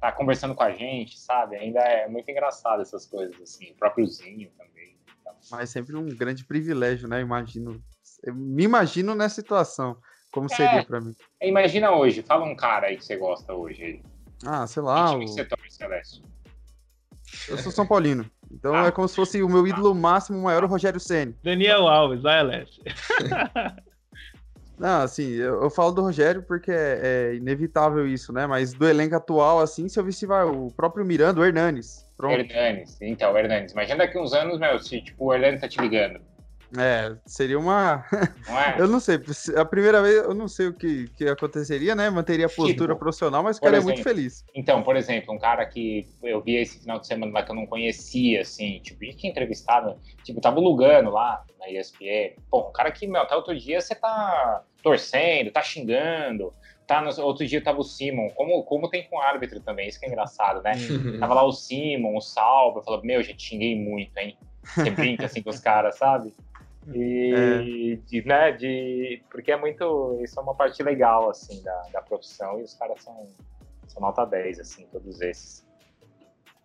tá 0.00 0.12
conversando 0.12 0.54
com 0.54 0.62
a 0.62 0.70
gente, 0.70 1.18
sabe? 1.18 1.56
Ainda 1.56 1.80
é 1.80 2.08
muito 2.08 2.30
engraçado 2.30 2.80
essas 2.80 3.06
coisas, 3.06 3.34
assim. 3.42 3.72
O 3.72 3.74
próprio 3.74 4.06
Zinho 4.06 4.52
também. 4.56 4.96
Então. 5.20 5.34
Mas 5.50 5.70
sempre 5.70 5.96
um 5.96 6.06
grande 6.06 6.44
privilégio, 6.44 7.08
né? 7.08 7.20
Imagino. 7.20 7.82
Eu 8.22 8.34
me 8.34 8.62
imagino 8.62 9.16
nessa 9.16 9.34
situação. 9.34 9.96
Como 10.30 10.46
é, 10.46 10.56
seria 10.56 10.84
para 10.84 11.00
mim? 11.00 11.14
Imagina 11.42 11.90
hoje, 11.90 12.22
fala 12.22 12.44
um 12.44 12.54
cara 12.54 12.86
aí 12.86 12.96
que 12.96 13.04
você 13.04 13.16
gosta 13.16 13.52
hoje. 13.52 14.00
Ah, 14.46 14.64
sei 14.66 14.82
lá. 14.82 15.06
Que 15.06 15.12
time 15.12 15.24
o... 15.24 15.28
você 15.28 15.44
torce, 15.44 15.76
Celeste? 15.76 16.22
Eu 17.48 17.58
sou 17.58 17.72
São 17.72 17.86
Paulino. 17.86 18.30
Então 18.54 18.74
ah. 18.74 18.86
é 18.86 18.90
como 18.90 19.08
se 19.08 19.16
fosse 19.16 19.42
o 19.42 19.48
meu 19.48 19.66
ídolo 19.66 19.94
máximo, 19.94 20.40
maior, 20.42 20.64
o 20.64 20.68
Rogério 20.68 21.00
Senni. 21.00 21.34
Daniel 21.42 21.88
Alves, 21.88 22.22
vai, 22.22 22.38
Alessio. 22.38 22.82
Não, 24.78 25.02
assim, 25.02 25.30
eu, 25.30 25.62
eu, 25.62 25.70
falo 25.70 25.92
do 25.92 26.02
Rogério 26.02 26.42
porque 26.42 26.72
é, 26.72 27.00
é, 27.02 27.34
inevitável 27.36 28.08
isso, 28.08 28.32
né? 28.32 28.44
Mas 28.44 28.74
do 28.74 28.88
elenco 28.88 29.14
atual, 29.14 29.60
assim, 29.60 29.88
se 29.88 29.98
eu 29.98 30.04
visse 30.04 30.26
vai, 30.26 30.44
o 30.44 30.68
próprio 30.76 31.04
Miranda, 31.04 31.40
o 31.40 31.44
Hernanes. 31.44 32.04
Pronto. 32.16 32.40
Hernanes, 32.40 32.98
então, 33.00 33.32
o 33.32 33.38
Hernanes. 33.38 33.72
Imagina 33.72 33.98
daqui 33.98 34.18
uns 34.18 34.32
anos, 34.32 34.58
meu, 34.58 34.78
se 34.80 35.00
tipo, 35.00 35.26
o 35.26 35.32
Hernanes 35.32 35.60
tá 35.60 35.68
te 35.68 35.80
ligando. 35.80 36.20
É, 36.78 37.16
seria 37.26 37.58
uma. 37.58 38.04
É? 38.54 38.80
eu 38.80 38.86
não 38.86 39.00
sei. 39.00 39.18
A 39.56 39.64
primeira 39.64 40.02
vez 40.02 40.16
eu 40.16 40.34
não 40.34 40.46
sei 40.46 40.68
o 40.68 40.72
que, 40.72 41.08
que 41.08 41.26
aconteceria, 41.26 41.94
né? 41.94 42.08
Manteria 42.10 42.46
a 42.46 42.48
postura 42.48 42.92
tipo, 42.92 42.98
profissional, 42.98 43.42
mas 43.42 43.56
o 43.56 43.60
cara 43.60 43.76
exemplo, 43.76 43.90
é 43.90 43.94
muito 43.94 44.04
feliz. 44.04 44.44
Então, 44.54 44.82
por 44.82 44.96
exemplo, 44.96 45.34
um 45.34 45.38
cara 45.38 45.64
que 45.66 46.06
eu 46.22 46.40
vi 46.40 46.56
esse 46.56 46.80
final 46.80 47.00
de 47.00 47.06
semana 47.06 47.32
lá 47.32 47.42
que 47.42 47.50
eu 47.50 47.54
não 47.54 47.66
conhecia, 47.66 48.42
assim, 48.42 48.80
tipo, 48.80 49.02
a 49.02 49.06
gente 49.06 49.26
entrevistado, 49.26 49.96
tipo, 50.22 50.40
tava 50.40 50.60
Lugano 50.60 51.10
lá 51.10 51.44
na 51.58 51.70
ESPN. 51.70 52.36
Pô, 52.50 52.68
um 52.68 52.72
cara 52.72 52.90
que, 52.92 53.06
meu, 53.06 53.22
até 53.22 53.34
outro 53.34 53.58
dia 53.58 53.80
você 53.80 53.94
tá 53.94 54.62
torcendo, 54.82 55.50
tá 55.50 55.62
xingando. 55.62 56.52
Tá, 56.86 57.00
no, 57.00 57.22
outro 57.22 57.46
dia 57.46 57.62
tava 57.62 57.80
o 57.80 57.84
Simon, 57.84 58.28
como, 58.34 58.62
como 58.64 58.90
tem 58.90 59.08
com 59.08 59.16
o 59.16 59.20
árbitro 59.20 59.58
também, 59.60 59.88
isso 59.88 59.98
que 59.98 60.04
é 60.04 60.08
engraçado, 60.08 60.62
né? 60.62 60.72
tava 61.18 61.32
lá 61.32 61.42
o 61.42 61.50
Simon, 61.50 62.14
o 62.14 62.20
Salvo, 62.20 62.80
eu 62.80 62.82
falava, 62.82 63.02
meu, 63.02 63.22
gente, 63.22 63.42
xinguei 63.42 63.74
muito, 63.74 64.14
hein? 64.18 64.36
Você 64.64 64.90
brinca 64.90 65.24
assim 65.26 65.42
com 65.42 65.48
os 65.50 65.60
caras, 65.60 65.96
sabe? 65.96 66.34
E 66.92 67.32
é. 67.34 67.96
de, 68.06 68.26
né, 68.26 68.52
de, 68.52 69.22
porque 69.30 69.52
é 69.52 69.56
muito, 69.56 70.18
isso 70.22 70.38
é 70.38 70.42
uma 70.42 70.54
parte 70.54 70.82
legal 70.82 71.30
assim 71.30 71.62
da, 71.62 71.82
da 71.92 72.02
profissão 72.02 72.60
e 72.60 72.62
os 72.62 72.74
caras 72.74 73.02
são 73.02 73.26
são 73.94 74.02
nota 74.02 74.24
10, 74.24 74.60
assim, 74.60 74.86
todos 74.90 75.20
esses. 75.20 75.64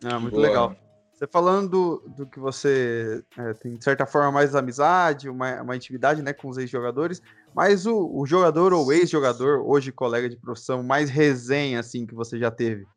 Ah, 0.04 0.20
muito 0.20 0.36
Boa. 0.36 0.48
legal. 0.48 0.76
Você 1.14 1.28
falando 1.28 1.70
do, 1.70 2.10
do 2.16 2.26
que 2.26 2.40
você 2.40 3.24
é, 3.38 3.54
tem, 3.54 3.74
de 3.74 3.84
certa 3.84 4.06
forma, 4.06 4.32
mais 4.32 4.56
amizade, 4.56 5.30
uma, 5.30 5.62
uma 5.62 5.76
intimidade 5.76 6.22
né, 6.22 6.32
com 6.32 6.48
os 6.48 6.58
ex-jogadores, 6.58 7.22
mas 7.54 7.86
o, 7.86 8.10
o 8.14 8.26
jogador 8.26 8.74
ou 8.74 8.92
ex-jogador, 8.92 9.62
hoje 9.68 9.92
colega 9.92 10.30
de 10.30 10.38
profissão, 10.38 10.82
mais 10.82 11.10
resenha, 11.10 11.82
assim, 11.82 12.06
que 12.06 12.16
você 12.16 12.40
já 12.40 12.50
teve? 12.50 12.88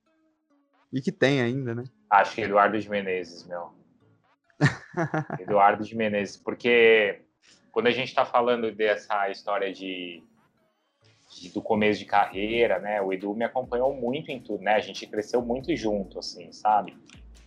E 0.92 1.00
que 1.00 1.10
tem 1.10 1.42
ainda, 1.42 1.74
né? 1.74 1.84
Acho 2.08 2.34
que 2.34 2.42
Eduardo 2.42 2.78
de 2.78 2.88
Menezes, 2.88 3.44
meu. 3.46 3.72
Eduardo 5.40 5.84
de 5.84 5.94
Menezes, 5.96 6.36
porque 6.36 7.22
quando 7.70 7.86
a 7.86 7.90
gente 7.90 8.08
está 8.08 8.24
falando 8.24 8.70
dessa 8.72 9.30
história 9.30 9.72
de, 9.72 10.22
de, 11.30 11.48
do 11.50 11.62
começo 11.62 11.98
de 11.98 12.04
carreira, 12.04 12.78
né? 12.78 13.00
O 13.00 13.12
Edu 13.12 13.34
me 13.34 13.44
acompanhou 13.44 13.94
muito 13.94 14.30
em 14.30 14.40
tudo, 14.40 14.62
né? 14.62 14.74
A 14.74 14.80
gente 14.80 15.06
cresceu 15.06 15.42
muito 15.42 15.74
junto, 15.74 16.18
assim, 16.18 16.52
sabe? 16.52 16.96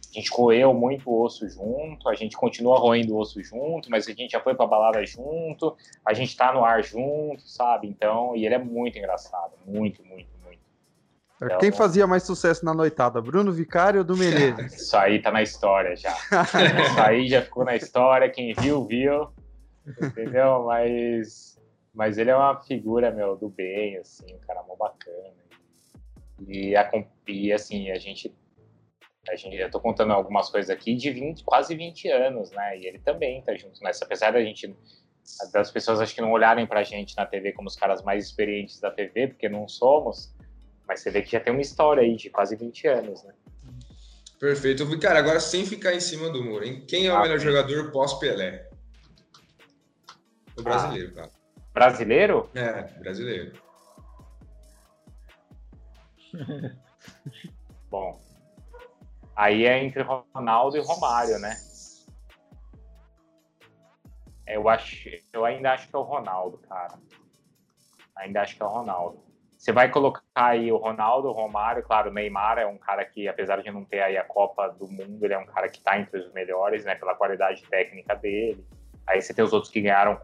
A 0.09 0.19
gente 0.19 0.31
roeu 0.31 0.73
muito 0.73 1.13
osso 1.13 1.47
junto, 1.49 2.07
a 2.07 2.15
gente 2.15 2.37
continua 2.37 2.79
roendo 2.79 3.17
osso 3.17 3.43
junto, 3.43 3.91
mas 3.91 4.07
a 4.07 4.13
gente 4.13 4.31
já 4.31 4.39
foi 4.39 4.55
pra 4.55 4.65
balada 4.65 5.05
junto, 5.05 5.75
a 6.05 6.13
gente 6.13 6.35
tá 6.37 6.53
no 6.53 6.63
ar 6.63 6.81
junto, 6.81 7.41
sabe? 7.41 7.87
Então, 7.87 8.35
e 8.35 8.45
ele 8.45 8.55
é 8.55 8.57
muito 8.57 8.97
engraçado, 8.97 9.51
muito, 9.65 10.03
muito. 10.05 10.34
Então, 11.41 11.57
Quem 11.57 11.71
fazia 11.71 12.07
mais 12.07 12.23
sucesso 12.23 12.63
na 12.63 12.73
noitada, 12.73 13.21
Bruno 13.21 13.51
Vicário 13.51 13.99
ou 13.99 14.05
do 14.05 14.15
Menezes? 14.15 14.73
Isso 14.81 14.97
aí 14.97 15.21
tá 15.21 15.31
na 15.31 15.41
história 15.41 15.95
já. 15.95 16.11
Isso 16.13 17.01
aí 17.01 17.27
já 17.27 17.41
ficou 17.41 17.65
na 17.65 17.75
história, 17.75 18.29
quem 18.29 18.53
viu, 18.53 18.85
viu. 18.85 19.29
Entendeu? 20.01 20.63
Mas, 20.63 21.59
mas 21.93 22.17
ele 22.17 22.29
é 22.29 22.35
uma 22.35 22.61
figura, 22.63 23.11
meu, 23.11 23.35
do 23.35 23.49
bem, 23.49 23.97
assim, 23.97 24.33
um 24.33 24.39
cara 24.39 24.63
mó 24.63 24.75
bacana. 24.75 25.35
E, 26.47 26.75
a, 26.75 26.89
e 27.27 27.51
assim, 27.51 27.91
a 27.91 27.97
gente 27.97 28.33
a 29.29 29.35
gente, 29.35 29.55
eu 29.57 29.71
tô 29.71 29.79
contando 29.79 30.13
algumas 30.13 30.49
coisas 30.49 30.69
aqui 30.69 30.95
de 30.95 31.09
20, 31.09 31.43
quase 31.43 31.75
20 31.75 32.07
anos, 32.09 32.51
né? 32.51 32.77
E 32.77 32.85
ele 32.85 32.99
também 32.99 33.41
tá 33.41 33.55
junto 33.55 33.81
nessa. 33.81 34.05
Apesar 34.05 34.31
da 34.31 34.41
gente, 34.41 34.75
das 35.51 35.71
pessoas 35.71 35.99
acho 35.99 36.13
que 36.13 36.21
não 36.21 36.31
olharem 36.31 36.67
pra 36.67 36.83
gente 36.83 37.15
na 37.17 37.25
TV 37.25 37.51
como 37.53 37.67
os 37.67 37.75
caras 37.75 38.03
mais 38.03 38.25
experientes 38.25 38.79
da 38.79 38.91
TV, 38.91 39.29
porque 39.29 39.49
não 39.49 39.67
somos, 39.67 40.34
mas 40.87 41.01
você 41.01 41.11
vê 41.11 41.21
que 41.21 41.31
já 41.31 41.39
tem 41.39 41.53
uma 41.53 41.61
história 41.61 42.01
aí 42.03 42.15
de 42.15 42.29
quase 42.29 42.55
20 42.55 42.87
anos, 42.87 43.23
né? 43.23 43.33
Perfeito. 44.39 44.99
Cara, 44.99 45.19
agora 45.19 45.39
sem 45.39 45.65
ficar 45.65 45.93
em 45.93 45.99
cima 45.99 46.29
do 46.29 46.43
muro, 46.43 46.65
hein? 46.65 46.85
Quem 46.87 47.07
é 47.07 47.13
o 47.13 47.17
ah, 47.17 47.21
melhor 47.21 47.39
jogador 47.39 47.91
pós-Pelé? 47.91 48.69
O 50.57 50.61
brasileiro, 50.61 51.11
ah. 51.11 51.15
cara. 51.15 51.31
Brasileiro? 51.73 52.49
É, 52.53 52.83
brasileiro. 52.99 53.53
Bom, 57.89 58.19
Aí 59.35 59.65
é 59.65 59.83
entre 59.83 60.01
Ronaldo 60.01 60.77
e 60.77 60.81
Romário, 60.81 61.37
né? 61.39 61.57
Eu, 64.47 64.69
acho, 64.69 65.09
eu 65.33 65.43
ainda 65.43 65.73
acho 65.73 65.89
que 65.89 65.95
é 65.95 65.99
o 65.99 66.03
Ronaldo, 66.03 66.57
cara. 66.59 66.97
Ainda 68.15 68.41
acho 68.41 68.55
que 68.55 68.63
é 68.63 68.65
o 68.65 68.69
Ronaldo. 68.69 69.19
Você 69.65 69.71
vai 69.71 69.89
colocar 69.89 70.21
aí 70.35 70.71
o 70.71 70.77
Ronaldo, 70.77 71.27
o 71.27 71.31
Romário, 71.31 71.81
claro, 71.81 72.11
o 72.11 72.13
Neymar 72.13 72.59
é 72.59 72.67
um 72.67 72.77
cara 72.77 73.03
que, 73.03 73.27
apesar 73.27 73.63
de 73.63 73.71
não 73.71 73.83
ter 73.83 73.99
aí 73.99 74.15
a 74.15 74.23
Copa 74.23 74.67
do 74.67 74.87
Mundo, 74.87 75.25
ele 75.25 75.33
é 75.33 75.39
um 75.39 75.45
cara 75.47 75.67
que 75.67 75.79
está 75.79 75.99
entre 75.99 76.19
os 76.19 76.31
melhores, 76.33 76.85
né, 76.85 76.93
pela 76.93 77.15
qualidade 77.15 77.63
técnica 77.63 78.15
dele. 78.15 78.63
Aí 79.07 79.19
você 79.19 79.33
tem 79.33 79.43
os 79.43 79.51
outros 79.51 79.71
que 79.71 79.81
ganharam, 79.81 80.21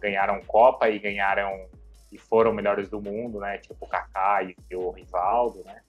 ganharam 0.00 0.40
Copa 0.42 0.88
e 0.88 1.00
ganharam 1.00 1.66
e 2.12 2.16
foram 2.16 2.52
melhores 2.52 2.88
do 2.88 3.02
mundo, 3.02 3.40
né, 3.40 3.58
tipo 3.58 3.84
o 3.84 3.88
Kaká 3.88 4.44
e 4.44 4.76
o 4.76 4.92
Rivaldo, 4.92 5.64
né. 5.64 5.82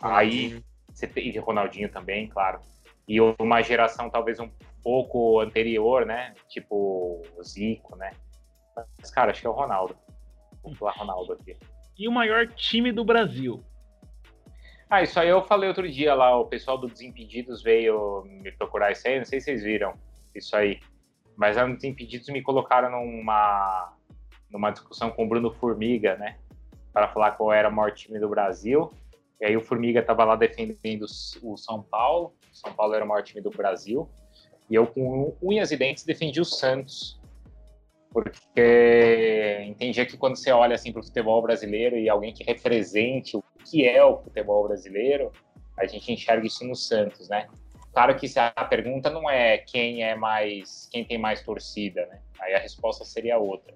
Aí 0.00 0.62
você 0.94 1.08
tem, 1.08 1.26
e 1.26 1.38
Ronaldinho 1.38 1.90
também, 1.90 2.28
claro. 2.28 2.60
E 3.08 3.20
uma 3.40 3.60
geração 3.60 4.08
talvez 4.08 4.38
um 4.38 4.48
pouco 4.84 5.40
anterior, 5.40 6.06
né? 6.06 6.32
Tipo 6.48 7.24
o 7.36 7.42
Zico, 7.42 7.96
né? 7.96 8.12
Mas, 8.76 9.10
cara, 9.10 9.32
acho 9.32 9.40
que 9.40 9.48
é 9.48 9.50
o 9.50 9.52
Ronaldo. 9.52 9.96
Vou 10.62 10.72
falar 10.76 10.92
Ronaldo 10.92 11.32
aqui. 11.32 11.56
E 11.98 12.08
o 12.08 12.12
maior 12.12 12.46
time 12.48 12.92
do 12.92 13.04
Brasil? 13.04 13.62
Ah, 14.88 15.02
isso 15.02 15.18
aí 15.18 15.28
eu 15.28 15.42
falei 15.42 15.68
outro 15.68 15.90
dia 15.90 16.14
lá, 16.14 16.36
o 16.38 16.44
pessoal 16.44 16.76
do 16.76 16.86
Desimpedidos 16.86 17.62
veio 17.62 18.24
me 18.24 18.52
procurar 18.52 18.92
isso 18.92 19.08
aí, 19.08 19.18
não 19.18 19.24
sei 19.24 19.40
se 19.40 19.46
vocês 19.46 19.62
viram 19.62 19.94
isso 20.34 20.54
aí. 20.54 20.80
Mas 21.36 21.56
lá 21.56 21.66
no 21.66 21.76
Desimpedidos 21.76 22.28
me 22.28 22.42
colocaram 22.42 22.90
numa, 22.90 23.96
numa 24.50 24.70
discussão 24.70 25.10
com 25.10 25.24
o 25.24 25.28
Bruno 25.28 25.50
Formiga, 25.50 26.16
né? 26.16 26.36
Para 26.92 27.08
falar 27.08 27.32
qual 27.32 27.52
era 27.52 27.70
o 27.70 27.72
maior 27.72 27.90
time 27.92 28.18
do 28.18 28.28
Brasil. 28.28 28.92
E 29.40 29.46
aí 29.46 29.56
o 29.56 29.62
Formiga 29.62 30.00
estava 30.00 30.24
lá 30.24 30.36
defendendo 30.36 31.06
o 31.42 31.56
São 31.56 31.82
Paulo. 31.82 32.34
O 32.52 32.54
São 32.54 32.72
Paulo 32.74 32.94
era 32.94 33.04
o 33.04 33.08
maior 33.08 33.22
time 33.22 33.40
do 33.40 33.50
Brasil. 33.50 34.08
E 34.68 34.74
eu, 34.74 34.86
com 34.86 35.34
unhas 35.42 35.70
e 35.70 35.76
dentes, 35.76 36.04
defendi 36.04 36.40
o 36.40 36.44
Santos. 36.44 37.18
Porque 38.12 39.64
entendia 39.66 40.04
que 40.04 40.16
quando 40.16 40.36
você 40.36 40.50
olha 40.50 40.74
assim 40.74 40.92
para 40.92 41.00
o 41.00 41.04
futebol 41.04 41.40
brasileiro 41.40 41.96
e 41.96 42.08
alguém 42.08 42.32
que 42.32 42.44
represente 42.44 43.36
o 43.36 43.42
que 43.64 43.86
é 43.88 44.04
o 44.04 44.18
futebol 44.18 44.66
brasileiro, 44.66 45.32
a 45.78 45.86
gente 45.86 46.12
enxerga 46.12 46.46
isso 46.46 46.64
no 46.64 46.76
Santos, 46.76 47.28
né? 47.28 47.48
Claro 47.92 48.16
que 48.16 48.26
a 48.38 48.64
pergunta 48.64 49.10
não 49.10 49.28
é 49.28 49.58
quem 49.58 50.02
é 50.02 50.14
mais, 50.14 50.88
quem 50.90 51.04
tem 51.04 51.18
mais 51.18 51.42
torcida, 51.42 52.06
né? 52.06 52.20
Aí 52.40 52.54
a 52.54 52.58
resposta 52.58 53.04
seria 53.04 53.38
outra. 53.38 53.74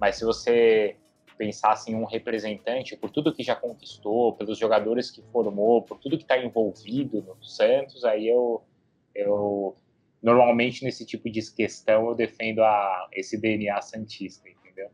Mas 0.00 0.16
se 0.16 0.24
você 0.24 0.96
pensasse 1.36 1.90
em 1.90 1.94
um 1.94 2.04
representante 2.04 2.96
por 2.96 3.10
tudo 3.10 3.34
que 3.34 3.42
já 3.42 3.56
conquistou, 3.56 4.34
pelos 4.34 4.56
jogadores 4.58 5.10
que 5.10 5.22
formou, 5.32 5.82
por 5.82 5.98
tudo 5.98 6.16
que 6.16 6.22
está 6.22 6.38
envolvido 6.38 7.22
no 7.22 7.44
Santos, 7.44 8.04
aí 8.04 8.28
eu, 8.28 8.62
eu 9.14 9.76
normalmente 10.24 10.82
nesse 10.82 11.04
tipo 11.04 11.30
de 11.30 11.42
questão 11.52 12.08
eu 12.08 12.14
defendo 12.14 12.60
a, 12.60 13.08
esse 13.12 13.38
DNA 13.38 13.80
santista, 13.82 14.48
entendeu? 14.48 14.88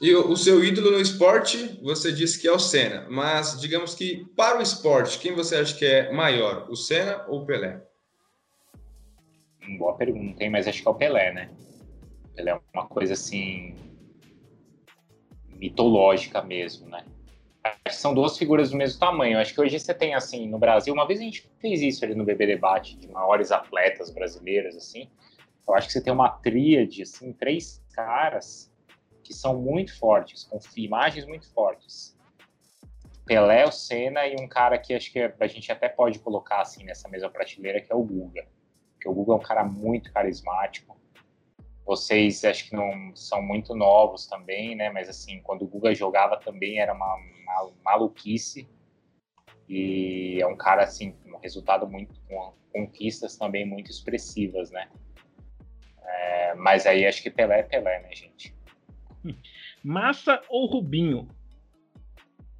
E 0.00 0.12
o, 0.12 0.36
seu 0.36 0.62
ídolo 0.64 0.90
no 0.90 1.00
esporte, 1.00 1.78
você 1.80 2.12
disse 2.12 2.40
que 2.40 2.48
é 2.48 2.52
o 2.52 2.58
Senna, 2.58 3.06
mas 3.08 3.60
digamos 3.60 3.94
que 3.94 4.26
para 4.36 4.58
o 4.58 4.62
esporte, 4.62 5.20
quem 5.20 5.34
você 5.34 5.54
acha 5.54 5.76
que 5.76 5.86
é 5.86 6.12
maior, 6.12 6.68
o 6.68 6.74
Senna 6.74 7.24
ou 7.28 7.42
o 7.42 7.46
Pelé? 7.46 7.80
Boa 9.78 9.94
pergunta, 9.94 10.42
hein? 10.42 10.50
mas 10.50 10.66
acho 10.66 10.82
que 10.82 10.88
é 10.88 10.90
o 10.90 10.94
Pelé, 10.94 11.32
né? 11.32 11.50
Pelé 12.34 12.50
é 12.50 12.60
uma 12.74 12.86
coisa 12.88 13.12
assim 13.12 13.76
mitológica 15.48 16.42
mesmo, 16.42 16.88
né? 16.88 17.04
São 17.90 18.14
duas 18.14 18.38
figuras 18.38 18.70
do 18.70 18.76
mesmo 18.76 18.98
tamanho. 18.98 19.38
Acho 19.38 19.52
que 19.52 19.60
hoje 19.60 19.78
você 19.78 19.92
tem, 19.92 20.14
assim, 20.14 20.48
no 20.48 20.58
Brasil, 20.58 20.94
uma 20.94 21.06
vez 21.06 21.20
a 21.20 21.22
gente 21.22 21.50
fez 21.60 21.82
isso 21.82 22.04
ali 22.04 22.14
no 22.14 22.24
BB 22.24 22.46
Debate, 22.46 22.96
de 22.96 23.08
maiores 23.08 23.52
atletas 23.52 24.10
brasileiros, 24.10 24.76
assim. 24.76 25.10
Eu 25.66 25.74
acho 25.74 25.86
que 25.86 25.92
você 25.92 26.00
tem 26.00 26.12
uma 26.12 26.28
tríade, 26.28 27.02
assim, 27.02 27.32
três 27.32 27.84
caras 27.92 28.72
que 29.22 29.34
são 29.34 29.60
muito 29.60 29.96
fortes, 29.98 30.44
com 30.44 30.58
imagens 30.76 31.26
muito 31.26 31.48
fortes. 31.52 32.18
Pelé, 33.26 33.64
o 33.64 33.70
Senna 33.70 34.26
e 34.26 34.34
um 34.40 34.48
cara 34.48 34.76
que 34.78 34.92
acho 34.92 35.12
que 35.12 35.20
a 35.20 35.46
gente 35.46 35.70
até 35.70 35.88
pode 35.88 36.18
colocar, 36.18 36.62
assim, 36.62 36.84
nessa 36.84 37.08
mesma 37.08 37.30
prateleira, 37.30 37.80
que 37.80 37.92
é 37.92 37.94
o 37.94 38.02
Guga. 38.02 38.46
Porque 38.94 39.08
o 39.08 39.14
Guga 39.14 39.32
é 39.32 39.36
um 39.36 39.42
cara 39.42 39.62
muito 39.62 40.12
carismático, 40.12 40.99
vocês 41.90 42.44
acho 42.44 42.68
que 42.68 42.76
não 42.76 43.16
são 43.16 43.42
muito 43.42 43.74
novos 43.74 44.24
também, 44.24 44.76
né? 44.76 44.90
Mas 44.90 45.08
assim, 45.08 45.40
quando 45.42 45.62
o 45.62 45.66
Guga 45.66 45.92
jogava 45.92 46.36
também 46.36 46.78
era 46.78 46.92
uma, 46.92 47.16
uma 47.16 47.72
maluquice. 47.84 48.68
E 49.68 50.38
é 50.40 50.46
um 50.46 50.56
cara 50.56 50.84
assim, 50.84 51.10
com 51.10 51.30
um 51.30 51.38
resultado 51.40 51.88
muito 51.88 52.14
com 52.28 52.52
conquistas 52.72 53.36
também 53.36 53.66
muito 53.66 53.90
expressivas, 53.90 54.70
né? 54.70 54.88
É, 56.00 56.54
mas 56.54 56.86
aí 56.86 57.04
acho 57.04 57.24
que 57.24 57.30
Pelé 57.30 57.58
é 57.58 57.62
Pelé, 57.64 58.02
né, 58.02 58.14
gente? 58.14 58.54
Massa 59.82 60.40
ou 60.48 60.66
Rubinho? 60.66 61.26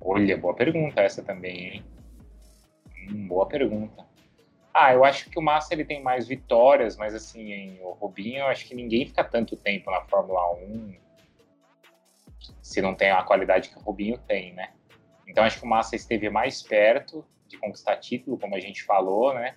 Olha, 0.00 0.36
boa 0.36 0.54
pergunta 0.54 1.02
essa 1.02 1.22
também, 1.22 1.74
hein? 1.74 1.84
Hum, 3.08 3.28
boa 3.28 3.46
pergunta. 3.46 4.09
Ah, 4.72 4.92
eu 4.92 5.04
acho 5.04 5.28
que 5.28 5.38
o 5.38 5.42
Massa 5.42 5.74
ele 5.74 5.84
tem 5.84 6.02
mais 6.02 6.28
vitórias, 6.28 6.96
mas 6.96 7.14
assim, 7.14 7.78
o 7.80 7.90
Rubinho, 7.90 8.38
eu 8.38 8.46
acho 8.46 8.66
que 8.66 8.74
ninguém 8.74 9.06
fica 9.06 9.24
tanto 9.24 9.56
tempo 9.56 9.90
na 9.90 10.02
Fórmula 10.02 10.54
1 10.54 10.94
se 12.62 12.80
não 12.80 12.94
tem 12.94 13.10
a 13.10 13.22
qualidade 13.22 13.68
que 13.68 13.76
o 13.76 13.80
Rubinho 13.80 14.16
tem, 14.18 14.54
né? 14.54 14.72
Então 15.26 15.44
acho 15.44 15.58
que 15.58 15.64
o 15.64 15.68
Massa 15.68 15.96
esteve 15.96 16.30
mais 16.30 16.62
perto 16.62 17.24
de 17.46 17.58
conquistar 17.58 17.96
título, 17.96 18.38
como 18.38 18.54
a 18.54 18.60
gente 18.60 18.84
falou, 18.84 19.34
né? 19.34 19.56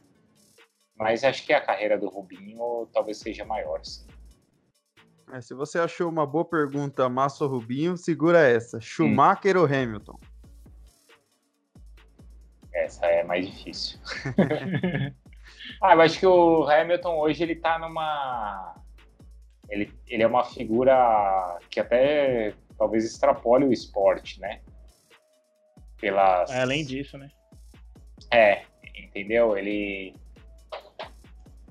Mas 0.95 1.24
acho 1.24 1.45
que 1.45 1.53
a 1.53 1.61
carreira 1.61 1.97
do 1.97 2.09
Rubinho 2.09 2.88
talvez 2.91 3.18
seja 3.20 3.45
maior, 3.45 3.84
sim. 3.84 4.05
É, 5.32 5.41
se 5.41 5.53
você 5.53 5.80
achou 5.80 6.09
uma 6.09 6.26
boa 6.26 6.45
pergunta, 6.45 7.09
Massa 7.09 7.43
ou 7.43 7.49
Rubinho, 7.49 7.97
segura 7.97 8.47
essa. 8.47 8.80
Schumacher 8.80 9.57
hum. 9.57 9.61
ou 9.61 9.66
Hamilton? 9.66 10.20
Essa 12.74 13.06
é 13.06 13.24
mais 13.24 13.48
difícil. 13.48 14.00
ah, 15.82 15.94
eu 15.94 16.02
acho 16.02 16.20
que 16.20 16.26
o 16.26 16.64
Hamilton 16.64 17.18
hoje 17.20 17.44
ele 17.44 17.56
tá 17.56 17.78
numa. 17.78 18.76
Ele, 19.70 19.94
ele 20.08 20.24
é 20.24 20.28
uma 20.28 20.44
figura 20.44 21.60
que 21.70 21.80
até 21.80 22.54
talvez 22.78 23.06
extrapole 23.06 23.66
o 23.66 23.74
esporte, 23.74 24.40
né? 24.40 24.62
pelas. 26.04 26.52
É, 26.52 26.62
além 26.62 26.86
disso, 26.86 27.18
né? 27.18 27.30
É, 28.30 28.64
entendeu? 28.94 29.58
Ele. 29.58 30.14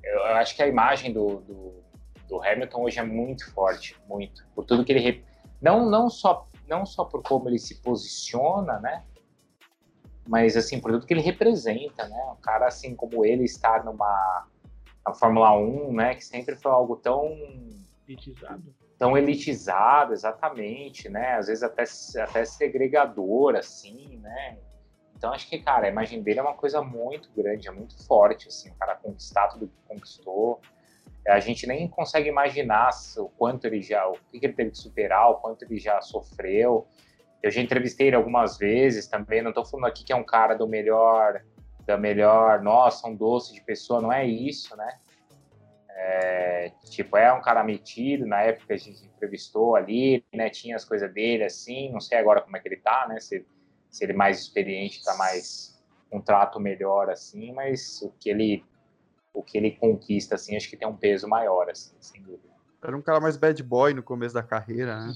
Eu, 0.03 0.15
eu 0.15 0.37
acho 0.37 0.57
que 0.57 0.63
a 0.63 0.67
imagem 0.67 1.13
do, 1.13 1.41
do, 1.43 1.85
do, 2.29 2.43
Hamilton 2.43 2.83
hoje 2.83 2.99
é 2.99 3.03
muito 3.03 3.53
forte, 3.53 3.95
muito. 4.09 4.43
Por 4.55 4.65
tudo 4.65 4.85
que 4.85 4.93
ele. 4.93 5.23
Não, 5.61 5.89
não, 5.89 6.09
só, 6.09 6.49
não 6.67 6.87
só 6.87 7.05
por 7.05 7.23
como 7.23 7.49
ele 7.49 7.59
se 7.59 7.83
posiciona, 7.83 8.81
né? 8.81 9.05
Mas, 10.27 10.57
assim, 10.57 10.81
por 10.81 10.93
tudo 10.93 11.07
que 11.07 11.15
ele 11.15 11.21
representa, 11.21 12.07
né? 12.09 12.25
Um 12.33 12.41
cara 12.41 12.67
assim 12.67 12.95
como 12.95 13.25
ele 13.25 13.45
estar 13.45 13.85
numa. 13.85 14.47
Na 15.05 15.13
Fórmula 15.13 15.57
1, 15.57 15.93
né? 15.93 16.15
Que 16.15 16.25
sempre 16.25 16.57
foi 16.57 16.71
algo 16.71 16.97
tão. 16.97 17.29
Elitizado. 18.07 18.75
Tão 18.99 19.17
elitizado, 19.19 20.13
exatamente, 20.13 21.09
né? 21.09 21.35
Às 21.35 21.49
vezes 21.49 21.63
até, 21.65 21.83
até 22.23 22.45
segregador, 22.45 23.57
assim, 23.57 24.19
né? 24.19 24.59
Então 25.17 25.33
acho 25.33 25.49
que, 25.49 25.59
cara, 25.61 25.87
a 25.87 25.89
imagem 25.89 26.21
dele 26.21 26.41
é 26.41 26.43
uma 26.43 26.55
coisa 26.55 26.83
muito 26.83 27.31
grande, 27.33 27.69
é 27.69 27.71
muito 27.71 27.97
forte, 28.07 28.49
assim, 28.49 28.71
o 28.71 28.75
cara 28.75 28.97
conquistar 28.97 29.47
tudo 29.49 29.69
que 29.69 29.75
conquistou. 29.87 30.61
A 31.29 31.39
gente 31.39 31.65
nem 31.65 31.87
consegue 31.87 32.29
imaginar 32.29 32.91
o 33.17 33.29
quanto 33.29 33.65
ele 33.67 33.81
já, 33.81 34.05
o 34.09 34.15
que 34.15 34.45
ele 34.45 34.53
teve 34.53 34.73
que 34.73 34.79
superar, 34.79 35.31
o 35.31 35.37
quanto 35.37 35.65
ele 35.65 35.79
já 35.79 36.01
sofreu. 36.01 36.89
Eu 37.43 37.51
já 37.51 37.61
entrevistei 37.61 38.09
ele 38.09 38.17
algumas 38.17 38.57
vezes 38.57 39.07
também, 39.09 39.43
não 39.43 39.51
estou 39.51 39.65
falando 39.65 39.87
aqui 39.87 40.05
que 40.05 40.13
é 40.13 40.17
um 40.17 40.25
cara 40.25 40.55
do 40.55 40.67
melhor, 40.67 41.43
da 41.85 41.97
melhor, 41.97 42.63
nossa, 42.63 43.09
um 43.09 43.17
doce 43.17 43.53
de 43.53 43.61
pessoa, 43.63 44.01
não 44.01 44.13
é 44.13 44.25
isso, 44.25 44.77
né? 44.77 44.99
É, 45.95 46.73
tipo, 46.89 47.17
é 47.17 47.33
um 47.33 47.41
cara 47.41 47.63
metido, 47.63 48.27
na 48.27 48.43
época 48.43 48.75
a 48.75 48.77
gente 48.77 49.05
entrevistou 49.05 49.77
ali, 49.77 50.25
né, 50.33 50.49
tinha 50.49 50.75
as 50.75 50.85
coisas 50.85 51.13
dele 51.13 51.45
assim, 51.45 51.93
não 51.93 52.01
sei 52.01 52.19
agora 52.19 52.41
como 52.41 52.57
é 52.57 52.61
que 52.61 52.69
ele 52.69 52.79
tá, 52.79 53.07
né, 53.09 53.21
se 53.21 53.45
se 53.93 54.05
ele 54.05 54.15
mais 54.15 54.41
experiente 54.41 54.99
está 54.99 55.15
mais 55.17 55.79
um 56.11 56.21
trato 56.21 56.59
melhor 56.59 57.11
assim, 57.11 57.53
mas 57.53 58.01
o 58.01 58.11
que 58.19 58.31
ele 58.31 58.65
o 59.35 59.43
que 59.43 59.57
ele 59.57 59.73
conquista 59.73 60.35
assim, 60.35 60.57
acho 60.57 60.69
que 60.69 60.77
tem 60.77 60.89
um 60.89 60.97
peso 60.97 61.29
maior 61.29 61.71
assim, 61.71 61.95
sem 62.01 62.23
dúvida. 62.23 62.52
Era 62.83 62.97
um 62.97 63.03
cara 63.03 63.21
mais 63.21 63.37
bad 63.37 63.63
boy 63.63 63.95
no 63.95 64.03
começo 64.03 64.35
da 64.35 64.43
carreira, 64.43 65.07
né? 65.07 65.13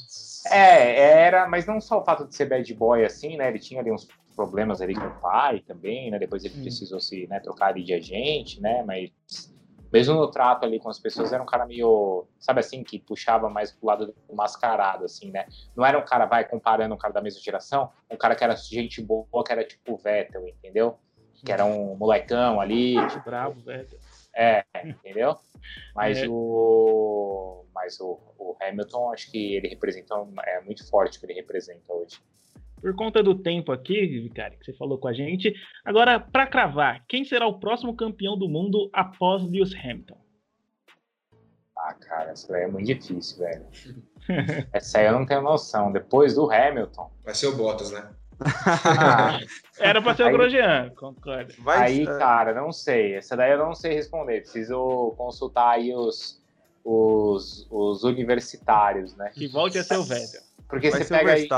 É, 0.46 1.24
era, 1.26 1.48
mas 1.48 1.66
não 1.66 1.80
só 1.80 2.00
o 2.00 2.04
fato 2.04 2.26
de 2.26 2.34
ser 2.34 2.46
bad 2.46 2.74
boy 2.74 3.04
assim, 3.04 3.36
né? 3.36 3.48
Ele 3.48 3.58
tinha 3.58 3.80
ali 3.80 3.90
uns 3.90 4.06
problemas 4.36 4.80
ali 4.80 4.94
com 4.94 5.06
o 5.06 5.20
pai 5.20 5.60
também, 5.66 6.10
né? 6.10 6.18
Depois 6.18 6.44
ele 6.44 6.58
hum. 6.58 6.62
precisou 6.62 7.00
se 7.00 7.26
né, 7.26 7.40
trocar 7.40 7.68
ali 7.68 7.82
de 7.82 7.92
agente, 7.92 8.60
né? 8.60 8.84
Mas 8.84 9.10
mesmo 9.92 10.14
no 10.14 10.30
trato 10.30 10.64
ali 10.64 10.78
com 10.78 10.88
as 10.88 10.98
pessoas, 10.98 11.32
era 11.32 11.42
um 11.42 11.46
cara 11.46 11.66
meio, 11.66 12.26
sabe 12.38 12.60
assim, 12.60 12.84
que 12.84 12.98
puxava 12.98 13.48
mais 13.48 13.72
pro 13.72 13.86
lado 13.86 14.06
do 14.06 14.36
mascarado, 14.36 15.04
assim, 15.04 15.30
né? 15.30 15.46
Não 15.74 15.84
era 15.84 15.98
um 15.98 16.04
cara, 16.04 16.26
vai, 16.26 16.44
comparando 16.44 16.94
um 16.94 16.98
cara 16.98 17.14
da 17.14 17.20
mesma 17.20 17.40
geração, 17.40 17.90
um 18.10 18.16
cara 18.16 18.36
que 18.36 18.44
era 18.44 18.54
gente 18.54 19.00
boa, 19.02 19.26
que 19.44 19.52
era 19.52 19.64
tipo 19.64 19.94
o 19.94 19.96
Vettel, 19.96 20.46
entendeu? 20.46 20.98
Que 21.44 21.52
era 21.52 21.64
um 21.64 21.96
molecão 21.96 22.60
ali. 22.60 22.94
Tipo, 23.08 23.24
bravo, 23.24 23.60
Vettel. 23.60 23.98
É, 24.37 24.64
entendeu? 24.84 25.34
Mas 25.95 26.18
é. 26.18 26.28
o. 26.28 27.64
Mas 27.74 27.99
o, 28.01 28.18
o 28.39 28.57
Hamilton, 28.61 29.12
acho 29.12 29.30
que 29.30 29.57
ele 29.57 29.68
representa. 29.68 30.14
É 30.45 30.61
muito 30.61 30.89
forte 30.89 31.16
o 31.16 31.20
que 31.20 31.26
ele 31.26 31.34
representa 31.34 31.93
hoje 31.93 32.20
por 32.80 32.95
conta 32.95 33.22
do 33.22 33.34
tempo 33.34 33.72
aqui, 33.72 34.07
Vicari, 34.07 34.57
que 34.59 34.64
você 34.64 34.72
falou 34.74 34.97
com 34.99 35.09
a 35.09 35.12
gente. 35.12 35.53
Agora, 35.84 36.20
para 36.20 36.47
cravar, 36.47 37.05
quem 37.09 37.24
será 37.24 37.47
o 37.47 37.59
próximo 37.59 37.97
campeão 37.97 38.39
do 38.39 38.49
mundo 38.49 38.89
após 38.93 39.43
Lewis 39.43 39.74
Hamilton? 39.74 40.16
Ah, 41.76 41.95
cara, 41.95 42.32
isso 42.32 42.53
aí 42.55 42.62
é 42.62 42.68
muito 42.68 42.87
difícil, 42.87 43.39
velho. 43.39 43.66
Essa 44.72 44.99
aí 44.99 45.07
eu 45.07 45.12
não 45.12 45.26
tenho 45.26 45.43
noção. 45.43 45.91
Depois 45.91 46.34
do 46.34 46.51
Hamilton. 46.51 47.11
Vai 47.24 47.34
ser 47.34 47.49
o 47.49 47.57
Bottas, 47.57 47.91
né? 47.91 48.09
Era 49.78 50.03
para 50.03 50.14
ser 50.14 50.24
aí, 50.24 50.28
o 50.28 50.32
Grosjean, 50.32 50.91
concordo. 50.97 51.55
aí, 51.66 52.03
é. 52.03 52.18
cara, 52.18 52.55
não 52.55 52.72
sei. 52.72 53.14
Essa 53.14 53.37
daí 53.37 53.53
eu 53.53 53.59
não 53.59 53.74
sei 53.74 53.95
responder. 53.95 54.43
Preciso 54.43 55.14
consultar 55.16 55.70
aí 55.70 55.95
os, 55.95 56.43
os, 56.84 57.66
os 57.70 58.05
universitários, 58.05 59.16
né? 59.16 59.30
Que 59.34 59.49
volte 59.49 59.78
a 59.78 59.84
ser 59.84 59.97
o 59.97 60.05
Vettel. 60.05 60.43
Porque 60.68 60.91
Vai 60.91 61.03
você 61.03 61.16
pega 61.16 61.32
aí. 61.32 61.49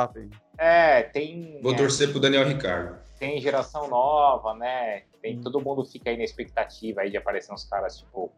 É, 0.57 1.03
tem. 1.03 1.61
Vou 1.63 1.73
é, 1.73 1.77
torcer 1.77 2.11
pro 2.11 2.21
Daniel 2.21 2.47
Ricardo. 2.47 2.99
Tem 3.19 3.41
geração 3.41 3.89
nova, 3.89 4.55
né? 4.55 5.03
Tem, 5.21 5.39
hum. 5.39 5.41
Todo 5.43 5.61
mundo 5.61 5.85
fica 5.85 6.11
aí 6.11 6.17
na 6.17 6.25
expectativa 6.25 7.01
aí 7.01 7.11
de 7.11 7.17
aparecer 7.17 7.53
uns 7.53 7.65
caras, 7.65 7.99
tipo, 7.99 8.31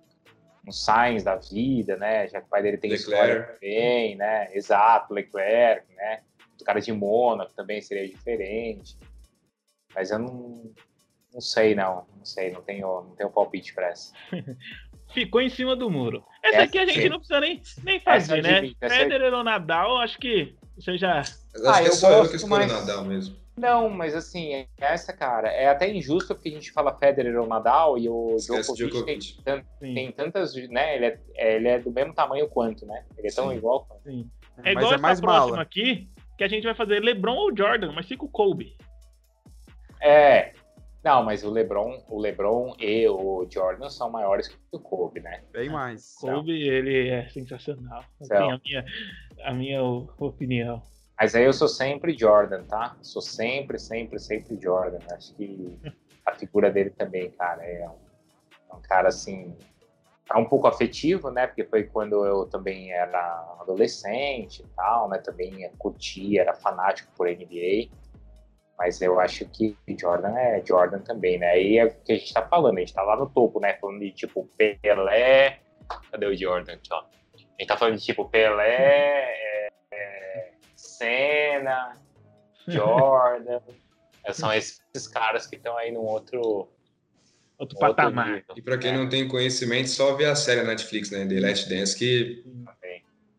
uns 0.66 0.82
Sainz 0.84 1.24
da 1.24 1.36
vida, 1.36 1.96
né? 1.96 2.28
Já 2.28 2.40
que 2.40 2.46
o 2.46 2.50
pai 2.50 2.62
dele 2.62 2.78
tem 2.78 2.90
Leclerc. 2.90 3.12
história 3.12 3.42
também, 3.54 4.16
né? 4.16 4.48
Exato, 4.54 5.12
Leclerc, 5.12 5.86
né? 5.94 6.20
O 6.62 6.64
cara 6.64 6.80
de 6.80 6.92
Mônaco 6.92 7.52
também 7.54 7.80
seria 7.80 8.08
diferente. 8.08 8.96
Mas 9.94 10.10
eu 10.10 10.18
não, 10.18 10.72
não 11.32 11.40
sei, 11.40 11.74
não. 11.74 12.06
Não 12.16 12.24
sei, 12.24 12.50
não 12.50 12.62
tenho, 12.62 13.02
não 13.02 13.14
tenho 13.16 13.30
palpite 13.30 13.74
pra 13.74 13.88
essa. 13.88 14.12
Ficou 15.12 15.40
em 15.40 15.48
cima 15.48 15.74
do 15.74 15.90
muro. 15.90 16.24
Essa, 16.42 16.56
essa 16.56 16.64
aqui 16.64 16.78
a 16.78 16.86
gente 16.86 17.02
sim. 17.02 17.08
não 17.08 17.18
precisa 17.18 17.40
nem, 17.40 17.60
nem 17.82 17.98
fazer, 17.98 18.42
né? 18.42 18.72
Federer 18.78 19.34
ou 19.34 19.42
Nadal, 19.42 19.98
acho 19.98 20.18
que 20.18 20.54
você 20.76 20.96
já. 20.96 21.16
Mas 21.16 21.64
acho 21.64 21.68
ah, 21.68 21.82
que 21.82 21.88
é 21.88 21.90
só 21.90 22.10
eu 22.12 22.28
que 22.28 22.36
escolho 22.36 22.68
mas... 22.68 22.72
Nadal 22.72 23.04
mesmo. 23.04 23.40
Não, 23.60 23.90
mas 23.90 24.14
assim, 24.14 24.54
é 24.54 24.68
essa, 24.80 25.12
cara, 25.12 25.48
é 25.48 25.68
até 25.68 25.92
injusto 25.92 26.34
porque 26.34 26.48
a 26.48 26.52
gente 26.52 26.72
fala 26.72 26.96
Federer 26.96 27.38
ou 27.38 27.46
Nadal 27.46 27.98
e 27.98 28.08
o 28.08 28.36
Djokovic, 28.38 28.88
Djokovic. 28.88 29.42
Tem, 29.42 29.94
tem, 29.94 30.12
tantas, 30.12 30.54
né? 30.54 30.96
Ele 30.96 31.06
é, 31.06 31.56
ele 31.56 31.68
é 31.68 31.78
do 31.78 31.90
mesmo 31.90 32.14
tamanho 32.14 32.48
quanto, 32.48 32.86
né? 32.86 33.04
Ele 33.18 33.28
é 33.28 33.30
tão 33.30 33.50
Sim. 33.50 33.56
igual. 33.56 33.86
Sim. 34.02 34.30
É 34.64 34.72
igual 34.72 34.84
mas 34.84 34.92
é 34.92 34.94
essa 34.94 35.02
mais 35.02 35.20
próxima 35.20 35.50
mala. 35.50 35.62
aqui, 35.62 36.08
que 36.40 36.44
a 36.44 36.48
gente 36.48 36.64
vai 36.64 36.74
fazer 36.74 37.00
LeBron 37.00 37.36
ou 37.36 37.54
Jordan, 37.54 37.92
mas 37.92 38.06
fica 38.06 38.24
o 38.24 38.28
Kobe. 38.28 38.74
É. 40.00 40.54
Não, 41.04 41.22
mas 41.22 41.44
o 41.44 41.50
LeBron, 41.50 42.02
o 42.08 42.18
LeBron 42.18 42.74
e 42.78 43.06
o 43.06 43.46
Jordan 43.46 43.90
são 43.90 44.10
maiores 44.10 44.48
que 44.48 44.56
o 44.72 44.78
Kobe, 44.78 45.20
né? 45.20 45.42
Bem 45.52 45.68
mais. 45.68 46.14
Kobe, 46.18 46.52
ele 46.52 47.10
é 47.10 47.28
sensacional. 47.28 48.02
Tem 48.26 48.38
a 48.38 48.58
minha, 48.64 48.84
a 49.44 49.52
minha 49.52 49.82
opinião. 49.82 50.82
Mas 51.20 51.34
aí 51.34 51.44
eu 51.44 51.52
sou 51.52 51.68
sempre 51.68 52.16
Jordan, 52.16 52.64
tá? 52.64 52.96
Sou 53.02 53.20
sempre, 53.20 53.78
sempre, 53.78 54.18
sempre 54.18 54.58
Jordan. 54.58 55.00
Acho 55.12 55.34
que 55.34 55.78
a 56.24 56.34
figura 56.36 56.70
dele 56.70 56.88
também, 56.88 57.30
cara, 57.32 57.62
é 57.62 57.86
um, 57.86 58.72
é 58.72 58.76
um 58.76 58.80
cara 58.80 59.08
assim. 59.08 59.54
É 60.32 60.38
um 60.38 60.44
pouco 60.44 60.68
afetivo, 60.68 61.30
né? 61.30 61.46
Porque 61.46 61.64
foi 61.64 61.84
quando 61.84 62.24
eu 62.24 62.46
também 62.46 62.92
era 62.92 63.56
adolescente 63.60 64.62
e 64.62 64.66
tal, 64.76 65.08
né? 65.08 65.18
Também 65.18 65.68
curtia, 65.76 66.42
era 66.42 66.54
fanático 66.54 67.10
por 67.16 67.28
NBA. 67.28 67.90
Mas 68.78 69.02
eu 69.02 69.20
acho 69.20 69.44
que 69.46 69.76
Jordan 69.98 70.38
é 70.38 70.62
Jordan 70.64 71.00
também, 71.00 71.36
né? 71.36 71.50
Aí 71.50 71.78
é 71.78 71.84
o 71.84 71.90
que 71.90 72.12
a 72.12 72.16
gente 72.16 72.32
tá 72.32 72.42
falando, 72.46 72.78
a 72.78 72.80
gente 72.80 72.94
tá 72.94 73.02
lá 73.02 73.16
no 73.16 73.28
topo, 73.28 73.60
né? 73.60 73.74
Falando 73.74 74.00
de 74.00 74.12
tipo 74.12 74.48
Pelé. 74.56 75.58
Cadê 76.10 76.26
o 76.26 76.36
Jordan 76.36 76.74
aqui, 76.74 76.88
ó? 76.92 77.00
A 77.00 77.38
gente 77.38 77.66
tá 77.66 77.76
falando 77.76 77.98
de 77.98 78.04
tipo 78.04 78.24
Pelé, 78.28 78.76
é, 78.76 79.68
é, 79.92 80.52
Senna, 80.76 81.92
Jordan. 82.68 83.60
São 84.32 84.52
esses 84.52 85.08
caras 85.12 85.46
que 85.46 85.56
estão 85.56 85.76
aí 85.76 85.90
num 85.90 86.04
outro. 86.04 86.68
Outro 87.60 87.78
patamar. 87.78 88.42
E 88.56 88.62
para 88.62 88.78
quem 88.78 88.90
é. 88.90 88.96
não 88.96 89.06
tem 89.06 89.28
conhecimento, 89.28 89.90
só 89.90 90.14
ver 90.14 90.24
a 90.24 90.34
série 90.34 90.62
Netflix, 90.62 91.10
né? 91.10 91.26
The 91.26 91.40
Last 91.40 91.68
Dance, 91.68 91.94
que. 91.94 92.42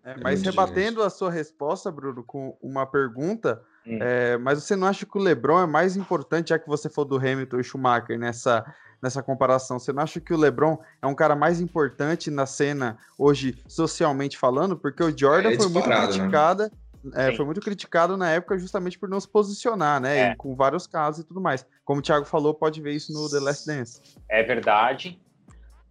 É, 0.03 0.15
mas 0.21 0.43
rebatendo 0.43 1.01
a 1.01 1.09
sua 1.09 1.31
resposta, 1.31 1.91
Bruno, 1.91 2.23
com 2.23 2.55
uma 2.61 2.85
pergunta, 2.85 3.61
hum. 3.85 3.97
é, 3.99 4.37
mas 4.37 4.63
você 4.63 4.75
não 4.75 4.87
acha 4.87 5.07
que 5.07 5.17
o 5.17 5.21
LeBron 5.21 5.63
é 5.63 5.65
mais 5.65 5.95
importante, 5.97 6.49
já 6.49 6.59
que 6.59 6.67
você 6.67 6.87
for 6.87 7.03
do 7.03 7.17
Hamilton 7.17 7.59
e 7.59 7.63
Schumacher 7.63 8.17
nessa 8.17 8.63
nessa 9.01 9.23
comparação. 9.23 9.79
Você 9.79 9.91
não 9.91 10.03
acha 10.03 10.21
que 10.21 10.31
o 10.31 10.37
LeBron 10.37 10.77
é 11.01 11.07
um 11.07 11.15
cara 11.15 11.35
mais 11.35 11.59
importante 11.59 12.29
na 12.29 12.45
cena 12.45 12.99
hoje, 13.17 13.57
socialmente 13.67 14.37
falando? 14.37 14.77
Porque 14.77 15.03
o 15.03 15.17
Jordan 15.17 15.49
é 15.49 15.55
foi 15.55 15.69
muito 15.69 15.89
criticado. 15.89 16.63
Né? 16.63 16.71
É, 17.15 17.35
foi 17.35 17.45
muito 17.45 17.61
criticado 17.61 18.15
na 18.15 18.29
época 18.31 18.57
justamente 18.57 18.97
por 18.97 19.09
não 19.09 19.19
se 19.19 19.27
posicionar, 19.27 19.99
né? 19.99 20.19
É. 20.19 20.35
com 20.35 20.55
vários 20.55 20.85
casos 20.85 21.23
e 21.23 21.27
tudo 21.27 21.41
mais. 21.41 21.65
Como 21.83 21.99
o 21.99 22.03
Thiago 22.03 22.25
falou, 22.25 22.53
pode 22.53 22.81
ver 22.81 22.93
isso 22.93 23.11
no 23.11 23.29
The 23.29 23.39
Last 23.39 23.65
Dance. 23.65 24.01
É 24.29 24.43
verdade. 24.43 25.19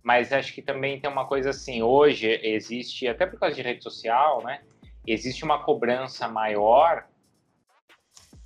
Mas 0.03 0.33
acho 0.33 0.55
que 0.55 0.63
também 0.63 1.01
tem 1.01 1.11
uma 1.11 1.27
coisa 1.27 1.51
assim, 1.51 1.83
hoje 1.83 2.41
existe, 2.43 3.07
até 3.07 3.27
por 3.27 3.39
causa 3.39 3.55
de 3.55 3.63
rede 3.63 3.83
social, 3.83 4.43
né? 4.43 4.63
Existe 5.07 5.45
uma 5.45 5.63
cobrança 5.63 6.29
maior 6.29 7.07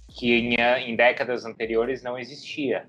que 0.09 0.33
em, 0.33 0.55
em 0.55 0.97
décadas 0.97 1.45
anteriores 1.45 2.03
não 2.03 2.19
existia 2.19 2.89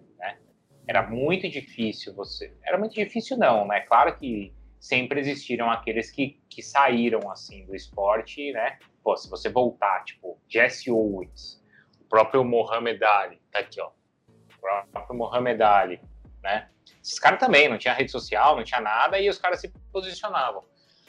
era 0.87 1.07
muito 1.07 1.49
difícil 1.49 2.13
você. 2.13 2.53
Era 2.63 2.77
muito 2.77 2.93
difícil, 2.93 3.37
não, 3.37 3.67
né? 3.67 3.81
Claro 3.81 4.15
que 4.17 4.53
sempre 4.79 5.19
existiram 5.19 5.69
aqueles 5.69 6.11
que, 6.11 6.39
que 6.49 6.61
saíram 6.61 7.29
assim 7.31 7.65
do 7.65 7.75
esporte, 7.75 8.51
né? 8.51 8.77
Pô, 9.05 9.15
se 9.15 9.29
você 9.29 9.49
voltar, 9.49 10.03
tipo, 10.03 10.41
Jesse 10.49 10.89
Owens, 10.89 11.63
o 12.01 12.05
próprio 12.05 12.43
Mohamed 12.43 13.03
Ali, 13.03 13.39
tá 13.51 13.59
aqui, 13.59 13.79
ó. 13.79 13.91
O 14.27 14.87
próprio 14.91 15.15
Mohamed 15.15 15.61
Ali, 15.61 16.01
né? 16.41 16.71
Esses 17.03 17.19
caras 17.19 17.39
também, 17.39 17.69
não 17.69 17.77
tinha 17.77 17.93
rede 17.93 18.09
social, 18.09 18.55
não 18.55 18.63
tinha 18.63 18.81
nada, 18.81 19.19
e 19.19 19.29
os 19.29 19.37
caras 19.37 19.61
se 19.61 19.69
posicionavam. 19.93 20.63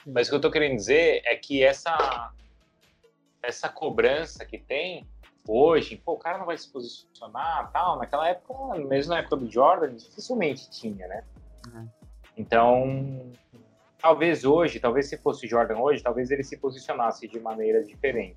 Mas 0.07 0.29
o 0.29 0.31
que 0.31 0.37
eu 0.37 0.41
tô 0.43 0.51
querendo 0.51 0.77
dizer 0.77 1.23
é 1.25 1.37
que 1.37 1.65
essa, 1.65 2.35
essa 3.43 3.71
cobrança 3.71 4.45
que 4.45 4.59
tem 4.59 5.09
hoje, 5.49 5.97
pô, 5.97 6.13
o 6.13 6.19
cara 6.19 6.37
não 6.37 6.45
vai 6.45 6.59
se 6.59 6.71
posicionar, 6.71 7.73
tal. 7.73 7.99
Naquela 7.99 8.29
época, 8.29 8.79
mesmo 8.81 9.15
na 9.15 9.21
época 9.21 9.37
do 9.37 9.51
Jordan, 9.51 9.97
dificilmente 9.97 10.69
tinha, 10.69 11.09
né? 11.09 11.25
Uhum. 11.73 11.89
Então, 12.37 13.33
talvez 14.01 14.45
hoje, 14.45 14.81
talvez 14.81 15.09
se 15.09 15.17
fosse 15.17 15.47
Jordan 15.47 15.79
hoje, 15.79 16.03
talvez 16.03 16.31
ele 16.31 16.43
se 16.43 16.57
posicionasse 16.57 17.27
de 17.27 17.41
maneira 17.41 17.83
diferente. 17.83 18.37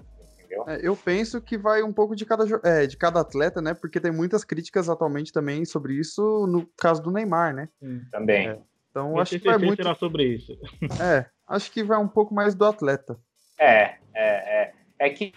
É, 0.67 0.79
eu 0.81 0.95
penso 0.95 1.39
que 1.41 1.57
vai 1.57 1.83
um 1.83 1.93
pouco 1.93 2.15
de 2.15 2.25
cada, 2.25 2.43
é, 2.63 2.87
de 2.87 2.97
cada 2.97 3.19
atleta, 3.19 3.61
né? 3.61 3.73
Porque 3.73 3.99
tem 3.99 4.11
muitas 4.11 4.43
críticas 4.43 4.89
atualmente 4.89 5.31
também 5.31 5.63
sobre 5.63 5.93
isso 5.93 6.47
no 6.47 6.65
caso 6.77 7.03
do 7.03 7.11
Neymar, 7.11 7.53
né? 7.53 7.69
Hum. 7.81 8.01
Também. 8.11 8.49
É, 8.49 8.59
então 8.89 9.19
acho 9.19 9.39
que 9.39 9.47
vai 9.47 9.57
muito 9.57 9.95
sobre 9.95 10.23
isso. 10.23 10.57
É, 11.01 11.25
acho 11.47 11.71
que 11.71 11.83
vai 11.83 11.99
um 11.99 12.07
pouco 12.07 12.33
mais 12.33 12.55
do 12.55 12.65
atleta. 12.65 13.19
É, 13.59 13.95
é, 14.13 14.63
é. 14.63 14.73
É 15.01 15.09
que 15.09 15.33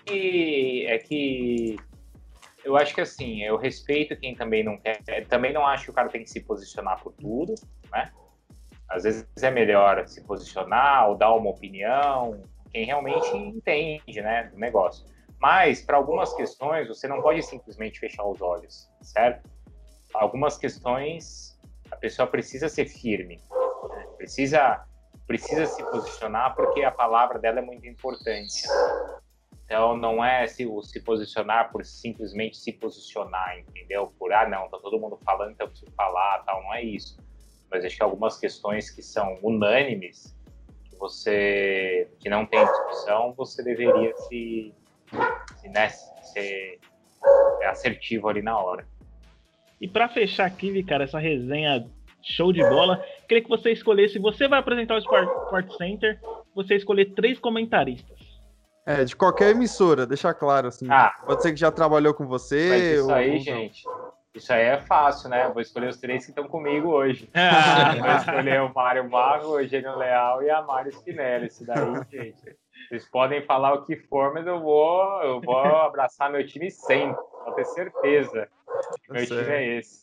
é 0.89 0.99
que 0.99 1.77
eu 2.65 2.77
acho 2.77 2.95
que 2.95 3.01
assim, 3.01 3.43
eu 3.43 3.57
respeito 3.57 4.17
quem 4.17 4.35
também 4.35 4.65
não 4.65 4.77
quer, 4.77 5.01
também 5.29 5.53
não 5.53 5.65
acho 5.65 5.85
que 5.85 5.91
o 5.91 5.95
cara 5.95 6.09
tem 6.09 6.25
que 6.25 6.31
se 6.31 6.41
posicionar 6.41 7.01
por 7.01 7.13
tudo, 7.13 7.55
né? 7.93 8.11
Às 8.93 9.05
vezes 9.05 9.27
é 9.43 9.51
melhor 9.51 10.07
se 10.07 10.23
posicionar 10.25 11.09
ou 11.09 11.17
dar 11.17 11.33
uma 11.33 11.51
opinião, 11.51 12.43
quem 12.71 12.85
realmente 12.85 13.35
entende, 13.37 14.21
né, 14.21 14.45
do 14.45 14.59
negócio. 14.59 15.07
Mas 15.41 15.83
para 15.83 15.97
algumas 15.97 16.33
questões 16.35 16.89
você 16.89 17.09
não 17.09 17.21
pode 17.21 17.43
simplesmente 17.43 17.99
fechar 17.99 18.25
os 18.25 18.41
olhos, 18.41 18.89
certo? 19.01 19.51
Algumas 20.15 20.57
questões 20.59 21.59
a 21.91 21.97
pessoa 21.97 22.27
precisa 22.27 22.69
ser 22.69 22.87
firme, 22.87 23.37
né? 23.37 24.07
precisa 24.17 24.85
precisa 25.27 25.67
se 25.67 25.83
posicionar 25.85 26.55
porque 26.55 26.83
a 26.83 26.91
palavra 26.91 27.39
dela 27.39 27.61
é 27.61 27.63
muito 27.63 27.87
importante. 27.87 28.63
Então 29.65 29.97
não 29.97 30.23
é 30.23 30.47
se, 30.47 30.67
se 30.83 31.01
posicionar 31.01 31.73
por 31.73 31.85
simplesmente 31.85 32.59
se 32.59 32.73
posicionar, 32.73 33.59
entendeu? 33.59 34.13
Por 34.19 34.33
ah 34.33 34.47
não, 34.47 34.69
tá 34.69 34.79
todo 34.79 35.01
mundo 35.01 35.19
falando, 35.25 35.53
então 35.53 35.67
eu 35.67 35.71
preciso 35.71 35.91
falar, 35.93 36.43
tal, 36.45 36.63
não 36.63 36.75
é 36.75 36.83
isso. 36.83 37.17
Mas 37.73 37.85
acho 37.85 37.97
que 37.97 38.03
algumas 38.03 38.39
questões 38.39 38.91
que 38.91 39.03
são 39.03 39.39
unânimes, 39.43 40.37
que 40.85 40.95
você 40.97 42.09
que 42.21 42.29
não 42.29 42.45
tem 42.45 42.63
discussão, 42.65 43.33
você 43.35 43.65
deveria 43.65 44.15
se, 44.15 44.75
se 45.57 45.69
né, 45.71 45.89
ser 45.89 46.79
assertivo 47.65 48.29
ali 48.29 48.43
na 48.43 48.59
hora. 48.59 48.87
E 49.81 49.89
para 49.89 50.09
fechar 50.09 50.47
aqui, 50.47 50.83
cara, 50.85 51.05
essa 51.05 51.19
resenha 51.19 51.87
show 52.23 52.53
de 52.53 52.61
bola, 52.61 53.03
queria 53.27 53.43
que 53.43 53.49
você 53.49 53.73
escolhesse, 53.73 54.19
você 54.19 54.47
vai 54.47 54.59
apresentar 54.59 54.95
o 54.95 54.99
Sport, 54.99 55.29
Sport 55.47 55.77
Center, 55.77 56.21
você 56.55 56.77
escolher 56.77 57.15
três 57.15 57.39
comentaristas. 57.39 58.21
É, 58.85 59.05
de 59.05 59.15
qualquer 59.15 59.51
emissora, 59.51 60.07
deixar 60.07 60.35
claro, 60.35 60.69
assim. 60.69 60.87
Ah, 60.91 61.13
pode 61.25 61.43
ser 61.43 61.53
que 61.53 61.59
já 61.59 61.71
trabalhou 61.71 62.15
com 62.15 62.27
você. 62.27 62.69
Mas 62.69 62.83
isso 62.83 63.07
ou... 63.07 63.15
aí, 63.15 63.39
gente, 63.39 63.85
isso 64.35 64.53
aí 64.53 64.63
é 64.63 64.79
fácil, 64.81 65.29
né? 65.29 65.49
vou 65.49 65.61
escolher 65.61 65.89
os 65.89 65.99
três 65.99 66.25
que 66.25 66.31
estão 66.31 66.49
comigo 66.49 66.89
hoje. 66.89 67.29
Ah. 67.35 67.95
vou 67.95 68.17
escolher 68.17 68.63
o 68.63 68.73
Mário 68.73 69.09
Mago, 69.09 69.49
o 69.49 69.61
Eugênio 69.61 69.97
Leal 69.97 70.43
e 70.43 70.51
a 70.51 70.63
Mário 70.63 70.91
Spinelli. 70.91 71.47
Isso 71.47 71.67
daí, 71.67 71.79
gente. 72.11 72.57
Vocês 72.89 73.09
podem 73.09 73.43
falar 73.43 73.75
o 73.75 73.85
que 73.85 73.97
for, 73.97 74.33
mas 74.33 74.47
eu 74.47 74.61
vou, 74.61 75.23
eu 75.23 75.41
vou 75.41 75.57
abraçar 75.57 76.31
meu 76.31 76.47
time 76.47 76.71
sempre, 76.71 77.23
pode 77.45 77.57
ter 77.57 77.65
certeza. 77.67 78.49
Tá 78.67 79.15
meu 79.15 79.27
time 79.27 79.51
é 79.51 79.79
esse. 79.79 80.02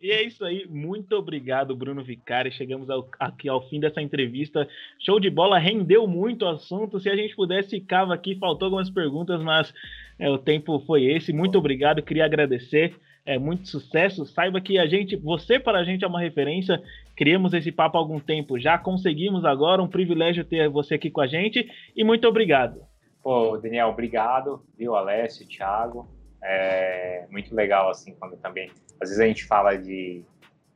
E 0.00 0.10
é 0.10 0.22
isso 0.22 0.44
aí. 0.44 0.66
Muito 0.68 1.14
obrigado, 1.16 1.76
Bruno 1.76 2.02
Vicari. 2.02 2.50
Chegamos 2.50 2.88
ao, 2.90 3.08
aqui 3.18 3.48
ao 3.48 3.66
fim 3.68 3.80
dessa 3.80 4.00
entrevista. 4.00 4.68
Show 4.98 5.20
de 5.20 5.30
bola, 5.30 5.58
rendeu 5.58 6.06
muito 6.06 6.44
o 6.44 6.48
assunto. 6.48 7.00
Se 7.00 7.08
a 7.08 7.16
gente 7.16 7.34
pudesse, 7.34 7.70
ficava 7.70 8.14
aqui. 8.14 8.34
Faltou 8.36 8.66
algumas 8.66 8.90
perguntas, 8.90 9.40
mas 9.42 9.72
é, 10.18 10.30
o 10.30 10.38
tempo 10.38 10.78
foi 10.80 11.04
esse. 11.04 11.32
Muito 11.32 11.58
obrigado, 11.58 12.02
queria 12.02 12.24
agradecer. 12.24 12.94
É, 13.26 13.38
muito 13.38 13.68
sucesso. 13.68 14.26
Saiba 14.26 14.60
que 14.60 14.78
a 14.78 14.86
gente, 14.86 15.16
você 15.16 15.58
para 15.58 15.78
a 15.78 15.84
gente 15.84 16.04
é 16.04 16.08
uma 16.08 16.20
referência. 16.20 16.82
Criamos 17.16 17.54
esse 17.54 17.72
papo 17.72 17.96
há 17.96 18.00
algum 18.00 18.20
tempo 18.20 18.58
já, 18.58 18.76
conseguimos 18.76 19.44
agora. 19.44 19.82
Um 19.82 19.88
privilégio 19.88 20.44
ter 20.44 20.68
você 20.68 20.94
aqui 20.94 21.10
com 21.10 21.20
a 21.20 21.26
gente 21.26 21.66
e 21.96 22.04
muito 22.04 22.28
obrigado. 22.28 22.82
Pô, 23.22 23.56
Daniel, 23.56 23.88
obrigado, 23.88 24.62
viu, 24.76 24.94
Alessio, 24.94 25.48
Thiago. 25.48 26.06
É 26.46 27.26
muito 27.30 27.54
legal, 27.54 27.88
assim, 27.90 28.14
quando 28.14 28.36
também. 28.36 28.70
Às 29.00 29.08
vezes 29.08 29.20
a 29.20 29.26
gente 29.26 29.44
fala 29.44 29.76
de. 29.76 30.22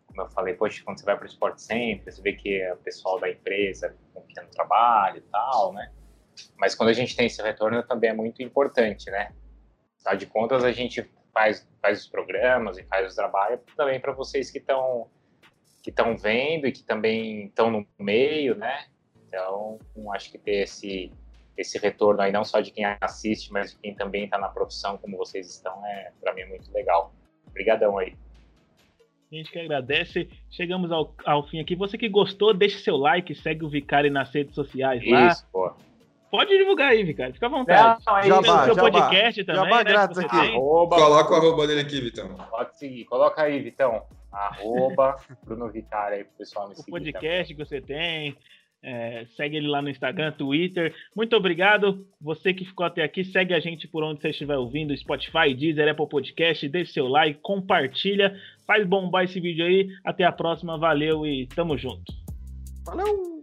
Como 0.06 0.22
eu 0.22 0.28
falei, 0.30 0.54
poxa, 0.54 0.82
quando 0.82 0.98
você 0.98 1.04
vai 1.04 1.16
para 1.16 1.26
o 1.26 1.28
Sport 1.28 1.58
Center, 1.58 2.12
você 2.12 2.22
vê 2.22 2.32
que 2.32 2.60
é 2.60 2.72
o 2.72 2.78
pessoal 2.78 3.20
da 3.20 3.30
empresa 3.30 3.94
confia 4.14 4.42
no 4.42 4.48
trabalho 4.48 5.18
e 5.18 5.30
tal, 5.30 5.72
né? 5.74 5.92
Mas 6.56 6.74
quando 6.74 6.88
a 6.88 6.92
gente 6.92 7.14
tem 7.14 7.26
esse 7.26 7.42
retorno 7.42 7.82
também 7.82 8.10
é 8.10 8.14
muito 8.14 8.42
importante, 8.42 9.10
né? 9.10 9.32
Afinal 9.98 10.16
de 10.16 10.26
contas, 10.26 10.64
a 10.64 10.72
gente 10.72 11.08
faz, 11.32 11.68
faz 11.82 12.00
os 12.00 12.08
programas 12.08 12.78
e 12.78 12.82
faz 12.84 13.06
os 13.06 13.14
trabalhos 13.14 13.60
também 13.76 14.00
para 14.00 14.12
vocês 14.12 14.50
que 14.50 14.58
estão 14.58 15.08
que 15.82 15.90
estão 15.90 16.16
vendo 16.16 16.66
e 16.66 16.72
que 16.72 16.82
também 16.82 17.46
estão 17.46 17.70
no 17.70 17.86
meio, 17.98 18.54
né? 18.56 18.86
Então, 19.26 19.78
acho 20.14 20.30
que 20.30 20.38
ter 20.38 20.62
esse 20.62 21.12
esse 21.58 21.76
retorno 21.76 22.22
aí 22.22 22.30
não 22.30 22.44
só 22.44 22.60
de 22.60 22.70
quem 22.70 22.84
assiste, 23.00 23.52
mas 23.52 23.72
de 23.72 23.78
quem 23.80 23.92
também 23.92 24.24
está 24.24 24.38
na 24.38 24.48
profissão 24.48 24.96
como 24.96 25.16
vocês 25.16 25.50
estão, 25.50 25.84
é 25.84 26.12
para 26.20 26.32
mim 26.32 26.42
é 26.42 26.46
muito 26.46 26.72
legal. 26.72 27.12
Obrigadão 27.48 27.98
aí. 27.98 28.14
A 29.30 29.34
gente 29.34 29.50
que 29.50 29.58
agradece. 29.58 30.30
Chegamos 30.50 30.90
ao, 30.90 31.14
ao 31.26 31.46
fim 31.48 31.60
aqui. 31.60 31.74
Você 31.74 31.98
que 31.98 32.08
gostou, 32.08 32.54
deixe 32.54 32.78
seu 32.78 32.96
like, 32.96 33.34
segue 33.34 33.64
o 33.64 33.68
Vicari 33.68 34.08
nas 34.08 34.32
redes 34.32 34.54
sociais 34.54 35.04
lá. 35.06 35.28
Isso, 35.28 35.46
pô. 35.52 35.70
Pode 36.30 36.56
divulgar 36.56 36.90
aí, 36.90 37.02
Vicari. 37.02 37.32
Fica 37.32 37.46
à 37.46 37.50
vontade. 37.50 38.04
Não, 38.06 38.14
aí, 38.14 38.28
jabá, 38.28 38.64
seu 38.64 38.74
jabá. 38.74 38.90
podcast 38.90 39.44
também. 39.44 39.64
Jabá 39.64 39.78
né, 39.78 39.84
grátis 39.84 40.18
aqui. 40.18 40.36
Arroba, 40.36 40.96
Coloca 40.96 41.32
o 41.32 41.36
arroba 41.36 41.66
dele 41.66 41.80
aqui, 41.80 42.00
Vitão. 42.00 42.34
Pode 42.50 42.78
seguir. 42.78 43.04
Coloca 43.06 43.42
aí, 43.42 43.60
Vitão. 43.60 44.02
Arroba 44.30 45.16
Bruno 45.42 45.70
Vicari 45.70 46.16
aí 46.16 46.24
pro 46.24 46.34
pessoal 46.38 46.68
me 46.68 46.76
seguir. 46.76 46.88
O 46.88 46.92
podcast 46.92 47.26
também. 47.30 47.46
que 47.46 47.54
você 47.54 47.80
tem. 47.80 48.36
É, 48.82 49.26
segue 49.36 49.56
ele 49.56 49.66
lá 49.66 49.82
no 49.82 49.90
Instagram, 49.90 50.32
Twitter. 50.32 50.94
Muito 51.14 51.34
obrigado. 51.36 52.06
Você 52.20 52.54
que 52.54 52.64
ficou 52.64 52.86
até 52.86 53.02
aqui, 53.02 53.24
segue 53.24 53.54
a 53.54 53.60
gente 53.60 53.88
por 53.88 54.02
onde 54.04 54.20
você 54.20 54.30
estiver 54.30 54.56
ouvindo, 54.56 54.96
Spotify, 54.96 55.54
Deezer, 55.54 55.88
Apple 55.88 56.08
Podcast, 56.08 56.68
deixe 56.68 56.92
seu 56.92 57.08
like, 57.08 57.40
compartilha, 57.42 58.36
faz 58.66 58.86
bombar 58.86 59.24
esse 59.24 59.40
vídeo 59.40 59.66
aí. 59.66 59.88
Até 60.04 60.24
a 60.24 60.32
próxima, 60.32 60.78
valeu 60.78 61.26
e 61.26 61.46
tamo 61.46 61.76
junto. 61.76 62.12
Valeu! 62.84 63.37